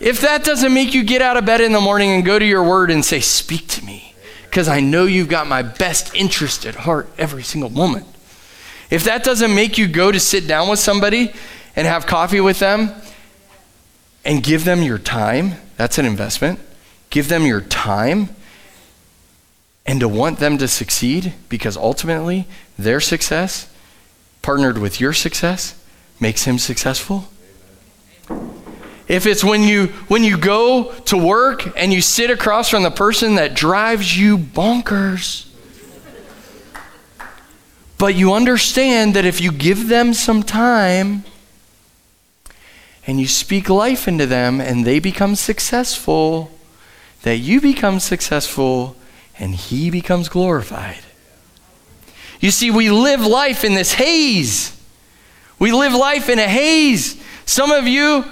if 0.00 0.20
that 0.20 0.44
doesn't 0.44 0.72
make 0.72 0.94
you 0.94 1.04
get 1.04 1.22
out 1.22 1.36
of 1.36 1.44
bed 1.44 1.60
in 1.60 1.72
the 1.72 1.80
morning 1.80 2.10
and 2.10 2.24
go 2.24 2.38
to 2.38 2.44
your 2.44 2.62
word 2.62 2.90
and 2.90 3.04
say, 3.04 3.20
Speak 3.20 3.66
to 3.68 3.84
me 3.84 4.14
because 4.44 4.68
I 4.68 4.80
know 4.80 5.04
you've 5.04 5.28
got 5.28 5.46
my 5.46 5.62
best 5.62 6.14
interest 6.14 6.64
at 6.64 6.74
heart 6.74 7.08
every 7.18 7.42
single 7.42 7.70
moment. 7.70 8.06
If 8.88 9.04
that 9.04 9.24
doesn't 9.24 9.54
make 9.54 9.78
you 9.78 9.88
go 9.88 10.12
to 10.12 10.20
sit 10.20 10.46
down 10.46 10.68
with 10.68 10.78
somebody 10.78 11.32
and 11.74 11.86
have 11.86 12.06
coffee 12.06 12.40
with 12.40 12.58
them 12.58 12.90
and 14.26 14.42
give 14.42 14.64
them 14.64 14.82
your 14.82 14.98
time, 14.98 15.54
that's 15.76 15.98
an 15.98 16.04
investment. 16.04 16.58
Give 17.10 17.28
them 17.28 17.46
your 17.46 17.60
time 17.60 18.30
and 19.86 20.00
to 20.00 20.08
want 20.08 20.40
them 20.40 20.58
to 20.58 20.66
succeed 20.66 21.32
because 21.48 21.76
ultimately 21.76 22.46
their 22.76 23.00
success, 23.00 23.72
partnered 24.42 24.78
with 24.78 25.00
your 25.00 25.12
success, 25.12 25.80
makes 26.18 26.42
him 26.42 26.58
successful. 26.58 27.28
If 29.06 29.26
it's 29.26 29.44
when 29.44 29.62
you 29.62 29.86
when 30.08 30.24
you 30.24 30.36
go 30.36 30.92
to 30.92 31.16
work 31.16 31.78
and 31.78 31.92
you 31.92 32.00
sit 32.00 32.28
across 32.28 32.68
from 32.68 32.82
the 32.82 32.90
person 32.90 33.36
that 33.36 33.54
drives 33.54 34.18
you 34.18 34.36
bonkers. 34.36 35.44
But 37.98 38.16
you 38.16 38.32
understand 38.32 39.14
that 39.14 39.24
if 39.24 39.40
you 39.40 39.52
give 39.52 39.86
them 39.86 40.12
some 40.12 40.42
time 40.42 41.24
and 43.06 43.20
you 43.20 43.28
speak 43.28 43.68
life 43.68 44.08
into 44.08 44.26
them 44.26 44.60
and 44.60 44.84
they 44.84 44.98
become 44.98 45.36
successful, 45.36 46.50
that 47.22 47.36
you 47.36 47.60
become 47.60 48.00
successful 48.00 48.96
and 49.38 49.54
he 49.54 49.90
becomes 49.90 50.28
glorified. 50.28 51.00
You 52.40 52.50
see, 52.50 52.70
we 52.70 52.90
live 52.90 53.24
life 53.24 53.64
in 53.64 53.74
this 53.74 53.94
haze. 53.94 54.72
We 55.58 55.72
live 55.72 55.94
life 55.94 56.28
in 56.28 56.38
a 56.38 56.46
haze 56.46 57.22
Some 57.46 57.70
of 57.70 57.86
you 57.86 58.24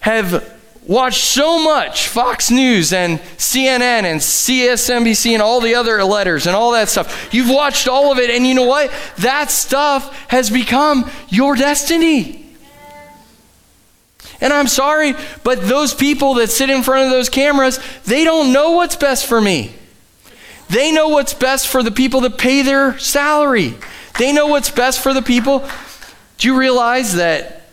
have 0.00 0.52
watched 0.86 1.24
so 1.24 1.62
much 1.62 2.08
Fox 2.08 2.50
News 2.50 2.92
and 2.92 3.18
CNN 3.38 4.04
and 4.04 4.20
CSNBC 4.20 5.32
and 5.32 5.42
all 5.42 5.60
the 5.60 5.74
other 5.74 6.02
letters 6.04 6.46
and 6.46 6.56
all 6.56 6.72
that 6.72 6.88
stuff. 6.88 7.32
You've 7.32 7.50
watched 7.50 7.88
all 7.88 8.12
of 8.12 8.18
it, 8.18 8.30
and 8.30 8.46
you 8.46 8.54
know 8.54 8.64
what? 8.64 8.92
That 9.18 9.50
stuff 9.50 10.14
has 10.28 10.50
become 10.50 11.10
your 11.28 11.56
destiny. 11.56 12.43
And 14.40 14.52
I'm 14.52 14.66
sorry, 14.66 15.14
but 15.42 15.62
those 15.62 15.94
people 15.94 16.34
that 16.34 16.50
sit 16.50 16.70
in 16.70 16.82
front 16.82 17.04
of 17.04 17.10
those 17.10 17.28
cameras, 17.28 17.78
they 18.04 18.24
don't 18.24 18.52
know 18.52 18.72
what's 18.72 18.96
best 18.96 19.26
for 19.26 19.40
me. 19.40 19.74
They 20.68 20.92
know 20.92 21.08
what's 21.08 21.34
best 21.34 21.68
for 21.68 21.82
the 21.82 21.90
people 21.90 22.22
that 22.22 22.38
pay 22.38 22.62
their 22.62 22.98
salary. 22.98 23.74
They 24.18 24.32
know 24.32 24.46
what's 24.46 24.70
best 24.70 25.00
for 25.00 25.12
the 25.12 25.22
people. 25.22 25.68
Do 26.38 26.48
you 26.48 26.58
realize 26.58 27.14
that 27.14 27.68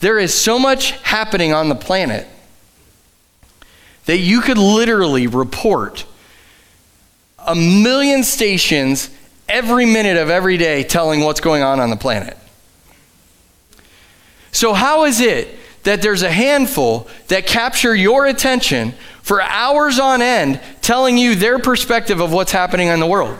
there 0.00 0.18
is 0.18 0.32
so 0.32 0.58
much 0.58 0.92
happening 1.02 1.52
on 1.52 1.68
the 1.68 1.74
planet 1.74 2.26
that 4.06 4.18
you 4.18 4.40
could 4.40 4.58
literally 4.58 5.26
report 5.26 6.06
a 7.38 7.54
million 7.54 8.22
stations 8.22 9.10
every 9.48 9.86
minute 9.86 10.16
of 10.16 10.30
every 10.30 10.56
day 10.56 10.82
telling 10.82 11.20
what's 11.20 11.40
going 11.40 11.62
on 11.62 11.80
on 11.80 11.90
the 11.90 11.96
planet? 11.96 12.36
So, 14.52 14.72
how 14.72 15.04
is 15.04 15.20
it 15.20 15.57
that 15.84 16.02
there's 16.02 16.22
a 16.22 16.30
handful 16.30 17.08
that 17.28 17.46
capture 17.46 17.94
your 17.94 18.26
attention 18.26 18.94
for 19.22 19.42
hours 19.42 19.98
on 19.98 20.22
end 20.22 20.60
telling 20.80 21.18
you 21.18 21.34
their 21.34 21.58
perspective 21.58 22.20
of 22.20 22.32
what's 22.32 22.52
happening 22.52 22.88
in 22.88 23.00
the 23.00 23.06
world. 23.06 23.38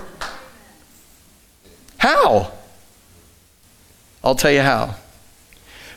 How? 1.98 2.52
I'll 4.22 4.34
tell 4.34 4.50
you 4.50 4.60
how. 4.60 4.94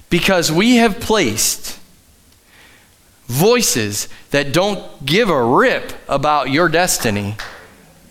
Because 0.09 0.51
we 0.51 0.77
have 0.77 0.99
placed 0.99 1.79
voices 3.27 4.09
that 4.31 4.51
don't 4.51 5.05
give 5.05 5.29
a 5.29 5.43
rip 5.43 5.93
about 6.09 6.49
your 6.49 6.67
destiny 6.67 7.35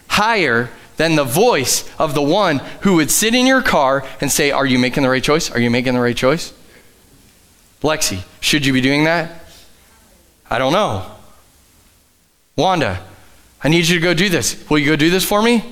higher 0.09 0.71
than 0.97 1.17
the 1.17 1.25
voice 1.25 1.91
of 1.99 2.15
the 2.15 2.23
one 2.23 2.59
who 2.83 2.97
would 2.97 3.11
sit 3.11 3.35
in 3.35 3.47
your 3.47 3.63
car 3.63 4.07
and 4.21 4.31
say, 4.31 4.51
Are 4.51 4.67
you 4.67 4.79
making 4.79 5.03
the 5.03 5.09
right 5.09 5.23
choice? 5.23 5.51
Are 5.51 5.61
you 5.61 5.71
making 5.71 5.95
the 5.95 6.01
right 6.01 6.17
choice? 6.17 6.53
Lexi, 7.83 8.23
should 8.41 8.67
you 8.67 8.73
be 8.73 8.81
doing 8.81 9.05
that? 9.05 9.45
I 10.51 10.59
don't 10.59 10.73
know. 10.73 11.11
Wanda, 12.57 13.03
I 13.63 13.69
need 13.69 13.87
you 13.89 13.97
to 13.97 14.03
go 14.03 14.15
do 14.15 14.29
this. 14.29 14.69
Will 14.69 14.79
you 14.79 14.87
go 14.87 14.97
do 14.97 15.11
this 15.11 15.25
for 15.25 15.43
me? 15.43 15.65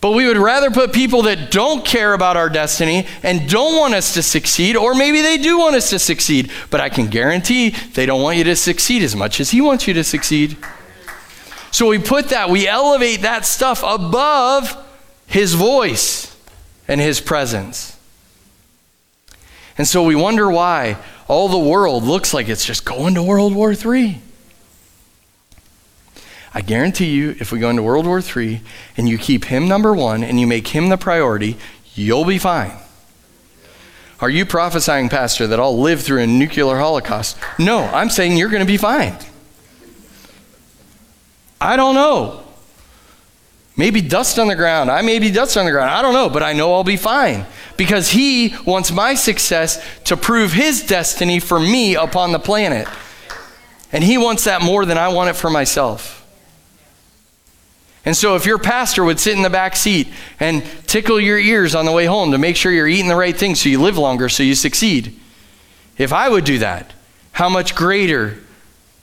But 0.00 0.12
we 0.12 0.26
would 0.26 0.36
rather 0.36 0.70
put 0.70 0.92
people 0.92 1.22
that 1.22 1.50
don't 1.50 1.84
care 1.84 2.14
about 2.14 2.36
our 2.36 2.48
destiny 2.48 3.06
and 3.22 3.48
don't 3.48 3.76
want 3.76 3.94
us 3.94 4.14
to 4.14 4.22
succeed, 4.22 4.76
or 4.76 4.94
maybe 4.94 5.22
they 5.22 5.38
do 5.38 5.58
want 5.58 5.74
us 5.74 5.90
to 5.90 5.98
succeed, 5.98 6.52
but 6.70 6.80
I 6.80 6.88
can 6.88 7.08
guarantee 7.08 7.70
they 7.70 8.06
don't 8.06 8.22
want 8.22 8.38
you 8.38 8.44
to 8.44 8.54
succeed 8.54 9.02
as 9.02 9.16
much 9.16 9.40
as 9.40 9.50
He 9.50 9.60
wants 9.60 9.88
you 9.88 9.94
to 9.94 10.04
succeed. 10.04 10.56
So 11.72 11.88
we 11.88 11.98
put 11.98 12.28
that, 12.28 12.48
we 12.48 12.68
elevate 12.68 13.22
that 13.22 13.44
stuff 13.44 13.82
above 13.84 14.76
His 15.26 15.54
voice 15.54 16.36
and 16.86 17.00
His 17.00 17.20
presence. 17.20 17.87
And 19.78 19.86
so 19.86 20.02
we 20.02 20.16
wonder 20.16 20.50
why 20.50 20.98
all 21.28 21.48
the 21.48 21.58
world 21.58 22.02
looks 22.02 22.34
like 22.34 22.48
it's 22.48 22.64
just 22.64 22.84
going 22.84 23.14
to 23.14 23.22
World 23.22 23.54
War 23.54 23.72
III. 23.72 24.20
I 26.52 26.60
guarantee 26.60 27.10
you, 27.10 27.36
if 27.38 27.52
we 27.52 27.60
go 27.60 27.70
into 27.70 27.82
World 27.82 28.06
War 28.06 28.20
III 28.20 28.60
and 28.96 29.08
you 29.08 29.16
keep 29.16 29.44
him 29.44 29.68
number 29.68 29.94
one 29.94 30.24
and 30.24 30.40
you 30.40 30.46
make 30.46 30.68
him 30.68 30.88
the 30.88 30.96
priority, 30.96 31.56
you'll 31.94 32.24
be 32.24 32.38
fine. 32.38 32.72
Are 34.20 34.30
you 34.30 34.44
prophesying, 34.44 35.08
Pastor, 35.08 35.46
that 35.46 35.60
I'll 35.60 35.78
live 35.78 36.02
through 36.02 36.22
a 36.22 36.26
nuclear 36.26 36.76
holocaust? 36.76 37.38
No, 37.58 37.84
I'm 37.84 38.10
saying 38.10 38.36
you're 38.36 38.48
going 38.48 38.66
to 38.66 38.66
be 38.66 38.76
fine. 38.76 39.16
I 41.60 41.76
don't 41.76 41.94
know. 41.94 42.47
Maybe 43.78 44.00
dust 44.00 44.40
on 44.40 44.48
the 44.48 44.56
ground. 44.56 44.90
I 44.90 45.02
may 45.02 45.20
be 45.20 45.30
dust 45.30 45.56
on 45.56 45.64
the 45.64 45.70
ground. 45.70 45.88
I 45.88 46.02
don't 46.02 46.12
know, 46.12 46.28
but 46.28 46.42
I 46.42 46.52
know 46.52 46.74
I'll 46.74 46.82
be 46.82 46.96
fine 46.96 47.46
because 47.76 48.10
He 48.10 48.56
wants 48.66 48.90
my 48.90 49.14
success 49.14 49.82
to 50.04 50.16
prove 50.16 50.52
His 50.52 50.84
destiny 50.84 51.38
for 51.38 51.60
me 51.60 51.94
upon 51.94 52.32
the 52.32 52.40
planet. 52.40 52.88
And 53.92 54.02
He 54.02 54.18
wants 54.18 54.44
that 54.44 54.62
more 54.62 54.84
than 54.84 54.98
I 54.98 55.08
want 55.08 55.30
it 55.30 55.34
for 55.34 55.48
myself. 55.48 56.16
And 58.04 58.16
so, 58.16 58.34
if 58.34 58.46
your 58.46 58.58
pastor 58.58 59.04
would 59.04 59.20
sit 59.20 59.36
in 59.36 59.42
the 59.42 59.50
back 59.50 59.76
seat 59.76 60.08
and 60.40 60.64
tickle 60.86 61.20
your 61.20 61.38
ears 61.38 61.76
on 61.76 61.84
the 61.84 61.92
way 61.92 62.06
home 62.06 62.32
to 62.32 62.38
make 62.38 62.56
sure 62.56 62.72
you're 62.72 62.88
eating 62.88 63.08
the 63.08 63.14
right 63.14 63.36
things 63.36 63.60
so 63.60 63.68
you 63.68 63.80
live 63.80 63.96
longer, 63.96 64.28
so 64.28 64.42
you 64.42 64.56
succeed, 64.56 65.18
if 65.98 66.12
I 66.12 66.28
would 66.28 66.44
do 66.44 66.58
that, 66.58 66.94
how 67.32 67.48
much 67.48 67.76
greater 67.76 68.38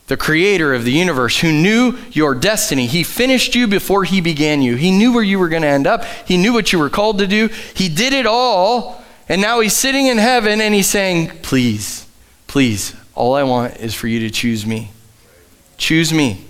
the 0.07 0.17
creator 0.17 0.73
of 0.73 0.83
the 0.83 0.91
universe 0.91 1.39
who 1.39 1.51
knew 1.51 1.97
your 2.11 2.35
destiny. 2.35 2.85
He 2.85 3.03
finished 3.03 3.55
you 3.55 3.67
before 3.67 4.03
he 4.03 4.21
began 4.21 4.61
you. 4.61 4.75
He 4.75 4.91
knew 4.91 5.13
where 5.13 5.23
you 5.23 5.39
were 5.39 5.49
going 5.49 5.63
to 5.63 5.67
end 5.67 5.87
up. 5.87 6.03
He 6.27 6.37
knew 6.37 6.53
what 6.53 6.71
you 6.71 6.79
were 6.79 6.89
called 6.91 7.17
to 7.19 7.27
do. 7.27 7.47
He 7.73 7.89
did 7.89 8.13
it 8.13 8.27
all. 8.27 9.03
And 9.27 9.41
now 9.41 9.59
he's 9.61 9.75
sitting 9.75 10.05
in 10.05 10.19
heaven 10.19 10.61
and 10.61 10.75
he's 10.75 10.87
saying, 10.87 11.31
Please, 11.41 12.07
please, 12.45 12.95
all 13.15 13.33
I 13.33 13.43
want 13.43 13.77
is 13.77 13.95
for 13.95 14.07
you 14.07 14.19
to 14.19 14.29
choose 14.29 14.65
me. 14.65 14.91
Choose 15.77 16.13
me. 16.13 16.45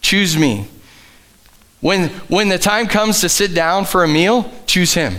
Choose 0.00 0.36
me. 0.36 0.68
When, 1.80 2.08
when 2.28 2.48
the 2.48 2.58
time 2.58 2.86
comes 2.86 3.20
to 3.22 3.28
sit 3.28 3.54
down 3.54 3.84
for 3.84 4.04
a 4.04 4.08
meal, 4.08 4.50
choose 4.66 4.94
him. 4.94 5.16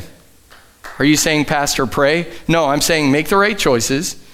Are 0.97 1.05
you 1.05 1.17
saying, 1.17 1.45
Pastor, 1.45 1.85
pray? 1.85 2.31
No, 2.47 2.67
I'm 2.67 2.79
saying 2.79 3.11
make 3.11 3.27
the 3.27 3.35
right 3.35 3.57
choices 3.57 4.24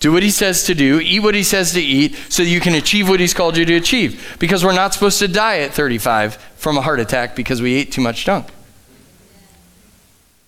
do 0.00 0.12
what 0.12 0.22
he 0.22 0.30
says 0.30 0.64
to 0.64 0.74
do, 0.74 0.98
eat 0.98 1.20
what 1.20 1.34
he 1.34 1.42
says 1.42 1.72
to 1.74 1.80
eat, 1.80 2.16
so 2.30 2.42
you 2.42 2.58
can 2.58 2.74
achieve 2.74 3.08
what 3.08 3.20
he's 3.20 3.34
called 3.34 3.58
you 3.58 3.66
to 3.66 3.74
achieve. 3.76 4.36
Because 4.38 4.64
we're 4.64 4.72
not 4.72 4.94
supposed 4.94 5.18
to 5.18 5.28
die 5.28 5.58
at 5.58 5.74
35 5.74 6.36
from 6.56 6.78
a 6.78 6.80
heart 6.80 7.00
attack 7.00 7.36
because 7.36 7.60
we 7.60 7.74
ate 7.74 7.92
too 7.92 8.00
much 8.00 8.24
junk. 8.24 8.48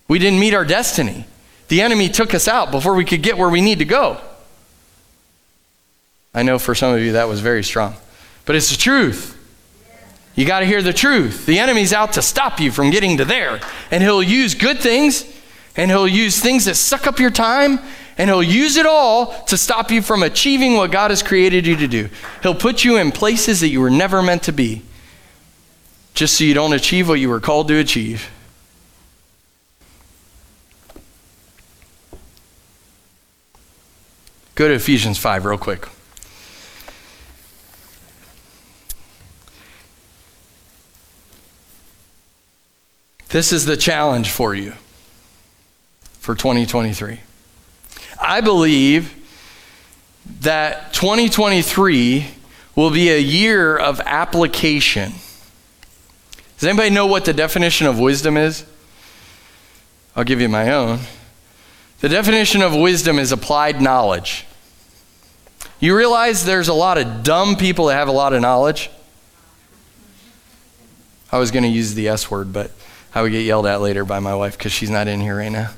We 0.08 0.18
didn't 0.18 0.40
meet 0.40 0.54
our 0.54 0.64
destiny. 0.64 1.26
The 1.68 1.82
enemy 1.82 2.08
took 2.08 2.34
us 2.34 2.48
out 2.48 2.70
before 2.70 2.94
we 2.94 3.04
could 3.04 3.22
get 3.22 3.36
where 3.36 3.48
we 3.48 3.60
need 3.60 3.78
to 3.78 3.84
go. 3.84 4.20
I 6.34 6.42
know 6.42 6.58
for 6.58 6.74
some 6.74 6.94
of 6.94 7.00
you 7.00 7.12
that 7.12 7.28
was 7.28 7.40
very 7.40 7.62
strong, 7.62 7.94
but 8.46 8.56
it's 8.56 8.70
the 8.70 8.76
truth. 8.76 9.38
You 10.34 10.46
got 10.46 10.60
to 10.60 10.66
hear 10.66 10.82
the 10.82 10.94
truth. 10.94 11.44
The 11.44 11.58
enemy's 11.58 11.92
out 11.92 12.14
to 12.14 12.22
stop 12.22 12.58
you 12.58 12.72
from 12.72 12.88
getting 12.88 13.18
to 13.18 13.26
there, 13.26 13.60
and 13.90 14.02
he'll 14.02 14.22
use 14.22 14.54
good 14.54 14.80
things 14.80 15.30
and 15.76 15.90
he'll 15.90 16.08
use 16.08 16.38
things 16.40 16.66
that 16.66 16.74
suck 16.74 17.06
up 17.06 17.18
your 17.18 17.30
time 17.30 17.80
and 18.18 18.28
he'll 18.28 18.42
use 18.42 18.76
it 18.76 18.86
all 18.86 19.26
to 19.44 19.56
stop 19.56 19.90
you 19.90 20.02
from 20.02 20.22
achieving 20.22 20.74
what 20.74 20.90
God 20.90 21.10
has 21.10 21.22
created 21.22 21.66
you 21.66 21.76
to 21.76 21.88
do. 21.88 22.08
He'll 22.42 22.54
put 22.54 22.84
you 22.84 22.96
in 22.96 23.12
places 23.12 23.60
that 23.60 23.68
you 23.68 23.80
were 23.80 23.90
never 23.90 24.22
meant 24.22 24.42
to 24.44 24.52
be, 24.52 24.82
just 26.14 26.36
so 26.36 26.44
you 26.44 26.54
don't 26.54 26.72
achieve 26.72 27.08
what 27.08 27.20
you 27.20 27.28
were 27.28 27.40
called 27.40 27.68
to 27.68 27.78
achieve. 27.78 28.30
Go 34.54 34.68
to 34.68 34.74
Ephesians 34.74 35.18
5 35.18 35.46
real 35.46 35.58
quick. 35.58 35.88
This 43.30 43.50
is 43.50 43.64
the 43.64 43.78
challenge 43.78 44.30
for 44.30 44.54
you 44.54 44.74
for 46.20 46.34
2023. 46.34 47.18
I 48.22 48.40
believe 48.40 49.14
that 50.40 50.92
2023 50.94 52.26
will 52.76 52.90
be 52.90 53.10
a 53.10 53.18
year 53.18 53.76
of 53.76 54.00
application. 54.00 55.12
Does 56.58 56.68
anybody 56.68 56.90
know 56.90 57.06
what 57.06 57.24
the 57.24 57.32
definition 57.32 57.86
of 57.86 57.98
wisdom 57.98 58.36
is? 58.36 58.64
I'll 60.14 60.24
give 60.24 60.40
you 60.40 60.48
my 60.48 60.72
own. 60.72 61.00
The 62.00 62.08
definition 62.08 62.62
of 62.62 62.74
wisdom 62.74 63.18
is 63.18 63.32
applied 63.32 63.80
knowledge. 63.80 64.46
You 65.80 65.96
realize 65.96 66.44
there's 66.44 66.68
a 66.68 66.74
lot 66.74 66.98
of 66.98 67.24
dumb 67.24 67.56
people 67.56 67.86
that 67.86 67.94
have 67.94 68.08
a 68.08 68.12
lot 68.12 68.32
of 68.32 68.40
knowledge? 68.40 68.90
I 71.32 71.38
was 71.38 71.50
going 71.50 71.64
to 71.64 71.68
use 71.68 71.94
the 71.94 72.08
S 72.08 72.30
word, 72.30 72.52
but 72.52 72.70
I 73.14 73.22
would 73.22 73.32
get 73.32 73.40
yelled 73.40 73.66
at 73.66 73.80
later 73.80 74.04
by 74.04 74.20
my 74.20 74.34
wife 74.34 74.56
because 74.56 74.72
she's 74.72 74.90
not 74.90 75.08
in 75.08 75.20
here 75.20 75.38
right 75.38 75.50
now. 75.50 75.70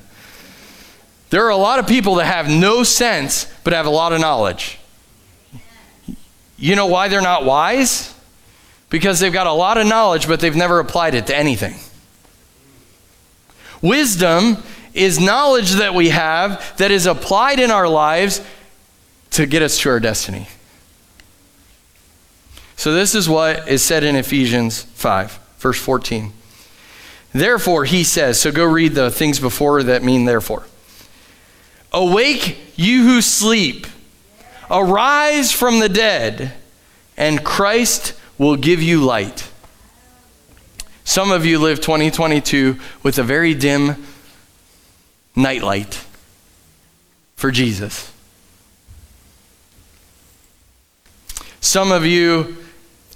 There 1.29 1.45
are 1.45 1.49
a 1.49 1.57
lot 1.57 1.79
of 1.79 1.87
people 1.87 2.15
that 2.15 2.25
have 2.25 2.49
no 2.49 2.83
sense 2.83 3.51
but 3.63 3.73
have 3.73 3.85
a 3.85 3.89
lot 3.91 4.13
of 4.13 4.21
knowledge. 4.21 4.79
You 6.57 6.75
know 6.75 6.85
why 6.85 7.07
they're 7.07 7.21
not 7.21 7.45
wise? 7.45 8.13
Because 8.89 9.19
they've 9.19 9.33
got 9.33 9.47
a 9.47 9.51
lot 9.51 9.77
of 9.77 9.87
knowledge 9.87 10.27
but 10.27 10.39
they've 10.39 10.55
never 10.55 10.79
applied 10.79 11.15
it 11.15 11.27
to 11.27 11.35
anything. 11.35 11.75
Wisdom 13.81 14.57
is 14.93 15.19
knowledge 15.19 15.71
that 15.73 15.93
we 15.93 16.09
have 16.09 16.77
that 16.77 16.91
is 16.91 17.05
applied 17.05 17.59
in 17.59 17.69
our 17.69 17.87
lives 17.87 18.41
to 19.31 19.45
get 19.45 19.61
us 19.61 19.77
to 19.79 19.89
our 19.89 19.99
destiny. 19.99 20.47
So, 22.77 22.93
this 22.93 23.15
is 23.15 23.29
what 23.29 23.67
is 23.67 23.81
said 23.81 24.03
in 24.03 24.15
Ephesians 24.15 24.83
5, 24.83 25.39
verse 25.59 25.79
14. 25.79 26.33
Therefore, 27.33 27.85
he 27.85 28.03
says, 28.03 28.39
so 28.39 28.51
go 28.51 28.65
read 28.65 28.93
the 28.93 29.11
things 29.11 29.39
before 29.39 29.83
that 29.83 30.03
mean 30.03 30.25
therefore. 30.25 30.65
Awake, 31.95 32.57
you 32.75 33.03
who 33.03 33.21
sleep. 33.21 33.87
Arise 34.69 35.53
from 35.53 35.79
the 35.79 35.87
dead, 35.87 36.51
and 37.15 37.43
Christ 37.43 38.13
will 38.37 38.57
give 38.57 38.81
you 38.81 39.01
light. 39.01 39.49
Some 41.05 41.31
of 41.31 41.45
you 41.45 41.57
live 41.57 41.79
2022 41.79 42.77
with 43.01 43.17
a 43.17 43.23
very 43.23 43.53
dim 43.53 44.05
nightlight 45.37 46.03
for 47.37 47.49
Jesus. 47.49 48.11
Some 51.61 51.93
of 51.93 52.05
you 52.05 52.57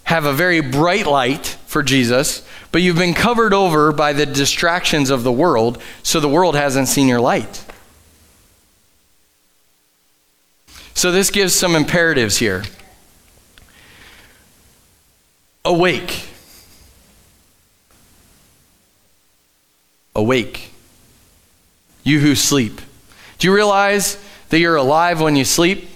have 0.03 0.25
a 0.25 0.33
very 0.33 0.61
bright 0.61 1.05
light 1.05 1.57
for 1.67 1.83
Jesus, 1.83 2.47
but 2.71 2.81
you've 2.81 2.97
been 2.97 3.13
covered 3.13 3.53
over 3.53 3.91
by 3.91 4.13
the 4.13 4.25
distractions 4.25 5.09
of 5.09 5.23
the 5.23 5.31
world, 5.33 5.81
so 6.01 6.21
the 6.21 6.29
world 6.29 6.55
hasn't 6.55 6.87
seen 6.87 7.09
your 7.09 7.19
light. 7.19 7.65
So, 10.99 11.13
this 11.13 11.31
gives 11.31 11.55
some 11.55 11.77
imperatives 11.77 12.39
here. 12.39 12.61
Awake. 15.63 16.27
Awake. 20.13 20.73
You 22.03 22.19
who 22.19 22.35
sleep. 22.35 22.81
Do 23.37 23.47
you 23.47 23.55
realize 23.55 24.21
that 24.49 24.59
you're 24.59 24.75
alive 24.75 25.21
when 25.21 25.37
you 25.37 25.45
sleep? 25.45 25.87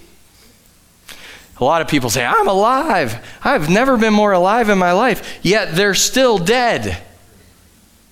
A 1.58 1.66
lot 1.66 1.82
of 1.82 1.90
people 1.90 2.10
say, 2.10 2.24
I'm 2.24 2.48
alive. 2.48 3.18
I've 3.44 3.70
never 3.70 3.98
been 3.98 4.14
more 4.14 4.32
alive 4.32 4.70
in 4.70 4.78
my 4.78 4.94
life. 4.94 5.38
Yet 5.42 5.76
they're 5.76 5.96
still 5.96 6.38
dead. 6.38 7.04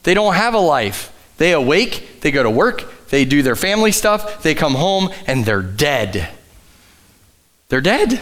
They 0.04 0.14
don't 0.14 0.34
have 0.34 0.56
a 0.56 0.60
life. 0.60 1.14
They 1.38 1.54
awake, 1.54 2.20
they 2.20 2.32
go 2.32 2.44
to 2.44 2.50
work, 2.50 3.08
they 3.12 3.24
do 3.24 3.44
their 3.44 3.56
family 3.56 3.94
stuff, 3.94 4.44
they 4.44 4.54
come 4.54 4.76
home, 4.76 5.08
and 5.26 5.46
they're 5.46 5.62
dead. 5.62 6.30
They're 7.72 7.80
dead. 7.80 8.20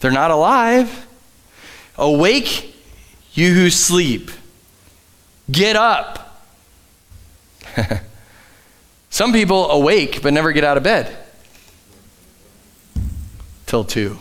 They're 0.00 0.10
not 0.10 0.30
alive. 0.30 1.06
Awake, 1.98 2.74
you 3.34 3.52
who 3.52 3.68
sleep. 3.68 4.30
Get 5.50 5.76
up. 5.76 6.42
Some 9.10 9.34
people 9.34 9.70
awake 9.70 10.22
but 10.22 10.32
never 10.32 10.52
get 10.52 10.64
out 10.64 10.78
of 10.78 10.82
bed 10.82 11.14
till 13.66 13.84
2. 13.84 14.18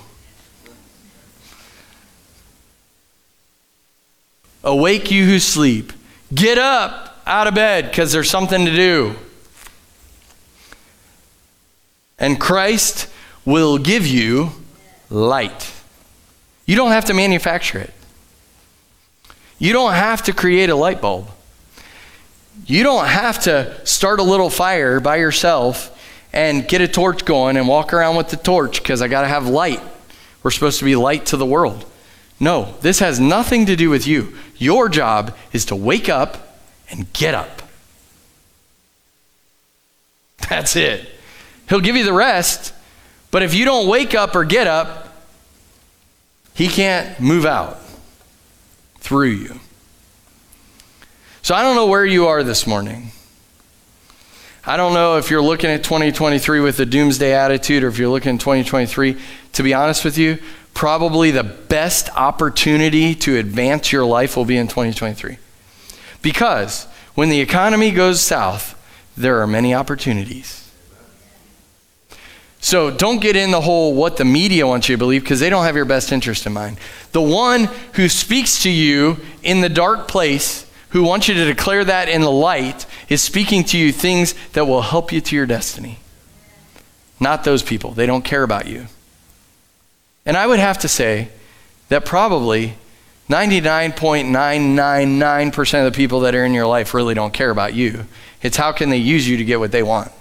Awake, 4.65 5.09
you 5.09 5.25
who 5.25 5.39
sleep. 5.39 5.93
Get 6.33 6.57
up 6.57 7.21
out 7.25 7.47
of 7.47 7.55
bed 7.55 7.91
because 7.91 8.11
there's 8.11 8.29
something 8.29 8.65
to 8.65 8.75
do. 8.75 9.15
And 12.19 12.37
Christ 12.37 13.07
will 13.45 13.77
give 13.77 14.07
you 14.07 14.51
light. 15.09 15.73
You 16.65 16.75
don't 16.75 16.91
have 16.91 17.05
to 17.05 17.13
manufacture 17.13 17.79
it. 17.79 17.93
You 19.59 19.71
don't 19.71 19.93
have 19.93 20.23
to 20.23 20.33
create 20.33 20.69
a 20.69 20.75
light 20.75 21.01
bulb. 21.01 21.29
You 22.65 22.83
don't 22.83 23.05
have 23.05 23.43
to 23.43 23.85
start 23.85 24.19
a 24.19 24.23
little 24.23 24.49
fire 24.49 24.99
by 24.99 25.17
yourself 25.17 25.91
and 26.33 26.67
get 26.67 26.81
a 26.81 26.87
torch 26.87 27.23
going 27.23 27.55
and 27.57 27.67
walk 27.67 27.93
around 27.93 28.15
with 28.15 28.29
the 28.29 28.37
torch 28.37 28.81
because 28.81 29.01
I 29.01 29.07
got 29.07 29.21
to 29.21 29.27
have 29.27 29.47
light. 29.47 29.81
We're 30.43 30.51
supposed 30.51 30.79
to 30.79 30.85
be 30.85 30.95
light 30.95 31.27
to 31.27 31.37
the 31.37 31.45
world. 31.45 31.85
No, 32.39 32.75
this 32.81 32.99
has 32.99 33.19
nothing 33.19 33.65
to 33.67 33.75
do 33.75 33.89
with 33.89 34.05
you. 34.05 34.35
Your 34.57 34.89
job 34.89 35.35
is 35.53 35.65
to 35.65 35.75
wake 35.75 36.09
up 36.09 36.59
and 36.89 37.11
get 37.13 37.33
up. 37.33 37.61
That's 40.49 40.75
it. 40.75 41.09
He'll 41.69 41.79
give 41.79 41.95
you 41.95 42.03
the 42.03 42.13
rest, 42.13 42.73
but 43.35 43.43
if 43.43 43.53
you 43.53 43.65
don't 43.65 43.89
wake 43.89 44.15
up 44.15 44.33
or 44.33 44.45
get 44.45 44.65
up, 44.65 45.09
he 46.53 46.69
can't 46.69 47.19
move 47.19 47.45
out 47.45 47.77
through 48.99 49.31
you. 49.31 49.59
So 51.41 51.53
I 51.53 51.61
don't 51.61 51.75
know 51.75 51.87
where 51.87 52.05
you 52.05 52.27
are 52.27 52.45
this 52.45 52.65
morning. 52.65 53.11
I 54.65 54.77
don't 54.77 54.93
know 54.93 55.17
if 55.17 55.29
you're 55.29 55.41
looking 55.41 55.69
at 55.69 55.83
2023 55.83 56.61
with 56.61 56.79
a 56.79 56.85
doomsday 56.85 57.33
attitude 57.33 57.83
or 57.83 57.89
if 57.89 57.97
you're 57.97 58.07
looking 58.07 58.35
at 58.35 58.39
2023. 58.39 59.17
To 59.51 59.63
be 59.63 59.73
honest 59.73 60.05
with 60.05 60.17
you, 60.17 60.37
probably 60.73 61.31
the 61.31 61.43
best 61.43 62.09
opportunity 62.15 63.15
to 63.15 63.35
advance 63.37 63.91
your 63.91 64.05
life 64.05 64.37
will 64.37 64.45
be 64.45 64.55
in 64.55 64.69
2023. 64.69 65.39
Because 66.21 66.85
when 67.15 67.27
the 67.27 67.41
economy 67.41 67.91
goes 67.91 68.21
south, 68.21 68.81
there 69.17 69.41
are 69.41 69.45
many 69.45 69.73
opportunities. 69.73 70.64
So 72.59 72.89
don't 72.89 73.21
get 73.21 73.35
in 73.35 73.51
the 73.51 73.61
whole 73.61 73.93
what 73.93 74.17
the 74.17 74.25
media 74.25 74.65
wants 74.65 74.89
you 74.89 74.95
to 74.95 74.97
believe 74.97 75.21
because 75.21 75.39
they 75.39 75.49
don't 75.49 75.65
have 75.65 75.75
your 75.75 75.85
best 75.85 76.11
interest 76.11 76.47
in 76.47 76.53
mind. 76.53 76.77
The 77.11 77.21
one 77.21 77.65
who 77.93 78.09
speaks 78.09 78.63
to 78.63 78.69
you 78.69 79.17
in 79.43 79.61
the 79.61 79.69
dark 79.69 80.07
place 80.07 80.69
who 80.89 81.03
wants 81.03 81.27
you 81.27 81.35
to 81.35 81.45
declare 81.45 81.83
that 81.83 82.09
in 82.09 82.21
the 82.21 82.31
light 82.31 82.85
is 83.09 83.21
speaking 83.21 83.63
to 83.65 83.77
you 83.77 83.91
things 83.91 84.33
that 84.53 84.65
will 84.65 84.81
help 84.81 85.11
you 85.11 85.21
to 85.21 85.35
your 85.35 85.45
destiny. 85.45 85.99
Not 87.19 87.43
those 87.43 87.61
people. 87.61 87.91
They 87.91 88.05
don't 88.05 88.23
care 88.23 88.43
about 88.43 88.67
you. 88.67 88.87
And 90.25 90.37
I 90.37 90.47
would 90.47 90.59
have 90.59 90.77
to 90.79 90.87
say 90.87 91.29
that 91.89 92.05
probably 92.05 92.75
99.999% 93.29 95.87
of 95.87 95.93
the 95.93 95.97
people 95.97 96.21
that 96.21 96.33
are 96.33 96.45
in 96.45 96.53
your 96.53 96.67
life 96.67 96.93
really 96.93 97.13
don't 97.13 97.33
care 97.33 97.49
about 97.49 97.73
you. 97.73 98.05
It's 98.41 98.55
how 98.57 98.71
can 98.71 98.89
they 98.89 98.97
use 98.97 99.27
you 99.27 99.35
to 99.37 99.43
get 99.43 99.59
what 99.59 99.71
they 99.71 99.83
want. 99.83 100.11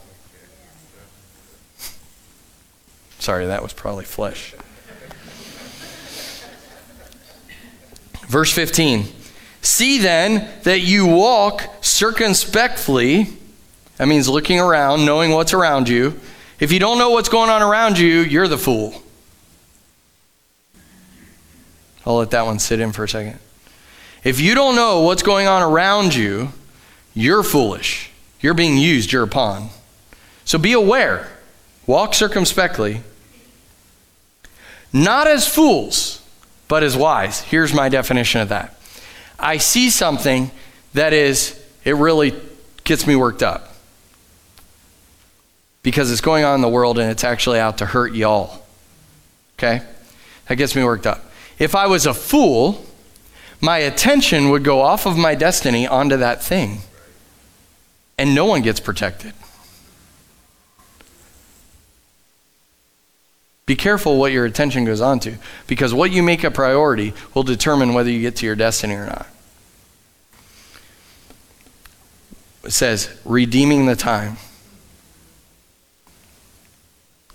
Sorry, 3.25 3.47
that 3.47 3.63
was 3.63 3.73
probably 3.73 4.05
flesh. 4.05 4.55
Verse 8.29 8.53
15. 8.53 9.07
See 9.63 9.97
then 9.97 10.47
that 10.65 10.81
you 10.81 11.07
walk 11.07 11.63
circumspectly. 11.81 13.29
That 13.97 14.09
means 14.09 14.29
looking 14.29 14.61
around, 14.61 15.07
knowing 15.07 15.31
what's 15.31 15.55
around 15.55 15.89
you. 15.89 16.21
If 16.61 16.71
you 16.71 16.79
don't 16.79 16.99
know 16.99 17.13
what's 17.13 17.31
going 17.31 17.49
on 17.49 17.63
around 17.63 17.99
you, 17.99 18.21
you're 18.21 18.47
the 18.47 18.59
fool. 18.59 19.03
I'll 22.05 22.17
let 22.17 22.31
that 22.33 22.45
one 22.45 22.59
sit 22.59 22.79
in 22.79 22.93
for 22.93 23.05
a 23.05 23.09
second. 23.09 23.39
If 24.23 24.39
you 24.39 24.55
don't 24.55 24.77
know 24.77 25.01
what's 25.01 25.23
going 25.23 25.47
on 25.47 25.63
around 25.63 26.15
you, 26.15 26.51
you're 27.15 27.43
foolish. 27.43 28.11
You're 28.43 28.53
being 28.53 28.77
used, 28.77 29.13
you're 29.13 29.23
a 29.23 29.29
pawn. 29.29 29.71
So 30.45 30.59
be 30.59 30.75
aware. 30.75 31.31
Walk 31.87 32.13
circumspectly. 32.13 33.01
Not 34.95 35.27
as 35.27 35.49
fools, 35.49 36.23
but 36.69 36.85
as 36.85 36.97
wise. 36.97 37.41
Here's 37.41 37.75
my 37.75 37.89
definition 37.89 38.41
of 38.41 38.51
that. 38.51 38.79
I 39.41 39.57
see 39.57 39.91
something 39.91 40.53
that 40.95 41.13
is, 41.13 41.61
it 41.85 41.97
really 41.97 42.33
gets 42.85 43.05
me 43.05 43.17
worked 43.17 43.43
up. 43.43 43.75
Because 45.83 46.13
it's 46.13 46.21
going 46.21 46.45
on 46.45 46.55
in 46.55 46.61
the 46.61 46.69
world 46.69 46.99
and 47.01 47.11
it's 47.11 47.25
actually 47.25 47.59
out 47.59 47.79
to 47.79 47.87
hurt 47.87 48.15
y'all. 48.15 48.63
Okay? 49.59 49.83
That 50.47 50.55
gets 50.55 50.77
me 50.77 50.85
worked 50.85 51.09
up. 51.09 51.25
If 51.59 51.75
I 51.75 51.89
was 51.89 52.07
a 52.07 52.15
fool, 52.15 52.87
my 53.61 53.79
attention 53.79 54.51
would 54.51 54.63
go 54.63 54.81
off 54.81 55.07
of 55.07 55.19
my 55.19 55.35
destiny 55.35 55.89
onto 55.89 56.17
that 56.19 56.41
thing. 56.41 56.83
And 58.17 58.33
no 58.33 58.45
one 58.45 58.63
gets 58.63 58.79
protected. 58.79 59.33
Be 63.67 63.77
careful 63.77 64.19
what 64.19 64.33
your 64.33 64.45
attention 64.45 64.85
goes 64.85 65.01
on 65.01 65.21
to, 65.21 65.37
because 65.67 65.95
what 65.95 66.13
you 66.13 66.23
make 66.23 66.45
a 66.45 66.51
priority 66.51 67.15
will 67.33 67.43
determine 67.43 67.95
whether 67.95 68.11
you 68.11 68.21
get 68.21 68.37
to 68.37 68.47
your 68.47 68.57
destiny 68.57 68.95
or 68.95 69.07
not. 69.07 69.27
It 72.63 72.73
says, 72.73 73.15
redeeming 73.25 73.87
the 73.87 73.97
time. 73.97 74.37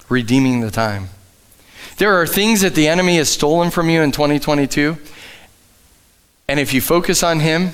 Redeeming 0.08 0.62
the 0.62 0.72
time. 0.72 1.10
There 1.98 2.20
are 2.20 2.28
things 2.28 2.62
that 2.62 2.76
the 2.76 2.88
enemy 2.88 3.18
has 3.18 3.30
stolen 3.30 3.72
from 3.72 3.90
you 3.90 4.02
in 4.02 4.12
2022, 4.12 4.98
and 6.48 6.60
if 6.60 6.74
you 6.74 6.82
focus 6.82 7.24
on 7.24 7.40
him 7.40 7.72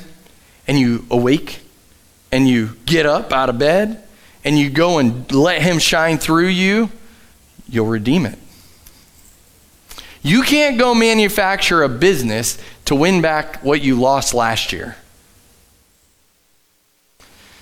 and 0.67 0.79
you 0.79 1.05
awake 1.09 1.59
and 2.31 2.47
you 2.47 2.75
get 2.85 3.05
up 3.05 3.31
out 3.31 3.49
of 3.49 3.59
bed 3.59 4.03
and 4.43 4.57
you 4.57 4.69
go 4.69 4.97
and 4.97 5.31
let 5.31 5.61
him 5.61 5.79
shine 5.79 6.17
through 6.17 6.47
you, 6.47 6.89
you'll 7.69 7.85
redeem 7.85 8.25
it. 8.25 8.37
You 10.25 10.41
can't 10.41 10.79
go 10.79 10.95
manufacture 10.95 11.83
a 11.83 11.87
business 11.87 12.57
to 12.85 12.95
win 12.95 13.21
back 13.21 13.63
what 13.63 13.83
you 13.83 13.93
lost 13.95 14.33
last 14.33 14.73
year. 14.73 14.95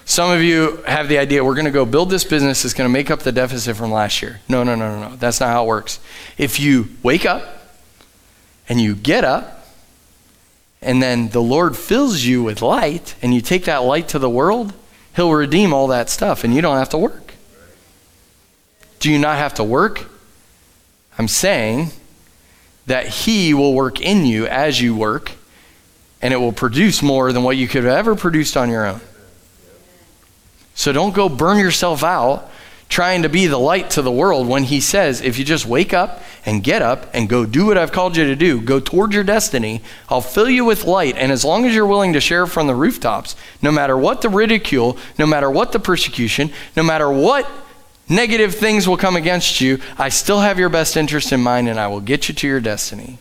Some 0.05 0.32
of 0.32 0.41
you 0.41 0.78
have 0.88 1.09
the 1.09 1.18
idea 1.18 1.43
we're 1.43 1.55
going 1.55 1.66
to 1.66 1.72
go 1.72 1.84
build 1.84 2.09
this 2.09 2.24
business 2.24 2.64
that's 2.64 2.74
going 2.74 2.89
to 2.89 2.93
make 2.93 3.11
up 3.11 3.20
the 3.20 3.34
deficit 3.34 3.76
from 3.76 3.91
last 3.91 4.22
year. 4.22 4.39
No, 4.47 4.64
no, 4.64 4.76
no, 4.76 4.97
no, 4.97 5.09
no. 5.09 5.16
That's 5.18 5.41
not 5.41 5.49
how 5.49 5.66
it 5.66 5.68
works. 5.68 5.99
If 6.38 6.57
you 6.57 6.88
wake 7.03 7.26
up 7.26 7.43
and 8.70 8.80
you 8.80 8.95
get 8.95 9.26
up, 9.26 9.68
and 10.82 11.03
then 11.03 11.30
the 11.30 11.41
Lord 11.41 11.76
fills 11.76 12.24
you 12.24 12.43
with 12.43 12.61
light, 12.61 13.16
and 13.22 13.34
you 13.34 13.41
take 13.41 13.66
that 13.66 13.80
light 13.80 14.07
to 14.07 14.20
the 14.20 14.30
world, 14.30 14.72
He'll 15.18 15.34
redeem 15.34 15.74
all 15.74 15.88
that 15.88 16.09
stuff, 16.09 16.45
and 16.45 16.55
you 16.55 16.61
don't 16.61 16.78
have 16.78 16.89
to 16.89 16.97
work. 16.97 17.34
Do 19.01 19.11
you 19.11 19.20
not 19.20 19.38
have 19.38 19.53
to 19.55 19.66
work? 19.66 20.05
I'm 21.18 21.28
saying 21.28 21.91
that 22.86 23.07
He 23.07 23.53
will 23.53 23.73
work 23.73 24.01
in 24.01 24.25
you 24.25 24.47
as 24.47 24.81
you 24.81 24.95
work, 24.95 25.31
and 26.21 26.34
it 26.34 26.38
will 26.38 26.51
produce 26.51 27.01
more 27.01 27.31
than 27.31 27.43
what 27.43 27.57
you 27.57 27.67
could 27.67 27.84
have 27.84 27.97
ever 27.97 28.15
produced 28.15 28.57
on 28.57 28.69
your 28.69 28.86
own. 28.86 29.01
So 30.75 30.91
don't 30.91 31.13
go 31.13 31.29
burn 31.29 31.59
yourself 31.59 32.03
out 32.03 32.49
trying 32.89 33.23
to 33.23 33.29
be 33.29 33.47
the 33.47 33.57
light 33.57 33.89
to 33.89 34.03
the 34.03 34.11
world 34.11 34.47
when 34.47 34.63
He 34.63 34.79
says, 34.79 35.19
if 35.19 35.39
you 35.39 35.45
just 35.45 35.65
wake 35.65 35.93
up 35.93 36.21
and 36.45 36.63
get 36.63 36.81
up 36.81 37.09
and 37.11 37.27
go 37.27 37.43
do 37.43 37.65
what 37.65 37.77
I've 37.77 37.91
called 37.91 38.15
you 38.15 38.25
to 38.25 38.36
do, 38.36 38.61
go 38.61 38.79
toward 38.79 39.13
your 39.13 39.23
destiny, 39.23 39.81
I'll 40.09 40.21
fill 40.21 40.49
you 40.49 40.63
with 40.63 40.86
light. 40.86 41.15
And 41.17 41.31
as 41.31 41.43
long 41.43 41.65
as 41.65 41.73
you're 41.73 41.88
willing 41.88 42.13
to 42.13 42.21
share 42.21 42.45
from 42.45 42.67
the 42.67 42.75
rooftops, 42.75 43.36
no 43.63 43.71
matter 43.71 43.97
what 43.97 44.21
the 44.21 44.29
ridicule, 44.29 44.97
no 45.17 45.25
matter 45.25 45.49
what 45.49 45.71
the 45.71 45.79
persecution, 45.79 46.51
no 46.75 46.84
matter 46.84 47.11
what 47.11 47.49
negative 48.10 48.56
things 48.56 48.88
will 48.88 48.97
come 48.97 49.16
against 49.16 49.62
you, 49.62 49.80
I 49.97 50.10
still 50.10 50.41
have 50.41 50.60
your 50.60 50.70
best 50.70 50.97
interest 50.97 51.32
in 51.32 51.41
mind 51.41 51.70
and 51.70 51.80
I 51.80 51.88
will 51.88 52.01
get 52.01 52.28
you 52.28 52.36
to 52.36 52.47
your 52.47 52.60
destiny. 52.60 53.18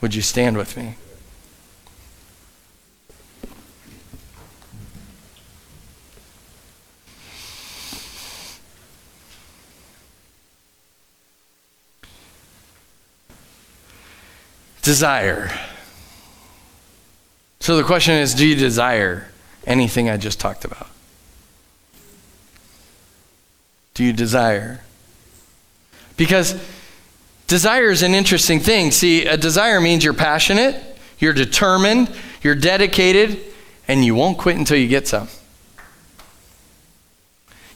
Would 0.00 0.14
you 0.14 0.22
stand 0.22 0.56
with 0.56 0.76
me? 0.76 0.96
Desire. 14.82 15.50
So 17.58 17.76
the 17.76 17.82
question 17.82 18.14
is 18.14 18.34
do 18.34 18.46
you 18.46 18.54
desire 18.54 19.32
anything 19.66 20.08
I 20.08 20.16
just 20.16 20.38
talked 20.38 20.64
about? 20.64 20.86
Do 23.96 24.04
you 24.04 24.12
desire? 24.12 24.82
Because 26.18 26.54
desire 27.46 27.90
is 27.90 28.02
an 28.02 28.14
interesting 28.14 28.60
thing. 28.60 28.90
See, 28.90 29.24
a 29.24 29.38
desire 29.38 29.80
means 29.80 30.04
you're 30.04 30.12
passionate, 30.12 30.76
you're 31.18 31.32
determined, 31.32 32.14
you're 32.42 32.54
dedicated, 32.54 33.40
and 33.88 34.04
you 34.04 34.14
won't 34.14 34.36
quit 34.36 34.58
until 34.58 34.76
you 34.76 34.86
get 34.86 35.08
some. 35.08 35.28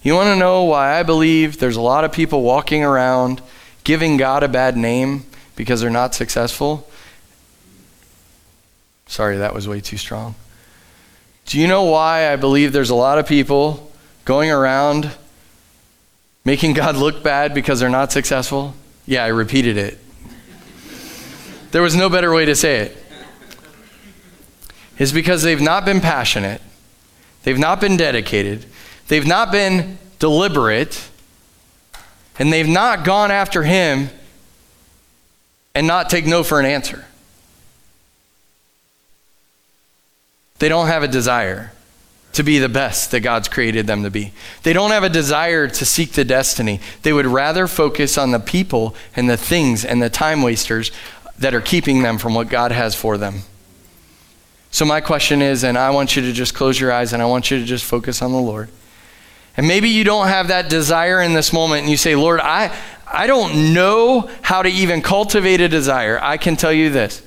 You 0.03 0.15
want 0.15 0.27
to 0.27 0.37
know 0.37 0.65
why 0.65 1.01
I 1.01 1.05
believe 1.05 1.57
there's 1.57 1.77
a 1.77 1.81
lot 1.81 2.05
of 2.05 2.13
people 2.13 2.43
walking 2.43 2.85
around 2.85 3.41
giving 3.83 4.19
God 4.19 4.43
a 4.43 4.49
bad 4.49 4.77
name 4.77 5.25
because 5.57 5.81
they're 5.81 5.89
not 5.89 6.15
successful? 6.15 6.87
Sorry, 9.07 9.39
that 9.39 9.55
was 9.55 9.67
way 9.67 9.81
too 9.81 9.97
strong. 9.97 10.35
Do 11.47 11.59
you 11.59 11.67
know 11.67 11.85
why 11.85 12.31
I 12.31 12.37
believe 12.37 12.75
there's 12.75 12.91
a 12.91 12.95
lot 12.95 13.19
of 13.19 13.27
people 13.27 13.91
going 14.27 14.51
around 14.51 15.13
making 16.45 16.75
God 16.75 16.97
look 16.97 17.23
bad 17.23 17.55
because 17.55 17.81
they're 17.81 17.89
not 17.89 18.13
successful? 18.13 18.75
Yeah, 19.07 19.25
I 19.25 19.29
repeated 19.29 19.77
it. 19.77 19.99
There 21.71 21.83
was 21.83 21.95
no 21.95 22.09
better 22.09 22.33
way 22.33 22.45
to 22.47 22.55
say 22.55 22.79
it. 22.79 22.97
Is 24.99 25.13
because 25.13 25.43
they've 25.43 25.61
not 25.61 25.85
been 25.85 26.01
passionate, 26.01 26.61
they've 27.43 27.59
not 27.59 27.81
been 27.81 27.97
dedicated, 27.97 28.67
they've 29.09 29.27
not 29.27 29.51
been 29.51 29.99
deliberate, 30.19 31.09
and 32.39 32.53
they've 32.53 32.69
not 32.69 33.05
gone 33.05 33.31
after 33.31 33.63
Him 33.63 34.11
and 35.75 35.87
not 35.87 36.11
take 36.11 36.27
no 36.27 36.43
for 36.43 36.61
an 36.61 36.67
answer. 36.67 37.07
They 40.59 40.69
don't 40.69 40.89
have 40.89 41.03
a 41.03 41.09
desire 41.09 41.73
to 42.33 42.43
be 42.43 42.59
the 42.59 42.69
best 42.69 43.11
that 43.11 43.21
God's 43.21 43.49
created 43.49 43.87
them 43.87 44.05
to 44.05 44.11
be. 44.11 44.33
They 44.63 44.73
don't 44.73 44.91
have 44.91 45.03
a 45.03 45.09
desire 45.09 45.69
to 45.69 45.85
seek 45.85 46.13
the 46.13 46.25
destiny. 46.25 46.81
They 47.03 47.13
would 47.13 47.27
rather 47.27 47.67
focus 47.67 48.17
on 48.17 48.31
the 48.31 48.39
people 48.39 48.95
and 49.17 49.29
the 49.29 49.37
things 49.37 49.85
and 49.85 50.01
the 50.01 50.11
time 50.11 50.43
wasters 50.43 50.93
that 51.39 51.55
are 51.55 51.61
keeping 51.61 52.03
them 52.03 52.19
from 52.19 52.35
what 52.35 52.49
God 52.49 52.71
has 52.71 52.95
for 52.95 53.19
them. 53.19 53.41
So, 54.71 54.85
my 54.85 55.01
question 55.01 55.43
is, 55.43 55.65
and 55.65 55.77
I 55.77 55.91
want 55.91 56.15
you 56.15 56.23
to 56.23 56.33
just 56.33 56.55
close 56.55 56.79
your 56.79 56.93
eyes 56.93 57.13
and 57.13 57.21
I 57.21 57.27
want 57.27 57.51
you 57.51 57.59
to 57.59 57.65
just 57.65 57.85
focus 57.85 58.23
on 58.23 58.31
the 58.31 58.39
Lord. 58.39 58.69
And 59.57 59.67
maybe 59.67 59.89
you 59.89 60.05
don't 60.05 60.29
have 60.29 60.49
that 60.49 60.69
desire 60.71 61.21
in 61.21 61.33
this 61.33 61.53
moment 61.53 61.83
and 61.83 61.91
you 61.91 61.97
say, 61.97 62.15
Lord, 62.15 62.39
I, 62.41 62.75
I 63.07 63.27
don't 63.27 63.75
know 63.75 64.31
how 64.43 64.63
to 64.63 64.69
even 64.69 65.03
cultivate 65.03 65.61
a 65.61 65.69
desire. 65.69 66.21
I 66.23 66.37
can 66.37 66.57
tell 66.57 66.73
you 66.73 66.91
this 66.91 67.23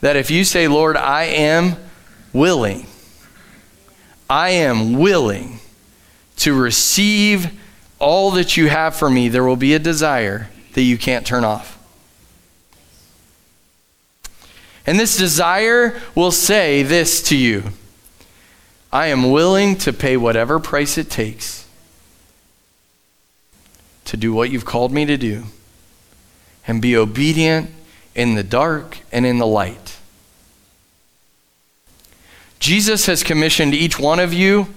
that 0.00 0.16
if 0.16 0.30
you 0.30 0.44
say, 0.44 0.68
Lord, 0.68 0.96
I 0.96 1.24
am 1.24 1.76
willing. 2.32 2.86
I 4.28 4.50
am 4.50 4.94
willing 4.94 5.60
to 6.38 6.54
receive 6.54 7.50
all 7.98 8.30
that 8.32 8.56
you 8.56 8.68
have 8.68 8.94
for 8.94 9.10
me. 9.10 9.28
There 9.28 9.44
will 9.44 9.56
be 9.56 9.74
a 9.74 9.78
desire 9.78 10.50
that 10.74 10.82
you 10.82 10.98
can't 10.98 11.26
turn 11.26 11.44
off. 11.44 11.76
And 14.86 14.98
this 14.98 15.16
desire 15.16 16.00
will 16.14 16.30
say 16.30 16.82
this 16.82 17.22
to 17.24 17.36
you 17.36 17.64
I 18.90 19.08
am 19.08 19.30
willing 19.30 19.76
to 19.78 19.92
pay 19.92 20.16
whatever 20.16 20.58
price 20.58 20.96
it 20.96 21.10
takes 21.10 21.66
to 24.06 24.16
do 24.16 24.32
what 24.32 24.50
you've 24.50 24.64
called 24.64 24.90
me 24.90 25.04
to 25.04 25.18
do 25.18 25.44
and 26.66 26.80
be 26.80 26.96
obedient 26.96 27.70
in 28.14 28.34
the 28.34 28.42
dark 28.42 28.98
and 29.12 29.26
in 29.26 29.38
the 29.38 29.46
light. 29.46 29.87
Jesus 32.58 33.06
has 33.06 33.22
commissioned 33.22 33.74
each 33.74 33.98
one 33.98 34.20
of 34.20 34.32
you. 34.32 34.68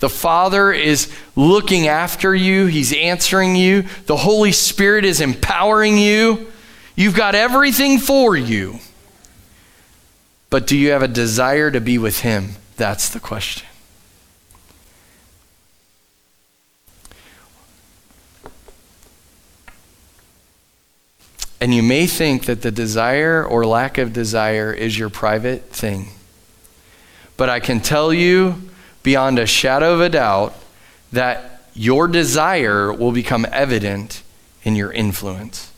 The 0.00 0.08
Father 0.08 0.72
is 0.72 1.12
looking 1.36 1.86
after 1.86 2.34
you, 2.34 2.66
He's 2.66 2.92
answering 2.92 3.54
you. 3.54 3.84
The 4.06 4.16
Holy 4.16 4.52
Spirit 4.52 5.04
is 5.04 5.20
empowering 5.20 5.98
you. 5.98 6.50
You've 6.96 7.14
got 7.14 7.34
everything 7.34 7.98
for 7.98 8.36
you. 8.36 8.78
But 10.48 10.66
do 10.66 10.76
you 10.76 10.90
have 10.90 11.02
a 11.02 11.08
desire 11.08 11.70
to 11.70 11.80
be 11.80 11.98
with 11.98 12.20
Him? 12.20 12.56
That's 12.76 13.08
the 13.08 13.20
question. 13.20 13.66
And 21.60 21.74
you 21.74 21.82
may 21.82 22.06
think 22.06 22.46
that 22.46 22.62
the 22.62 22.70
desire 22.70 23.44
or 23.44 23.66
lack 23.66 23.98
of 23.98 24.14
desire 24.14 24.72
is 24.72 24.98
your 24.98 25.10
private 25.10 25.64
thing. 25.70 26.08
But 27.40 27.48
I 27.48 27.58
can 27.58 27.80
tell 27.80 28.12
you 28.12 28.68
beyond 29.02 29.38
a 29.38 29.46
shadow 29.46 29.94
of 29.94 30.02
a 30.02 30.10
doubt 30.10 30.52
that 31.10 31.62
your 31.72 32.06
desire 32.06 32.92
will 32.92 33.12
become 33.12 33.46
evident 33.50 34.22
in 34.62 34.76
your 34.76 34.92
influence. 34.92 35.72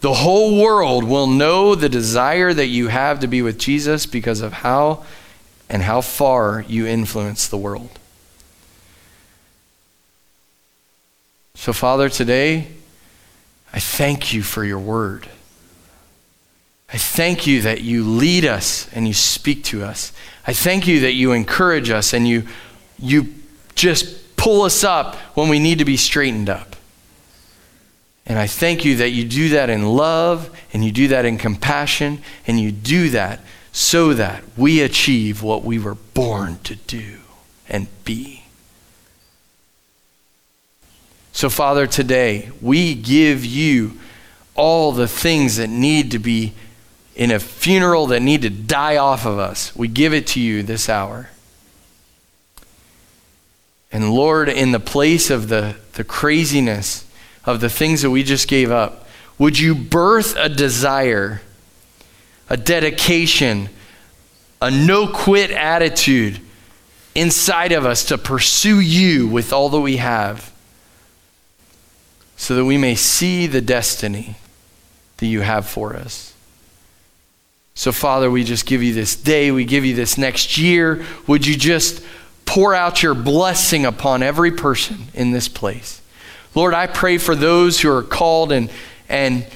The 0.00 0.14
whole 0.14 0.60
world 0.60 1.04
will 1.04 1.28
know 1.28 1.76
the 1.76 1.88
desire 1.88 2.52
that 2.52 2.66
you 2.66 2.88
have 2.88 3.20
to 3.20 3.28
be 3.28 3.40
with 3.40 3.56
Jesus 3.56 4.04
because 4.04 4.40
of 4.40 4.52
how 4.52 5.04
and 5.68 5.84
how 5.84 6.00
far 6.00 6.64
you 6.66 6.84
influence 6.84 7.46
the 7.46 7.56
world. 7.56 8.00
So, 11.54 11.72
Father, 11.72 12.08
today, 12.08 12.66
I 13.72 13.78
thank 13.78 14.34
you 14.34 14.42
for 14.42 14.64
your 14.64 14.80
word. 14.80 15.28
I 16.92 16.96
thank 16.96 17.46
you 17.46 17.62
that 17.62 17.82
you 17.82 18.02
lead 18.02 18.44
us 18.44 18.88
and 18.94 19.06
you 19.06 19.12
speak 19.12 19.64
to 19.64 19.84
us. 19.84 20.12
I 20.46 20.54
thank 20.54 20.86
you 20.86 21.00
that 21.00 21.12
you 21.12 21.32
encourage 21.32 21.90
us 21.90 22.14
and 22.14 22.26
you, 22.26 22.44
you 22.98 23.34
just 23.74 24.36
pull 24.36 24.62
us 24.62 24.82
up 24.82 25.16
when 25.34 25.48
we 25.48 25.58
need 25.58 25.78
to 25.80 25.84
be 25.84 25.98
straightened 25.98 26.48
up. 26.48 26.76
And 28.24 28.38
I 28.38 28.46
thank 28.46 28.84
you 28.84 28.96
that 28.96 29.10
you 29.10 29.24
do 29.24 29.50
that 29.50 29.70
in 29.70 29.84
love 29.84 30.50
and 30.72 30.84
you 30.84 30.92
do 30.92 31.08
that 31.08 31.24
in 31.24 31.38
compassion 31.38 32.22
and 32.46 32.58
you 32.58 32.72
do 32.72 33.10
that 33.10 33.40
so 33.72 34.14
that 34.14 34.42
we 34.56 34.80
achieve 34.80 35.42
what 35.42 35.62
we 35.64 35.78
were 35.78 35.94
born 35.94 36.58
to 36.64 36.76
do 36.76 37.18
and 37.68 37.86
be. 38.04 38.44
So, 41.32 41.48
Father, 41.48 41.86
today 41.86 42.50
we 42.60 42.94
give 42.94 43.44
you 43.44 43.98
all 44.54 44.92
the 44.92 45.06
things 45.06 45.56
that 45.56 45.68
need 45.68 46.10
to 46.10 46.18
be 46.18 46.52
in 47.18 47.32
a 47.32 47.40
funeral 47.40 48.06
that 48.06 48.22
need 48.22 48.42
to 48.42 48.48
die 48.48 48.96
off 48.96 49.26
of 49.26 49.40
us. 49.40 49.74
We 49.74 49.88
give 49.88 50.14
it 50.14 50.28
to 50.28 50.40
you 50.40 50.62
this 50.62 50.88
hour. 50.88 51.28
And 53.90 54.12
Lord, 54.14 54.48
in 54.48 54.70
the 54.70 54.80
place 54.80 55.28
of 55.28 55.48
the, 55.48 55.74
the 55.94 56.04
craziness 56.04 57.04
of 57.44 57.60
the 57.60 57.68
things 57.68 58.02
that 58.02 58.10
we 58.10 58.22
just 58.22 58.46
gave 58.46 58.70
up, 58.70 59.08
would 59.36 59.58
you 59.58 59.74
birth 59.74 60.36
a 60.36 60.48
desire, 60.48 61.42
a 62.48 62.56
dedication, 62.56 63.68
a 64.62 64.70
no 64.70 65.08
quit 65.08 65.50
attitude 65.50 66.40
inside 67.16 67.72
of 67.72 67.84
us 67.84 68.04
to 68.04 68.18
pursue 68.18 68.78
you 68.78 69.26
with 69.26 69.52
all 69.52 69.68
that 69.70 69.80
we 69.80 69.96
have 69.96 70.52
so 72.36 72.54
that 72.54 72.64
we 72.64 72.78
may 72.78 72.94
see 72.94 73.48
the 73.48 73.60
destiny 73.60 74.36
that 75.16 75.26
you 75.26 75.40
have 75.40 75.66
for 75.66 75.96
us? 75.96 76.34
So, 77.78 77.92
Father, 77.92 78.28
we 78.28 78.42
just 78.42 78.66
give 78.66 78.82
you 78.82 78.92
this 78.92 79.14
day. 79.14 79.52
We 79.52 79.64
give 79.64 79.84
you 79.84 79.94
this 79.94 80.18
next 80.18 80.58
year. 80.58 81.06
Would 81.28 81.46
you 81.46 81.56
just 81.56 82.02
pour 82.44 82.74
out 82.74 83.04
your 83.04 83.14
blessing 83.14 83.86
upon 83.86 84.20
every 84.20 84.50
person 84.50 85.06
in 85.14 85.30
this 85.30 85.46
place? 85.46 86.02
Lord, 86.56 86.74
I 86.74 86.88
pray 86.88 87.18
for 87.18 87.36
those 87.36 87.80
who 87.80 87.88
are 87.92 88.02
called 88.02 88.50
and, 88.50 88.68
and 89.08 89.46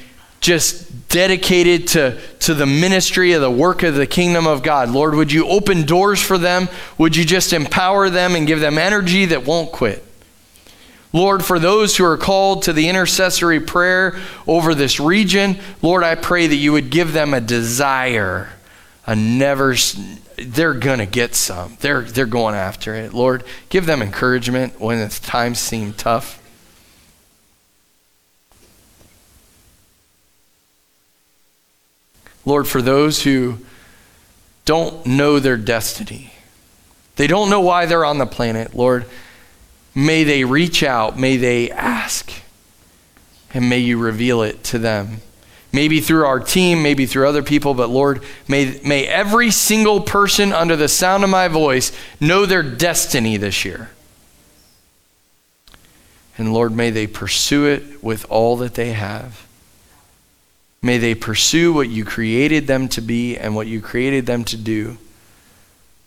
just 0.40 1.08
dedicated 1.08 1.88
to, 1.88 2.20
to 2.38 2.54
the 2.54 2.64
ministry 2.64 3.32
of 3.32 3.40
the 3.40 3.50
work 3.50 3.82
of 3.82 3.96
the 3.96 4.06
kingdom 4.06 4.46
of 4.46 4.62
God. 4.62 4.88
Lord, 4.88 5.16
would 5.16 5.32
you 5.32 5.48
open 5.48 5.84
doors 5.84 6.22
for 6.22 6.38
them? 6.38 6.68
Would 6.98 7.16
you 7.16 7.24
just 7.24 7.52
empower 7.52 8.08
them 8.08 8.36
and 8.36 8.46
give 8.46 8.60
them 8.60 8.78
energy 8.78 9.24
that 9.24 9.44
won't 9.44 9.72
quit? 9.72 10.00
Lord, 11.12 11.44
for 11.44 11.58
those 11.58 11.96
who 11.96 12.04
are 12.04 12.16
called 12.16 12.62
to 12.62 12.72
the 12.72 12.88
intercessory 12.88 13.60
prayer 13.60 14.18
over 14.46 14.74
this 14.74 14.98
region, 14.98 15.58
Lord, 15.82 16.04
I 16.04 16.14
pray 16.14 16.46
that 16.46 16.56
you 16.56 16.72
would 16.72 16.90
give 16.90 17.12
them 17.12 17.34
a 17.34 17.40
desire, 17.40 18.50
a 19.06 19.14
never, 19.14 19.74
they're 20.38 20.74
going 20.74 21.00
to 21.00 21.06
get 21.06 21.34
some. 21.34 21.76
They're, 21.80 22.02
they're 22.02 22.24
going 22.24 22.54
after 22.54 22.94
it. 22.94 23.12
Lord, 23.12 23.44
give 23.68 23.84
them 23.84 24.00
encouragement 24.00 24.80
when 24.80 25.06
times 25.10 25.58
seem 25.58 25.92
tough. 25.92 26.38
Lord, 32.44 32.66
for 32.66 32.82
those 32.82 33.22
who 33.22 33.58
don't 34.64 35.04
know 35.06 35.38
their 35.38 35.56
destiny, 35.58 36.32
they 37.16 37.26
don't 37.26 37.50
know 37.50 37.60
why 37.60 37.84
they're 37.86 38.04
on 38.04 38.18
the 38.18 38.26
planet, 38.26 38.74
Lord, 38.74 39.04
may 39.94 40.24
they 40.24 40.44
reach 40.44 40.82
out, 40.82 41.18
may 41.18 41.36
they 41.36 41.70
ask, 41.70 42.32
and 43.54 43.68
may 43.68 43.78
you 43.78 43.98
reveal 43.98 44.42
it 44.42 44.62
to 44.64 44.78
them. 44.78 45.20
Maybe 45.72 46.00
through 46.00 46.26
our 46.26 46.38
team, 46.38 46.82
maybe 46.82 47.06
through 47.06 47.26
other 47.26 47.42
people, 47.42 47.72
but 47.72 47.88
Lord, 47.88 48.22
may, 48.46 48.78
may 48.84 49.06
every 49.06 49.50
single 49.50 50.02
person 50.02 50.52
under 50.52 50.76
the 50.76 50.88
sound 50.88 51.24
of 51.24 51.30
my 51.30 51.48
voice 51.48 51.92
know 52.20 52.44
their 52.44 52.62
destiny 52.62 53.38
this 53.38 53.64
year. 53.64 53.90
And 56.36 56.52
Lord, 56.52 56.72
may 56.72 56.90
they 56.90 57.06
pursue 57.06 57.66
it 57.66 58.02
with 58.02 58.26
all 58.28 58.56
that 58.58 58.74
they 58.74 58.92
have. 58.92 59.46
May 60.82 60.98
they 60.98 61.14
pursue 61.14 61.72
what 61.72 61.88
you 61.88 62.04
created 62.04 62.66
them 62.66 62.88
to 62.88 63.00
be 63.00 63.38
and 63.38 63.54
what 63.54 63.66
you 63.66 63.80
created 63.80 64.26
them 64.26 64.44
to 64.44 64.56
do 64.56 64.98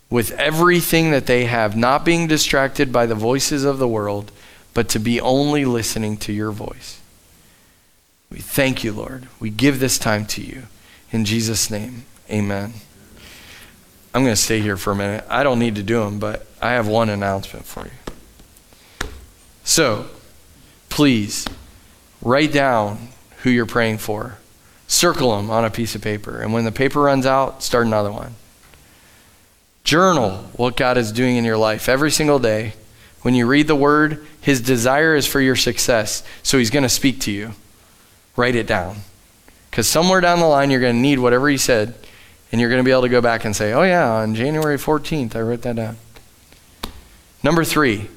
with 0.10 0.32
everything 0.32 1.12
that 1.12 1.26
they 1.26 1.46
have, 1.46 1.76
not 1.76 2.06
being 2.06 2.28
distracted 2.28 2.92
by 2.92 3.06
the 3.06 3.16
voices 3.16 3.64
of 3.64 3.80
the 3.80 3.88
world, 3.88 4.32
but 4.74 4.90
to 4.90 5.00
be 5.00 5.20
only 5.20 5.66
listening 5.66 6.18
to 6.18 6.34
your 6.34 6.52
voice. 6.52 7.02
We 8.30 8.40
thank 8.40 8.84
you, 8.84 8.92
Lord. 8.92 9.28
We 9.40 9.50
give 9.50 9.80
this 9.80 9.98
time 9.98 10.26
to 10.28 10.42
you. 10.42 10.64
In 11.12 11.26
Jesus' 11.26 11.70
name, 11.70 12.06
amen. 12.30 12.74
I'm 14.14 14.24
going 14.24 14.36
to 14.36 14.42
stay 14.42 14.62
here 14.62 14.78
for 14.78 14.92
a 14.92 14.96
minute. 14.96 15.26
I 15.30 15.44
don't 15.44 15.60
need 15.60 15.76
to 15.76 15.84
do 15.84 16.02
them, 16.02 16.20
but 16.20 16.46
I 16.62 16.72
have 16.72 16.88
one 16.88 17.10
announcement 17.10 17.66
for 17.66 17.86
you. 17.86 19.10
So, 19.64 20.08
please 20.90 21.46
write 22.22 22.52
down 22.52 23.10
who 23.44 23.50
you're 23.50 23.66
praying 23.66 23.98
for 23.98 24.38
Circle 24.88 25.36
them 25.36 25.50
on 25.50 25.66
a 25.66 25.70
piece 25.70 25.96
of 25.96 26.02
paper. 26.02 26.40
And 26.40 26.54
when 26.54 26.64
the 26.64 26.72
paper 26.72 27.02
runs 27.02 27.26
out, 27.26 27.64
start 27.64 27.88
another 27.88 28.12
one. 28.12 28.36
Journal 29.86 30.50
what 30.58 30.76
God 30.76 30.98
is 30.98 31.12
doing 31.12 31.38
in 31.38 31.46
your 31.46 31.58
life 31.58 31.88
every 31.88 32.12
single 32.12 32.40
day. 32.40 32.74
When 33.22 33.36
you 33.36 33.48
read 33.48 33.68
the 33.68 33.76
word, 33.76 34.26
his 34.42 34.60
desire 34.60 35.16
is 35.16 35.26
for 35.26 35.40
your 35.40 35.56
success. 35.56 36.24
So 36.44 36.58
he's 36.58 36.70
going 36.70 36.84
to 36.84 36.90
speak 36.90 37.22
to 37.22 37.32
you. 37.32 37.52
Write 38.36 38.56
it 38.56 38.68
down. 38.68 38.98
Because 39.70 39.88
somewhere 39.88 40.22
down 40.22 40.40
the 40.40 40.48
line, 40.48 40.72
you're 40.72 40.82
going 40.82 40.96
to 40.96 41.02
need 41.02 41.20
whatever 41.20 41.48
he 41.48 41.58
said. 41.58 41.94
And 42.52 42.60
you're 42.60 42.70
going 42.70 42.82
to 42.82 42.86
be 42.86 42.92
able 42.92 43.04
to 43.04 43.10
go 43.10 43.22
back 43.22 43.46
and 43.46 43.56
say, 43.56 43.74
oh, 43.74 43.84
yeah, 43.84 44.10
on 44.10 44.36
January 44.36 44.78
14th, 44.78 45.36
I 45.36 45.42
wrote 45.42 45.62
that 45.62 45.76
down. 45.76 45.98
Number 47.44 47.64
three, 47.64 48.08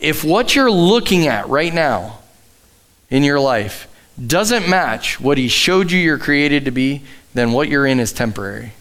if 0.00 0.24
what 0.24 0.56
you're 0.56 0.70
looking 0.70 1.26
at 1.26 1.48
right 1.48 1.72
now 1.72 2.18
in 3.10 3.22
your 3.22 3.38
life 3.38 3.86
doesn't 4.24 4.68
match 4.68 5.20
what 5.20 5.38
he 5.38 5.46
showed 5.46 5.92
you 5.92 5.98
you're 5.98 6.18
created 6.18 6.64
to 6.64 6.70
be, 6.70 7.02
then 7.34 7.52
what 7.52 7.68
you're 7.68 7.86
in 7.86 8.00
is 8.00 8.12
temporary. 8.12 8.72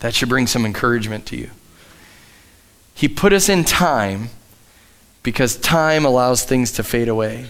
That 0.00 0.14
should 0.14 0.28
bring 0.28 0.46
some 0.46 0.64
encouragement 0.64 1.26
to 1.26 1.36
you. 1.36 1.50
He 2.94 3.08
put 3.08 3.32
us 3.32 3.48
in 3.48 3.64
time 3.64 4.30
because 5.22 5.56
time 5.56 6.04
allows 6.04 6.44
things 6.44 6.72
to 6.72 6.82
fade 6.82 7.08
away. 7.08 7.46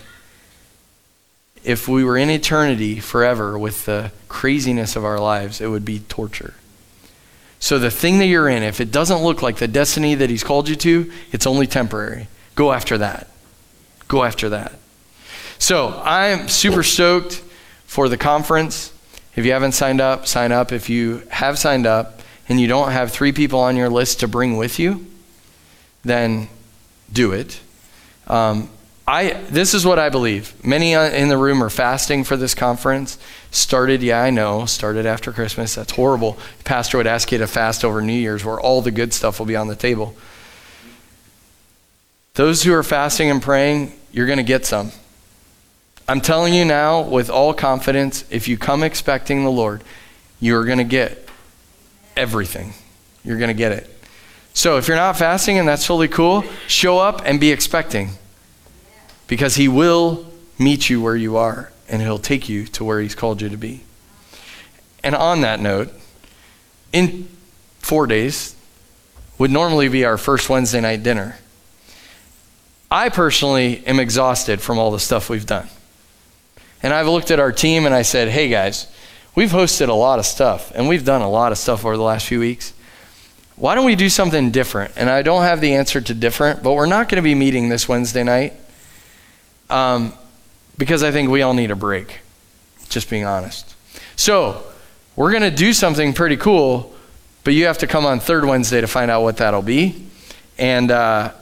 If 1.62 1.88
we 1.88 2.05
were 2.05 2.16
in 2.16 2.30
eternity 2.30 3.01
forever 3.01 3.59
with 3.59 3.86
the 3.86 4.12
craziness 4.28 4.97
of 4.97 5.05
our 5.05 5.18
lives, 5.18 5.61
it 5.61 5.68
would 5.68 5.84
be 5.84 6.01
torture. 6.01 6.55
So, 7.59 7.78
the 7.78 7.90
thing 7.90 8.18
that 8.18 8.26
you're 8.26 8.49
in, 8.49 8.62
if 8.62 8.80
it 8.80 8.92
doesn't 8.92 9.22
look 9.22 9.42
like 9.42 9.57
the 9.57 9.66
destiny 9.66 10.14
that 10.14 10.30
He's 10.30 10.44
called 10.44 10.68
you 10.68 10.76
to, 10.76 11.11
it's 11.32 11.47
only 11.47 11.66
temporary. 11.66 12.28
Go 12.55 12.72
after 12.72 12.99
that. 12.99 13.28
Go 14.09 14.24
after 14.24 14.49
that. 14.51 14.72
So 15.59 16.01
I'm 16.05 16.49
super 16.49 16.82
stoked 16.82 17.42
for 17.86 18.09
the 18.09 18.16
conference. 18.16 18.92
If 19.34 19.44
you 19.44 19.53
haven't 19.53 19.72
signed 19.72 20.01
up, 20.01 20.26
sign 20.26 20.53
up. 20.53 20.72
If 20.72 20.88
you 20.88 21.22
have 21.30 21.59
signed 21.59 21.86
up 21.86 22.16
and 22.49 22.61
you 22.61 22.68
don't 22.68 22.92
have 22.92 23.12
three 23.12 23.32
people 23.32 23.61
on 23.61 23.76
your 23.76 23.88
list 23.88 24.20
to 24.20 24.28
bring 24.28 24.57
with 24.57 24.78
you, 24.78 25.07
then 26.05 26.49
do 27.12 27.32
it. 27.32 27.61
Um, 28.26 28.70
I, 29.09 29.34
this 29.51 29.72
is 29.72 29.86
what 29.86 30.01
I 30.01 30.09
believe. 30.09 30.53
Many 30.64 30.94
in 30.94 31.28
the 31.28 31.38
room 31.38 31.62
are 31.62 31.70
fasting 31.70 32.24
for 32.24 32.36
this 32.36 32.55
conference. 32.55 33.18
Started, 33.53 34.03
yeah, 34.03 34.20
I 34.20 34.30
know, 34.30 34.66
started 34.66 35.07
after 35.07 35.30
Christmas. 35.30 35.76
That's 35.76 35.92
horrible. 35.92 36.32
The 36.59 36.64
pastor 36.64 36.99
would 36.99 37.07
ask 37.07 37.30
you 37.30 37.38
to 37.38 37.47
fast 37.47 37.84
over 37.84 38.03
New 38.03 38.12
Year's 38.12 38.44
where 38.44 38.61
all 38.61 38.82
the 38.82 38.90
good 38.90 39.12
stuff 39.12 39.38
will 39.38 39.47
be 39.47 39.55
on 39.55 39.68
the 39.68 39.76
table. 39.76 40.16
Those 42.34 42.64
who 42.64 42.74
are 42.74 42.82
fasting 42.82 43.30
and 43.30 43.40
praying, 43.40 43.92
you're 44.11 44.26
going 44.26 44.38
to 44.38 44.42
get 44.42 44.66
some. 44.66 44.90
I'm 46.09 46.20
telling 46.20 46.53
you 46.53 46.64
now 46.64 47.01
with 47.01 47.30
all 47.30 47.55
confidence 47.55 48.24
if 48.30 48.49
you 48.49 48.59
come 48.59 48.82
expecting 48.82 49.44
the 49.44 49.51
Lord, 49.51 49.82
you're 50.40 50.64
going 50.64 50.78
to 50.78 50.84
get 50.84 51.26
everything. 52.17 52.73
You're 53.25 53.39
going 53.39 53.49
to 53.49 53.55
get 53.55 53.73
it. 53.73 53.91
So 54.55 54.79
if 54.79 54.89
you're 54.89 54.97
not 54.97 55.19
fasting 55.19 55.59
and 55.59 55.69
that's 55.69 55.87
totally 55.87 56.09
cool, 56.09 56.45
show 56.67 56.99
up 56.99 57.21
and 57.25 57.39
be 57.39 57.53
expecting. 57.53 58.11
Because 59.27 59.57
He 59.57 59.69
will 59.69 60.27
meet 60.59 60.89
you 60.89 61.01
where 61.03 61.17
you 61.17 61.37
are 61.37 61.71
and 61.89 62.01
He'll 62.01 62.19
take 62.19 62.49
you 62.49 62.67
to 62.69 62.85
where 62.85 63.01
He's 63.01 63.14
called 63.14 63.43
you 63.43 63.49
to 63.49 63.57
be. 63.57 63.83
And 65.05 65.14
on 65.14 65.43
that 65.43 65.61
note, 65.61 65.93
in 66.93 67.29
four 67.79 68.07
days 68.07 68.57
would 69.39 69.51
normally 69.51 69.89
be 69.89 70.05
our 70.05 70.17
first 70.17 70.49
Wednesday 70.49 70.81
night 70.81 71.03
dinner. 71.03 71.37
I 72.91 73.09
personally 73.09 73.85
am 73.87 74.01
exhausted 74.01 74.61
from 74.61 74.79
all 74.79 74.91
the 74.91 74.99
stuff 74.99 75.29
we've 75.29 75.47
done. 75.47 75.69
And 76.83 76.95
I've 76.95 77.09
looked 77.09 77.31
at 77.31 77.41
our 77.41 77.53
team 77.53 77.85
and 77.85 77.95
I 77.95 78.03
said, 78.03 78.29
hey 78.29 78.49
guys, 78.49 78.87
we've 79.37 79.51
hosted 79.51 79.89
a 79.89 79.93
lot 79.93 80.18
of 80.18 80.26
stuff 80.26 80.72
and 80.74 80.89
we've 80.89 81.05
done 81.05 81.22
a 81.22 81.30
lot 81.30 81.53
of 81.53 81.59
stuff 81.59 81.84
over 81.84 81.97
the 81.97 82.03
last 82.03 82.26
few 82.26 82.41
weeks. 82.41 82.72
Why 83.55 83.74
don't 83.74 83.87
we 83.87 83.95
do 83.95 84.09
something 84.09 84.51
different? 84.51 84.93
And 84.97 85.09
I 85.09 85.22
don't 85.22 85.43
have 85.43 85.61
the 85.61 85.74
answer 85.74 86.01
to 86.01 86.14
different, 86.14 86.62
but 86.62 86.72
we're 86.72 86.87
not 86.87 87.09
going 87.09 87.16
to 87.16 87.22
be 87.22 87.34
meeting 87.34 87.68
this 87.68 87.89
Wednesday 87.89 88.24
night 88.24 88.55
um, 89.70 90.12
because 90.76 91.03
I 91.03 91.12
think 91.12 91.30
we 91.30 91.43
all 91.43 91.55
need 91.55 91.70
a 91.70 91.76
break, 91.76 92.20
just 92.89 93.09
being 93.09 93.24
honest. 93.24 93.74
So 94.16 94.62
we're 95.14 95.30
going 95.30 95.43
to 95.43 95.51
do 95.51 95.72
something 95.72 96.12
pretty 96.12 96.37
cool, 96.37 96.95
but 97.45 97.55
you 97.55 97.66
have 97.66 97.78
to 97.78 97.87
come 97.87 98.05
on 98.05 98.20
third 98.20 98.45
Wednesday 98.45 98.80
to 98.80 98.87
find 98.87 99.11
out 99.11 99.22
what 99.22 99.39
that'll 99.39 99.62
be. 99.62 100.07
And 100.59 100.91
uh, 100.91 101.32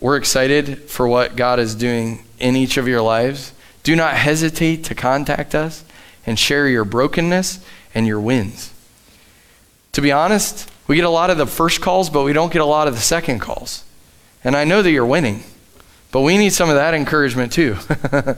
we're 0.00 0.16
excited 0.16 0.90
for 0.90 1.08
what 1.08 1.36
God 1.36 1.58
is 1.58 1.74
doing 1.74 2.24
in 2.38 2.56
each 2.56 2.76
of 2.76 2.88
your 2.88 3.02
lives. 3.02 3.52
Do 3.82 3.96
not 3.96 4.14
hesitate 4.14 4.84
to 4.84 4.94
contact 4.94 5.54
us 5.54 5.84
and 6.26 6.38
share 6.38 6.68
your 6.68 6.84
brokenness 6.84 7.64
and 7.94 8.06
your 8.06 8.20
wins. 8.20 8.72
To 9.92 10.00
be 10.00 10.12
honest, 10.12 10.70
we 10.86 10.96
get 10.96 11.04
a 11.04 11.10
lot 11.10 11.30
of 11.30 11.38
the 11.38 11.46
first 11.46 11.80
calls, 11.80 12.10
but 12.10 12.22
we 12.22 12.32
don't 12.32 12.52
get 12.52 12.62
a 12.62 12.66
lot 12.66 12.88
of 12.88 12.94
the 12.94 13.00
second 13.00 13.40
calls. 13.40 13.84
And 14.42 14.56
I 14.56 14.64
know 14.64 14.82
that 14.82 14.90
you're 14.90 15.06
winning, 15.06 15.42
but 16.10 16.22
we 16.22 16.38
need 16.38 16.52
some 16.52 16.68
of 16.68 16.76
that 16.76 16.94
encouragement 16.94 17.52
too. 17.52 17.76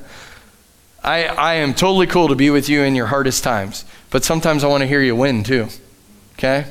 I, 1.05 1.24
I 1.24 1.55
am 1.55 1.74
totally 1.74 2.07
cool 2.07 2.28
to 2.28 2.35
be 2.35 2.51
with 2.51 2.68
you 2.68 2.83
in 2.83 2.95
your 2.95 3.07
hardest 3.07 3.43
times, 3.43 3.85
but 4.11 4.24
sometimes 4.24 4.64
I 4.64 4.68
want 4.68 4.83
to 4.83 4.87
hear 4.87 5.03
you 5.03 5.16
win 5.16 5.43
too. 5.43 5.68
Okay? 6.35 6.66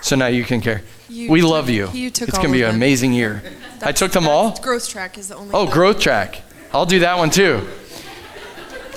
So 0.00 0.16
now 0.16 0.26
you 0.26 0.44
can 0.44 0.60
care. 0.60 0.82
You 1.08 1.30
we 1.30 1.40
took, 1.40 1.50
love 1.50 1.70
you. 1.70 1.88
you 1.90 2.08
it's 2.08 2.18
going 2.18 2.48
to 2.48 2.52
be 2.52 2.62
an 2.62 2.74
amazing 2.74 3.12
year. 3.12 3.42
I 3.82 3.92
took 3.92 4.12
them 4.12 4.26
all. 4.26 4.58
Growth 4.58 4.88
track 4.88 5.18
is 5.18 5.28
the 5.28 5.36
only. 5.36 5.50
Oh, 5.54 5.66
growth 5.66 6.00
track. 6.00 6.42
I'll 6.72 6.86
do 6.86 7.00
that 7.00 7.18
one 7.18 7.30
too. 7.30 7.66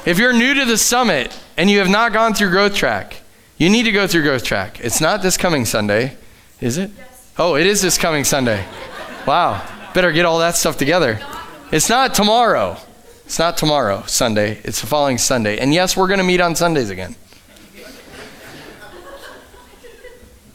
If 0.05 0.18
you're 0.18 0.34
new 0.34 0.53
to 0.55 0.66
the 0.66 0.78
summit 0.78 1.38
and 1.62 1.70
you 1.70 1.78
have 1.78 1.89
not 1.89 2.12
gone 2.12 2.34
through 2.34 2.49
Growth 2.49 2.74
Track, 2.74 3.22
you 3.59 3.70
need 3.70 3.84
to 3.84 3.91
go 3.91 4.07
through 4.07 4.24
Growth 4.24 4.43
Track. 4.43 4.80
It's 4.80 4.99
not 4.99 5.22
this 5.22 5.38
coming 5.38 5.64
Sunday, 5.64 6.18
is 6.59 6.80
it? 6.80 6.89
Yes. 6.97 7.34
Oh, 7.38 7.55
it 7.55 7.68
is 7.68 7.84
this 7.84 7.99
coming 7.99 8.24
Sunday. 8.24 8.66
Wow. 9.28 9.64
Better 9.93 10.12
get 10.12 10.26
all 10.26 10.39
that 10.39 10.55
stuff 10.55 10.76
together. 10.76 11.20
It's 11.72 11.88
not 11.88 12.16
tomorrow. 12.16 12.78
It's 13.26 13.38
not 13.38 13.57
tomorrow, 13.57 14.01
Sunday. 14.07 14.59
It's 14.64 14.82
the 14.82 14.88
following 14.88 15.20
Sunday. 15.20 15.59
And 15.59 15.72
yes, 15.72 15.95
we're 15.95 16.07
going 16.07 16.18
to 16.18 16.24
meet 16.24 16.41
on 16.41 16.55
Sundays 16.55 16.89
again. 16.89 17.16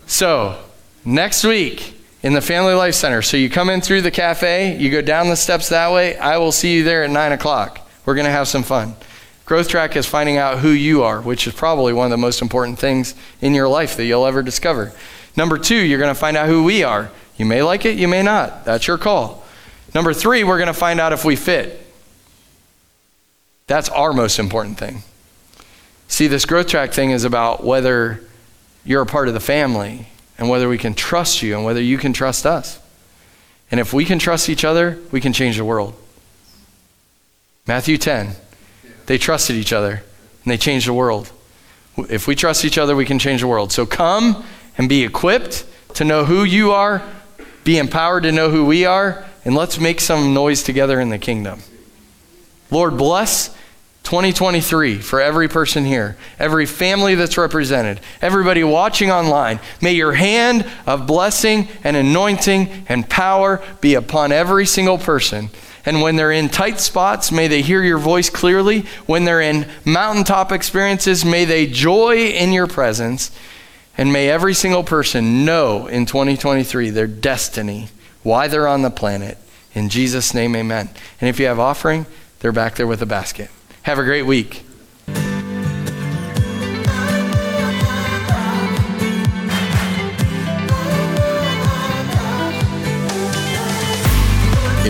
So, 0.09 0.61
next 1.05 1.45
week 1.45 1.95
in 2.25 2.33
the 2.33 2.41
Family 2.41 2.75
Life 2.75 2.97
Center. 2.97 3.23
So 3.23 3.37
you 3.37 3.49
come 3.49 3.71
in 3.71 3.81
through 3.81 4.03
the 4.03 4.11
cafe, 4.11 4.77
you 4.77 4.91
go 4.91 5.03
down 5.03 5.29
the 5.29 5.37
steps 5.37 5.69
that 5.69 5.93
way. 5.93 6.17
I 6.17 6.39
will 6.39 6.51
see 6.51 6.75
you 6.75 6.83
there 6.83 7.05
at 7.05 7.11
9 7.11 7.31
o'clock. 7.31 7.89
We're 8.05 8.17
going 8.17 8.27
to 8.27 8.33
have 8.33 8.49
some 8.49 8.65
fun. 8.65 8.97
Growth 9.47 9.69
Track 9.69 9.95
is 9.95 10.07
finding 10.07 10.37
out 10.37 10.59
who 10.59 10.71
you 10.71 11.05
are, 11.05 11.21
which 11.21 11.47
is 11.47 11.55
probably 11.55 11.93
one 11.93 12.07
of 12.07 12.11
the 12.11 12.17
most 12.17 12.43
important 12.43 12.81
things 12.81 13.15
in 13.41 13.55
your 13.55 13.69
life 13.69 13.97
that 13.97 14.05
you'll 14.05 14.27
ever 14.27 14.43
discover. 14.43 14.93
Number 15.37 15.57
two, 15.57 15.77
you're 15.77 16.01
going 16.01 16.13
to 16.13 16.19
find 16.19 16.37
out 16.37 16.49
who 16.49 16.65
we 16.65 16.83
are. 16.83 17.13
You 17.37 17.47
may 17.47 17.63
like 17.63 17.85
it, 17.85 17.97
you 17.97 18.09
may 18.09 18.23
not. 18.23 18.65
That's 18.65 18.89
your 18.89 18.99
call. 18.99 19.45
Number 19.95 20.13
three, 20.13 20.43
we're 20.43 20.59
going 20.59 20.67
to 20.67 20.75
find 20.75 20.99
out 20.99 21.13
if 21.13 21.25
we 21.25 21.37
fit. 21.37 21.87
That's 23.69 23.89
our 23.89 24.13
most 24.13 24.41
important 24.41 24.79
thing. 24.79 25.03
See, 26.09 26.27
this 26.27 26.45
growth 26.45 26.67
track 26.67 26.93
thing 26.93 27.13
is 27.13 27.23
about 27.23 27.63
whether 27.63 28.21
you're 28.85 29.03
a 29.03 29.07
part 29.07 29.29
of 29.29 29.35
the 29.35 29.41
family 29.41 30.09
and 30.39 30.49
whether 30.49 30.69
we 30.69 30.79
can 30.79 30.95
trust 30.95 31.41
you 31.41 31.55
and 31.55 31.65
whether 31.65 31.81
you 31.81 31.99
can 31.99 32.13
trust 32.13 32.47
us. 32.47 32.81
And 33.71 33.79
if 33.79 33.93
we 33.93 34.05
can 34.05 34.19
trust 34.19 34.49
each 34.49 34.65
other, 34.65 34.99
we 35.13 35.21
can 35.21 35.33
change 35.33 35.57
the 35.57 35.65
world. 35.65 35.95
Matthew 37.67 37.97
10. 37.97 38.35
They 39.07 39.19
trusted 39.19 39.57
each 39.57 39.73
other 39.73 40.03
and 40.45 40.51
they 40.53 40.57
changed 40.57 40.87
the 40.87 40.93
world. 40.93 41.31
If 42.11 42.27
we 42.27 42.35
trust 42.35 42.65
each 42.65 42.79
other, 42.79 42.95
we 42.95 43.07
can 43.07 43.19
change 43.19 43.41
the 43.41 43.47
world. 43.47 43.73
So 43.73 43.87
come 43.87 44.45
and 44.77 44.89
be 44.89 45.05
equipped 45.05 45.65
to 45.95 46.05
know 46.05 46.25
who 46.25 46.45
you 46.45 46.73
are, 46.73 47.03
be 47.65 47.79
empowered 47.79 48.25
to 48.25 48.33
know 48.33 48.51
who 48.51 48.65
we 48.65 48.85
are, 48.85 49.25
and 49.45 49.55
let's 49.55 49.81
make 49.81 50.01
some 50.01 50.35
noise 50.35 50.63
together 50.63 51.01
in 51.01 51.09
the 51.09 51.19
kingdom. 51.19 51.61
Lord, 52.71 52.99
bless 52.99 53.49
2023 54.03 54.99
for 54.99 55.21
every 55.21 55.49
person 55.49 55.85
here, 55.85 56.17
every 56.39 56.67
family 56.67 57.15
that's 57.15 57.37
represented, 57.37 58.01
everybody 58.21 58.63
watching 58.63 59.11
online. 59.11 59.59
May 59.81 59.95
your 59.95 60.13
hand 60.13 60.65
of 60.87 61.07
blessing 61.07 61.67
and 61.83 61.97
anointing 61.97 62.87
and 62.89 63.09
power 63.09 63.61
be 63.81 63.95
upon 63.95 64.31
every 64.31 64.67
single 64.67 64.99
person. 64.99 65.51
And 65.87 66.03
when 66.03 66.17
they're 66.17 66.33
in 66.33 66.49
tight 66.49 66.81
spots, 66.81 67.31
may 67.31 67.47
they 67.47 67.63
hear 67.63 67.83
your 67.83 67.99
voice 67.99 68.29
clearly. 68.29 68.81
When 69.07 69.25
they're 69.25 69.41
in 69.41 69.69
mountaintop 69.85 70.51
experiences, 70.51 71.25
may 71.25 71.45
they 71.45 71.67
joy 71.67 72.27
in 72.27 72.53
your 72.53 72.67
presence. 72.67 73.31
And 73.97 74.13
may 74.13 74.29
every 74.29 74.53
single 74.53 74.83
person 74.83 75.45
know 75.45 75.87
in 75.87 76.05
2023 76.05 76.91
their 76.91 77.07
destiny, 77.07 77.89
why 78.25 78.49
they're 78.49 78.67
on 78.67 78.83
the 78.83 78.91
planet. 78.91 79.39
In 79.75 79.89
Jesus' 79.89 80.35
name, 80.35 80.57
amen. 80.57 80.91
And 81.21 81.31
if 81.31 81.39
you 81.39 81.47
have 81.47 81.61
offering, 81.61 82.07
they're 82.41 82.53
back 82.53 82.75
there 82.75 82.87
with 82.87 83.01
a 83.01 83.07
basket. 83.07 83.49
Have 83.83 84.01
a 84.01 84.05
great 84.05 84.27
week. 84.27 84.66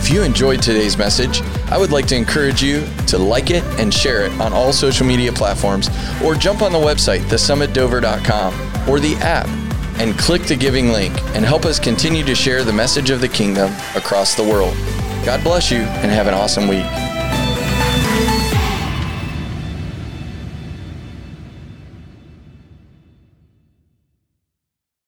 If 0.07 0.13
you 0.13 0.23
enjoyed 0.23 0.63
today's 0.63 0.97
message, 0.97 1.43
I 1.69 1.77
would 1.77 1.91
like 1.91 2.07
to 2.07 2.15
encourage 2.15 2.63
you 2.63 2.87
to 3.09 3.19
like 3.19 3.51
it 3.51 3.65
and 3.81 3.93
share 3.93 4.25
it 4.25 4.31
on 4.41 4.53
all 4.53 4.73
social 4.73 5.05
media 5.05 5.33
platforms 5.33 5.89
or 6.23 6.37
jump 6.37 6.63
on 6.63 6.71
the 6.71 6.79
website, 6.79 7.23
thesummitdover.com 7.23 8.89
or 8.89 9.01
the 9.01 9.17
app 9.17 9.49
and 9.99 10.17
click 10.17 10.43
the 10.43 10.55
giving 10.55 10.91
link 10.91 11.13
and 11.35 11.45
help 11.45 11.65
us 11.65 11.81
continue 11.81 12.25
to 12.25 12.37
share 12.37 12.63
the 12.63 12.73
message 12.73 13.11
of 13.11 13.21
the 13.21 13.27
kingdom 13.27 13.73
across 13.97 14.37
the 14.37 14.45
world. 14.45 14.77
God 15.25 15.43
bless 15.43 15.73
you 15.73 15.79
and 15.79 16.13
have 16.13 16.29
an 16.29 16.35
awesome 16.35 16.69
week. 16.69 16.87